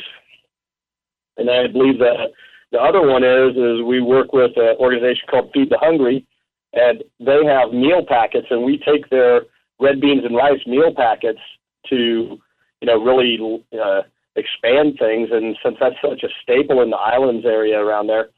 and 1.38 1.50
I 1.50 1.66
believe 1.66 1.98
that 1.98 2.30
the 2.72 2.78
other 2.78 3.06
one 3.06 3.24
is 3.24 3.56
is 3.56 3.84
we 3.84 4.00
work 4.00 4.32
with 4.32 4.52
an 4.56 4.76
organization 4.78 5.26
called 5.28 5.50
Feed 5.52 5.70
the 5.70 5.78
Hungry, 5.78 6.26
and 6.72 7.02
they 7.18 7.44
have 7.44 7.72
meal 7.72 8.04
packets, 8.06 8.46
and 8.50 8.64
we 8.64 8.78
take 8.78 9.08
their 9.10 9.42
red 9.80 10.00
beans 10.00 10.24
and 10.24 10.36
rice 10.36 10.64
meal 10.66 10.92
packets 10.94 11.40
to 11.88 12.38
you 12.80 12.86
know 12.86 13.02
really 13.02 13.64
uh, 13.72 14.02
expand 14.36 14.96
things. 14.98 15.30
And 15.32 15.56
since 15.64 15.76
that's 15.80 15.96
such 16.02 16.22
a 16.22 16.28
staple 16.42 16.82
in 16.82 16.90
the 16.90 16.96
islands 16.96 17.44
area 17.44 17.78
around 17.78 18.06
there, 18.06 18.28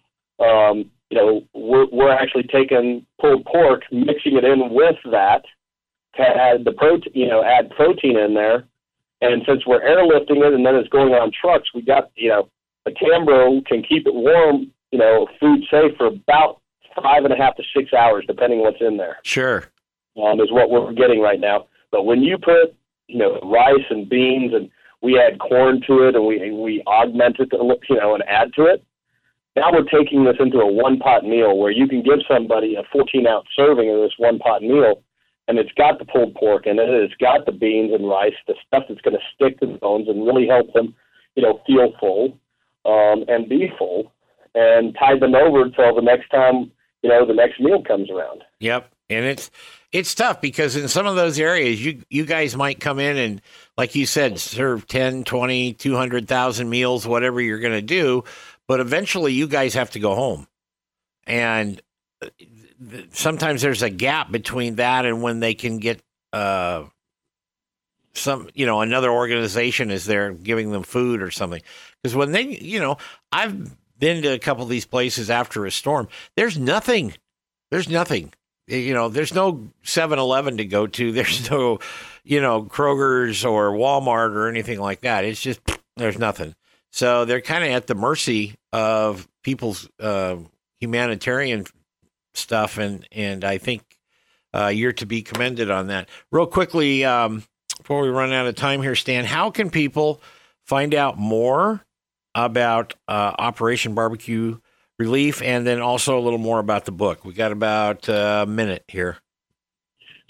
um, 0.41 0.91
you 1.11 1.19
know 1.19 1.43
we're 1.53 1.87
we're 1.93 2.13
actually 2.13 2.45
taking 2.45 3.05
pulled 3.21 3.45
pork, 3.45 3.83
mixing 3.93 4.37
it 4.37 4.45
in 4.45 4.71
with 4.71 4.97
that 5.11 5.43
to 6.17 6.23
add 6.23 6.65
the 6.65 6.73
protein, 6.73 7.13
you 7.15 7.27
know, 7.27 7.43
add 7.43 7.71
protein 7.71 8.19
in 8.19 8.35
there. 8.35 8.65
And 9.21 9.43
since 9.47 9.65
we're 9.67 9.81
airlifting 9.81 10.45
it 10.45 10.53
and 10.53 10.67
then 10.67 10.75
it's 10.75 10.89
going 10.89 11.13
on 11.13 11.31
trucks, 11.39 11.69
we 11.75 11.83
got 11.83 12.11
you 12.17 12.31
know 12.31 12.49
a 12.87 12.91
Cambro 12.91 13.65
can 13.67 13.83
keep 13.83 14.07
it 14.07 14.15
warm, 14.15 14.71
you 14.91 14.99
know, 14.99 15.27
food 15.41 15.61
safe 15.71 15.97
for 15.97 16.07
about 16.07 16.61
five 16.97 17.25
and 17.25 17.33
a 17.33 17.37
half 17.37 17.57
to 17.57 17.63
six 17.75 17.93
hours, 17.93 18.25
depending 18.27 18.61
on 18.61 18.65
what's 18.65 18.81
in 18.81 18.97
there. 18.97 19.19
Sure. 19.23 19.65
Um, 20.23 20.41
is 20.41 20.53
what 20.53 20.71
we're 20.71 20.93
getting 20.93 21.21
right 21.21 21.41
now. 21.41 21.67
But 21.91 22.05
when 22.05 22.23
you 22.23 22.39
put, 22.39 22.75
you 23.07 23.19
know, 23.19 23.39
rice 23.43 23.87
and 23.91 24.09
beans, 24.09 24.53
and 24.55 24.71
we 25.01 25.19
add 25.19 25.39
corn 25.39 25.81
to 25.87 26.09
it, 26.09 26.15
and 26.15 26.27
we 26.27 26.51
we 26.51 26.83
augment 26.87 27.37
it, 27.39 27.49
you 27.53 27.97
know, 27.97 28.15
and 28.15 28.25
add 28.29 28.53
to 28.57 28.67
it. 28.67 28.85
Now 29.57 29.71
we're 29.73 29.85
taking 29.85 30.25
this 30.25 30.37
into 30.41 30.59
a 30.59 30.71
one 30.71 30.99
pot 30.99 31.25
meal 31.25 31.59
where 31.59 31.71
you 31.71 31.87
can 31.87 32.03
give 32.03 32.21
somebody 32.29 32.75
a 32.75 32.83
14 32.91 33.27
ounce 33.27 33.47
serving 33.55 33.91
of 33.91 34.01
this 34.01 34.15
one 34.19 34.39
pot 34.39 34.63
meal, 34.63 35.03
and 35.49 35.59
it's 35.59 35.73
got 35.73 35.99
the 35.99 36.07
pulled 36.07 36.35
pork 36.35 36.67
in 36.67 36.79
it, 36.79 36.89
it's 36.89 37.15
got 37.17 37.45
the 37.45 37.53
beans 37.53 37.93
and 37.93 38.09
rice, 38.09 38.33
the 38.47 38.55
stuff 38.67 38.85
that's 38.89 39.01
going 39.03 39.17
to 39.17 39.23
stick 39.35 39.61
to 39.61 39.67
the 39.67 39.79
bones 39.79 40.09
and 40.09 40.27
really 40.27 40.47
help 40.47 40.73
them, 40.73 40.95
you 41.37 41.43
know, 41.43 41.61
feel 41.67 41.93
full 42.01 42.39
um, 42.85 43.25
and 43.29 43.49
be 43.49 43.71
full, 43.79 44.13
and 44.55 44.97
tide 44.99 45.21
them 45.21 45.35
over 45.35 45.63
until 45.63 45.95
the 45.95 46.03
next 46.03 46.29
time, 46.31 46.71
you 47.03 47.09
know, 47.11 47.27
the 47.27 47.35
next 47.35 47.61
meal 47.61 47.83
comes 47.83 48.11
around. 48.11 48.43
Yep. 48.61 48.91
And 49.11 49.25
it's 49.27 49.51
it's 49.93 50.15
tough 50.15 50.41
because 50.41 50.75
in 50.75 50.89
some 50.89 51.07
of 51.07 51.17
those 51.17 51.39
areas 51.39 51.85
you 51.85 52.03
you 52.09 52.25
guys 52.25 52.57
might 52.57 52.81
come 52.81 52.99
in 52.99 53.17
and 53.19 53.43
like 53.77 53.95
you 53.95 54.07
said 54.07 54.39
serve 54.39 54.87
10, 54.87 55.25
20, 55.25 55.75
200,000 55.75 56.71
meals 56.71 57.07
whatever 57.07 57.41
you're 57.41 57.61
going 57.61 57.73
to 57.75 57.83
do, 57.83 58.25
but 58.67 58.81
eventually 58.81 59.33
you 59.33 59.47
guys 59.47 59.75
have 59.75 59.91
to 59.91 60.01
go 60.01 60.15
home. 60.15 60.47
And 61.27 61.81
uh, 62.23 62.29
sometimes 63.11 63.63
there's 63.63 63.83
a 63.83 63.91
gap 63.91 64.31
between 64.31 64.77
that 64.77 65.05
and 65.05 65.23
when 65.23 65.41
they 65.41 65.55
can 65.55 65.79
get 65.79 66.03
uh 66.33 66.85
some 68.15 68.49
you 68.55 68.67
know 68.67 68.81
another 68.81 69.11
organization 69.11 69.91
is 69.91 70.05
there 70.05 70.33
giving 70.33 70.71
them 70.71 70.83
food 70.83 71.23
or 71.23 71.31
something 71.31 71.63
because 72.03 72.17
when 72.17 72.33
they 72.33 72.43
you 72.43 72.81
know 72.81 72.97
i've 73.31 73.77
been 73.99 74.23
to 74.23 74.33
a 74.33 74.39
couple 74.39 74.65
of 74.65 74.69
these 74.69 74.85
places 74.85 75.31
after 75.31 75.65
a 75.65 75.71
storm. 75.71 76.09
There's 76.35 76.59
nothing 76.59 77.15
there's 77.73 77.89
nothing. 77.89 78.35
You 78.67 78.93
know 78.93 79.09
there's 79.09 79.33
no 79.33 79.71
7-eleven 79.85 80.59
to 80.59 80.65
go 80.67 80.87
to. 80.87 81.13
There's 81.19 81.51
no 81.51 81.79
you 82.23 82.41
know 82.41 82.63
kroger's 82.63 83.45
or 83.45 83.73
walmart 83.73 84.35
or 84.35 84.49
anything 84.49 84.79
like 84.79 85.01
that. 85.01 85.25
It's 85.25 85.41
just 85.41 85.61
there's 85.97 86.19
nothing. 86.19 86.55
So 86.91 87.25
they're 87.25 87.41
kind 87.41 87.65
of 87.65 87.71
at 87.71 87.87
the 87.87 87.95
mercy 87.95 88.57
of 88.73 89.27
people's 89.43 89.89
uh, 89.99 90.37
humanitarian 90.79 91.65
stuff 92.35 92.79
and 92.79 93.07
and 93.13 93.45
i 93.45 93.59
think 93.59 93.83
uh, 94.55 94.67
you're 94.67 94.93
to 94.93 95.07
be 95.07 95.23
commended 95.23 95.71
on 95.71 95.87
that. 95.87 96.09
Real 96.31 96.47
quickly 96.47 97.05
um, 97.05 97.45
before 97.79 98.03
we 98.03 98.09
run 98.09 98.33
out 98.33 98.47
of 98.47 98.55
time 98.55 98.83
here 98.83 98.95
stan 98.95 99.25
how 99.25 99.51
can 99.51 99.71
people 99.71 100.21
find 100.65 100.95
out 100.95 101.19
more 101.19 101.85
about 102.35 102.95
uh, 103.09 103.33
operation 103.39 103.95
barbecue 103.95 104.59
relief 104.99 105.43
and 105.43 105.67
then 105.67 105.81
also 105.81 106.19
a 106.19 106.23
little 106.23 106.39
more 106.39 106.59
about 106.59 106.85
the 106.85 106.93
book 106.93 107.25
we 107.25 107.33
got 107.33 107.53
about 107.53 108.09
uh, 108.09 108.45
a 108.45 108.47
minute 108.47 108.85
here 108.89 109.19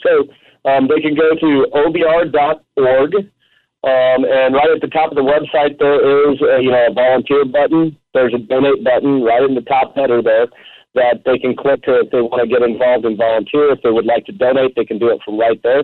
So 0.02 0.28
um, 0.64 0.88
they 0.88 1.00
can 1.00 1.14
go 1.14 1.34
to 1.34 1.66
obr.org, 1.74 3.14
um, 3.16 4.20
and 4.22 4.54
right 4.54 4.70
at 4.70 4.80
the 4.80 4.90
top 4.92 5.10
of 5.10 5.16
the 5.16 5.26
website 5.26 5.78
there 5.78 6.30
is 6.32 6.40
a, 6.40 6.62
you 6.62 6.70
know 6.70 6.86
a 6.90 6.94
volunteer 6.94 7.44
button. 7.44 7.96
There's 8.14 8.34
a 8.34 8.38
donate 8.38 8.84
button 8.84 9.22
right 9.22 9.42
in 9.42 9.54
the 9.54 9.62
top 9.62 9.96
header 9.96 10.22
there 10.22 10.46
that 10.94 11.22
they 11.24 11.38
can 11.38 11.56
click 11.56 11.82
to 11.84 12.00
if 12.00 12.10
they 12.12 12.20
want 12.20 12.44
to 12.44 12.48
get 12.48 12.62
involved 12.62 13.04
and 13.04 13.16
volunteer. 13.16 13.72
If 13.72 13.82
they 13.82 13.90
would 13.90 14.06
like 14.06 14.26
to 14.26 14.32
donate, 14.32 14.76
they 14.76 14.84
can 14.84 14.98
do 14.98 15.08
it 15.08 15.20
from 15.24 15.40
right 15.40 15.60
there. 15.62 15.82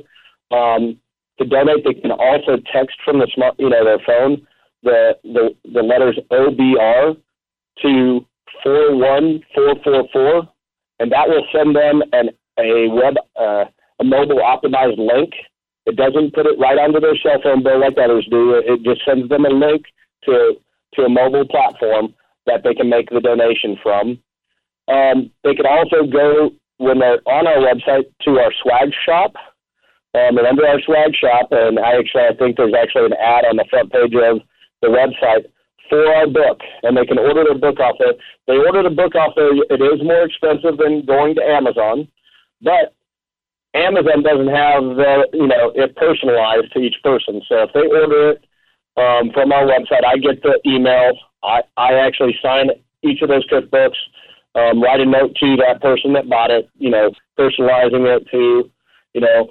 Um, 0.53 1.01
to 1.39 1.47
donate, 1.47 1.83
they 1.85 1.95
can 1.95 2.13
also 2.13 2.61
text 2.73 2.99
from 3.05 3.19
the 3.19 3.29
smart, 3.35 3.55
you 3.59 3.71
know, 3.71 3.85
their 3.85 4.03
phone 4.05 4.47
the 4.83 5.17
the, 5.25 5.55
the 5.73 5.83
letters 5.83 6.19
OBR 6.31 7.17
to 7.83 8.27
four 8.63 8.97
one 8.97 9.43
four 9.55 9.75
four 9.83 10.05
four, 10.13 10.49
and 11.01 11.13
that 11.13 11.29
will 11.29 11.45
send 11.53 11.77
them 11.77 12.03
an 12.13 12.31
a 12.59 12.89
web 12.89 13.15
uh, 13.39 13.65
a 14.01 14.05
mobile 14.05 14.41
optimized 14.41 14.99
link. 14.99 15.31
It 15.87 15.97
doesn't 15.97 16.35
put 16.35 16.47
it 16.47 16.59
right 16.59 16.79
onto 16.79 17.01
their 17.01 17.17
cell 17.17 17.41
phone 17.43 17.63
bill 17.63 17.81
like 17.81 17.97
others 17.99 18.27
do. 18.31 18.55
It 18.55 18.83
just 18.83 19.05
sends 19.05 19.29
them 19.29 19.45
a 19.45 19.51
link 19.51 19.85
to 20.25 20.55
to 20.95 21.03
a 21.03 21.09
mobile 21.09 21.47
platform 21.47 22.15
that 22.47 22.63
they 22.65 22.75
can 22.75 22.89
make 22.89 23.11
the 23.11 23.21
donation 23.21 23.77
from. 23.83 24.19
Um, 24.89 25.31
they 25.45 25.55
can 25.55 25.67
also 25.67 26.07
go 26.11 26.51
when 26.79 26.99
they're 26.99 27.21
on 27.27 27.47
our 27.47 27.59
website 27.59 28.07
to 28.25 28.39
our 28.39 28.53
swag 28.63 28.91
shop. 29.05 29.35
Um, 30.15 30.39
and 30.39 30.47
under 30.47 30.67
our 30.67 30.81
swag 30.81 31.15
shop, 31.15 31.49
and 31.51 31.79
I 31.79 31.99
actually 31.99 32.23
I 32.23 32.35
think 32.39 32.57
there's 32.57 32.75
actually 32.75 33.07
an 33.07 33.21
ad 33.21 33.45
on 33.45 33.57
the 33.57 33.67
front 33.69 33.93
page 33.93 34.15
of 34.15 34.41
the 34.83 34.89
website 34.89 35.47
for 35.89 36.07
our 36.07 36.27
book, 36.27 36.61
and 36.83 36.97
they 36.97 37.07
can 37.07 37.19
order 37.19 37.45
their 37.45 37.59
book 37.59 37.81
off 37.81 37.97
there. 37.99 38.15
They 38.47 38.57
order 38.57 38.83
the 38.83 38.95
book 38.95 39.15
off 39.15 39.35
there. 39.37 39.53
It 39.55 39.81
is 39.81 40.05
more 40.05 40.25
expensive 40.25 40.77
than 40.79 41.05
going 41.05 41.35
to 41.37 41.43
Amazon, 41.43 42.09
but 42.63 42.95
Amazon 43.75 44.23
doesn't 44.23 44.49
have 44.49 44.83
the 44.97 45.29
you 45.33 45.47
know 45.47 45.73
it 45.75 45.97
personalized 45.97 46.73
to 46.73 46.81
each 46.81 46.97
person. 47.03 47.43
So 47.49 47.65
if 47.65 47.71
they 47.75 47.87
order 47.87 48.33
it 48.33 48.45
um, 48.97 49.31
from 49.33 49.53
our 49.53 49.65
website, 49.65 50.05
I 50.07 50.17
get 50.19 50.43
the 50.43 50.61
email. 50.67 51.13
I 51.43 51.63
I 51.77 51.95
actually 51.95 52.39
sign 52.43 52.71
each 53.03 53.23
of 53.23 53.29
those 53.29 53.47
cookbooks. 53.49 53.99
Um, 54.55 54.83
write 54.83 55.01
a 55.01 55.05
note 55.05 55.37
to 55.37 55.57
that 55.57 55.81
person 55.81 56.15
that 56.15 56.29
bought 56.29 56.51
it. 56.51 56.69
You 56.79 56.91
know, 56.91 57.11
personalizing 57.39 58.07
it 58.17 58.27
to 58.31 58.71
you 59.15 59.21
know 59.21 59.49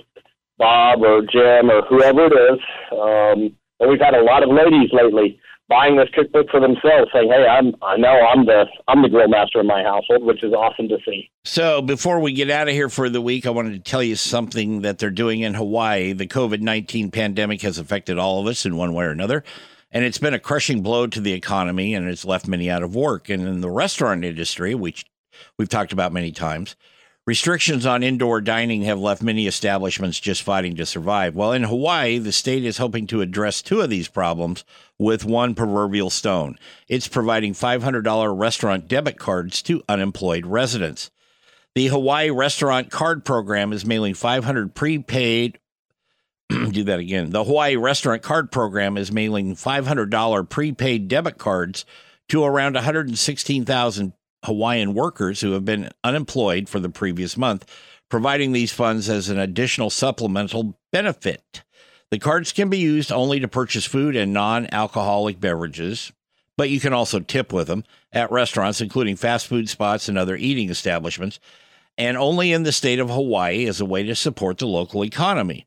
Bob 0.58 1.04
or 1.04 1.22
Jim 1.22 1.70
or 1.70 1.84
whoever 1.84 2.26
it 2.26 2.34
is. 2.34 2.60
Um, 2.92 3.56
and 3.80 3.90
we've 3.90 4.00
had 4.00 4.14
a 4.14 4.24
lot 4.24 4.44
of 4.44 4.50
ladies 4.50 4.90
lately 4.92 5.40
buying 5.70 5.98
this 5.98 6.08
cookbook 6.14 6.50
for 6.50 6.60
themselves, 6.60 7.12
saying, 7.14 7.30
"Hey, 7.30 7.46
I'm 7.46 7.76
I 7.82 7.98
know 7.98 8.10
I'm 8.10 8.46
the 8.46 8.66
I'm 8.88 9.02
the 9.02 9.10
grill 9.10 9.28
master 9.28 9.60
in 9.60 9.68
my 9.68 9.84
household," 9.84 10.24
which 10.24 10.44
is 10.44 10.54
awesome 10.54 10.88
to 10.90 10.98
see. 11.06 11.30
So, 11.44 11.82
before 11.82 12.20
we 12.20 12.34
get 12.34 12.50
out 12.50 12.68
of 12.68 12.74
here 12.74 12.90
for 12.90 13.10
the 13.10 13.22
week, 13.22 13.46
I 13.46 13.50
wanted 13.50 13.74
to 13.74 13.92
tell 13.92 14.04
you 14.04 14.16
something 14.16 14.82
that 14.82 14.98
they're 14.98 15.10
doing 15.10 15.42
in 15.42 15.54
Hawaii. 15.54 16.14
The 16.14 16.28
COVID 16.28 16.62
nineteen 16.62 17.12
pandemic 17.12 17.62
has 17.62 17.78
affected 17.78 18.18
all 18.18 18.40
of 18.40 18.48
us 18.48 18.66
in 18.66 18.78
one 18.78 18.94
way 18.94 19.06
or 19.06 19.12
another. 19.12 19.44
And 19.90 20.04
it's 20.04 20.18
been 20.18 20.34
a 20.34 20.40
crushing 20.40 20.82
blow 20.82 21.08
to 21.08 21.22
the 21.22 21.32
economy 21.32 21.94
and 21.94 22.10
it's 22.10 22.26
left 22.26 22.46
many 22.46 22.70
out 22.70 22.84
of 22.84 22.94
work. 22.94 23.30
And 23.30 23.48
in 23.48 23.62
the 23.62 23.70
restaurant 23.70 24.26
industry, 24.26 24.76
which 24.76 25.06
we've 25.58 25.70
talked 25.70 25.94
about 25.94 26.12
many 26.12 26.32
times, 26.32 26.76
Restrictions 27.28 27.86
on 27.86 28.04
indoor 28.04 28.40
dining 28.40 28.84
have 28.84 29.02
left 29.02 29.22
many 29.22 29.48
establishments 29.48 30.18
just 30.18 30.42
fighting 30.42 30.78
to 30.78 30.86
survive. 30.86 31.36
Well, 31.36 31.52
in 31.52 31.64
Hawaii, 31.64 32.20
the 32.20 32.32
state 32.32 32.64
is 32.64 32.78
hoping 32.78 33.06
to 33.08 33.20
address 33.20 33.62
two 33.62 33.82
of 33.82 33.90
these 33.90 34.08
problems 34.08 34.64
with 34.98 35.26
one 35.26 35.54
proverbial 35.54 36.10
stone. 36.10 36.58
It's 36.88 37.10
providing 37.10 37.52
$500 37.52 38.40
restaurant 38.40 38.88
debit 38.88 39.20
cards 39.20 39.62
to 39.64 39.84
unemployed 39.90 40.46
residents. 40.46 41.12
The 41.76 41.88
Hawaii 41.88 42.30
Restaurant 42.30 42.92
Card 42.92 43.26
Program 43.26 43.74
is 43.74 43.86
mailing 43.86 44.14
500 44.14 44.74
prepaid. 44.74 45.60
do 46.50 46.86
that 46.86 47.00
again. 47.00 47.32
The 47.32 47.44
Hawaii 47.44 47.76
Restaurant 47.76 48.22
Card 48.22 48.54
Program 48.54 48.96
is 48.96 49.12
mailing 49.12 49.54
$500 49.54 50.50
prepaid 50.50 51.10
debit 51.10 51.38
cards 51.38 51.86
to 52.30 52.46
around 52.46 52.76
116,000 52.76 54.14
Hawaiian 54.48 54.96
workers 54.96 55.42
who 55.42 55.52
have 55.52 55.64
been 55.64 55.90
unemployed 56.04 56.68
for 56.68 56.80
the 56.80 56.90
previous 56.90 57.38
month, 57.38 57.66
providing 58.10 58.52
these 58.52 58.72
funds 58.72 59.08
as 59.10 59.30
an 59.30 59.38
additional 59.38 59.90
supplemental 59.92 60.80
benefit. 60.92 61.62
The 62.10 62.20
cards 62.20 62.54
can 62.54 62.70
be 62.70 62.78
used 62.78 63.12
only 63.12 63.40
to 63.40 63.48
purchase 63.48 63.86
food 63.86 64.16
and 64.16 64.34
non 64.34 64.68
alcoholic 64.72 65.40
beverages, 65.40 66.12
but 66.58 66.70
you 66.70 66.80
can 66.80 66.94
also 66.94 67.20
tip 67.20 67.54
with 67.54 67.68
them 67.68 67.84
at 68.12 68.32
restaurants, 68.32 68.82
including 68.82 69.18
fast 69.18 69.46
food 69.46 69.70
spots 69.70 70.10
and 70.10 70.18
other 70.18 70.36
eating 70.36 70.70
establishments, 70.70 71.40
and 71.98 72.18
only 72.18 72.54
in 72.54 72.64
the 72.64 72.72
state 72.72 73.00
of 73.00 73.10
Hawaii 73.10 73.68
as 73.68 73.82
a 73.82 73.86
way 73.86 74.04
to 74.04 74.16
support 74.16 74.58
the 74.58 74.68
local 74.68 75.04
economy. 75.04 75.66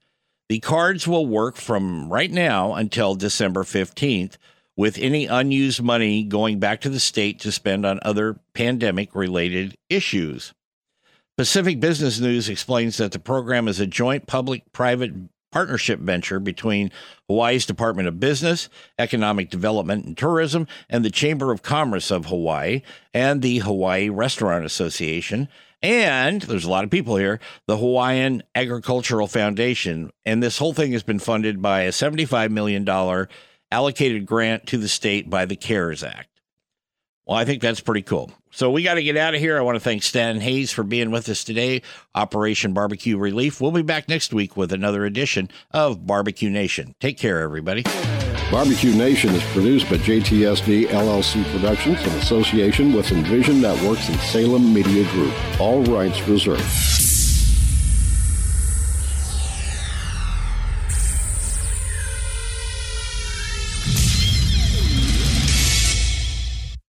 The 0.48 0.60
cards 0.60 1.06
will 1.06 1.26
work 1.26 1.56
from 1.56 2.10
right 2.10 2.30
now 2.30 2.74
until 2.74 3.14
December 3.14 3.62
15th 3.62 4.36
with 4.76 4.98
any 4.98 5.26
unused 5.26 5.82
money 5.82 6.22
going 6.24 6.58
back 6.58 6.80
to 6.80 6.88
the 6.88 7.00
state 7.00 7.40
to 7.40 7.52
spend 7.52 7.84
on 7.84 8.00
other 8.02 8.40
pandemic 8.54 9.14
related 9.14 9.76
issues. 9.88 10.54
Pacific 11.36 11.80
Business 11.80 12.20
News 12.20 12.48
explains 12.48 12.96
that 12.98 13.12
the 13.12 13.18
program 13.18 13.68
is 13.68 13.80
a 13.80 13.86
joint 13.86 14.26
public 14.26 14.70
private 14.72 15.12
partnership 15.50 15.98
venture 15.98 16.38
between 16.38 16.90
Hawaii's 17.28 17.66
Department 17.66 18.08
of 18.08 18.20
Business, 18.20 18.68
Economic 18.98 19.50
Development 19.50 20.04
and 20.04 20.16
Tourism, 20.16 20.66
and 20.88 21.04
the 21.04 21.10
Chamber 21.10 21.52
of 21.52 21.62
Commerce 21.62 22.10
of 22.10 22.26
Hawaii, 22.26 22.82
and 23.12 23.42
the 23.42 23.58
Hawaii 23.58 24.08
Restaurant 24.08 24.64
Association. 24.64 25.48
And 25.82 26.42
there's 26.42 26.66
a 26.66 26.70
lot 26.70 26.84
of 26.84 26.90
people 26.90 27.16
here, 27.16 27.40
the 27.66 27.78
Hawaiian 27.78 28.42
Agricultural 28.54 29.26
Foundation. 29.26 30.10
And 30.24 30.42
this 30.42 30.58
whole 30.58 30.74
thing 30.74 30.92
has 30.92 31.02
been 31.02 31.18
funded 31.18 31.62
by 31.62 31.82
a 31.82 31.90
$75 31.90 32.50
million 32.50 32.84
allocated 33.70 34.26
grant 34.26 34.66
to 34.68 34.78
the 34.78 34.88
state 34.88 35.30
by 35.30 35.44
the 35.44 35.56
CARES 35.56 36.02
Act. 36.02 36.28
Well, 37.26 37.38
I 37.38 37.44
think 37.44 37.62
that's 37.62 37.80
pretty 37.80 38.02
cool. 38.02 38.32
So 38.50 38.72
we 38.72 38.82
got 38.82 38.94
to 38.94 39.02
get 39.02 39.16
out 39.16 39.34
of 39.34 39.40
here. 39.40 39.56
I 39.56 39.60
want 39.60 39.76
to 39.76 39.80
thank 39.80 40.02
Stan 40.02 40.40
Hayes 40.40 40.72
for 40.72 40.82
being 40.82 41.12
with 41.12 41.28
us 41.28 41.44
today. 41.44 41.82
Operation 42.14 42.72
Barbecue 42.72 43.16
Relief. 43.16 43.60
We'll 43.60 43.70
be 43.70 43.82
back 43.82 44.08
next 44.08 44.34
week 44.34 44.56
with 44.56 44.72
another 44.72 45.04
edition 45.04 45.48
of 45.70 46.06
Barbecue 46.06 46.50
Nation. 46.50 46.94
Take 46.98 47.18
care, 47.18 47.40
everybody. 47.40 47.84
Barbecue 48.50 48.92
Nation 48.96 49.30
is 49.30 49.44
produced 49.52 49.88
by 49.88 49.98
JTSD 49.98 50.88
LLC 50.88 51.44
Productions 51.52 52.02
in 52.02 52.10
association 52.14 52.92
with 52.92 53.12
Envision 53.12 53.60
Networks 53.60 54.08
and 54.08 54.18
Salem 54.18 54.74
Media 54.74 55.08
Group. 55.12 55.32
All 55.60 55.84
rights 55.84 56.20
reserved. 56.26 57.09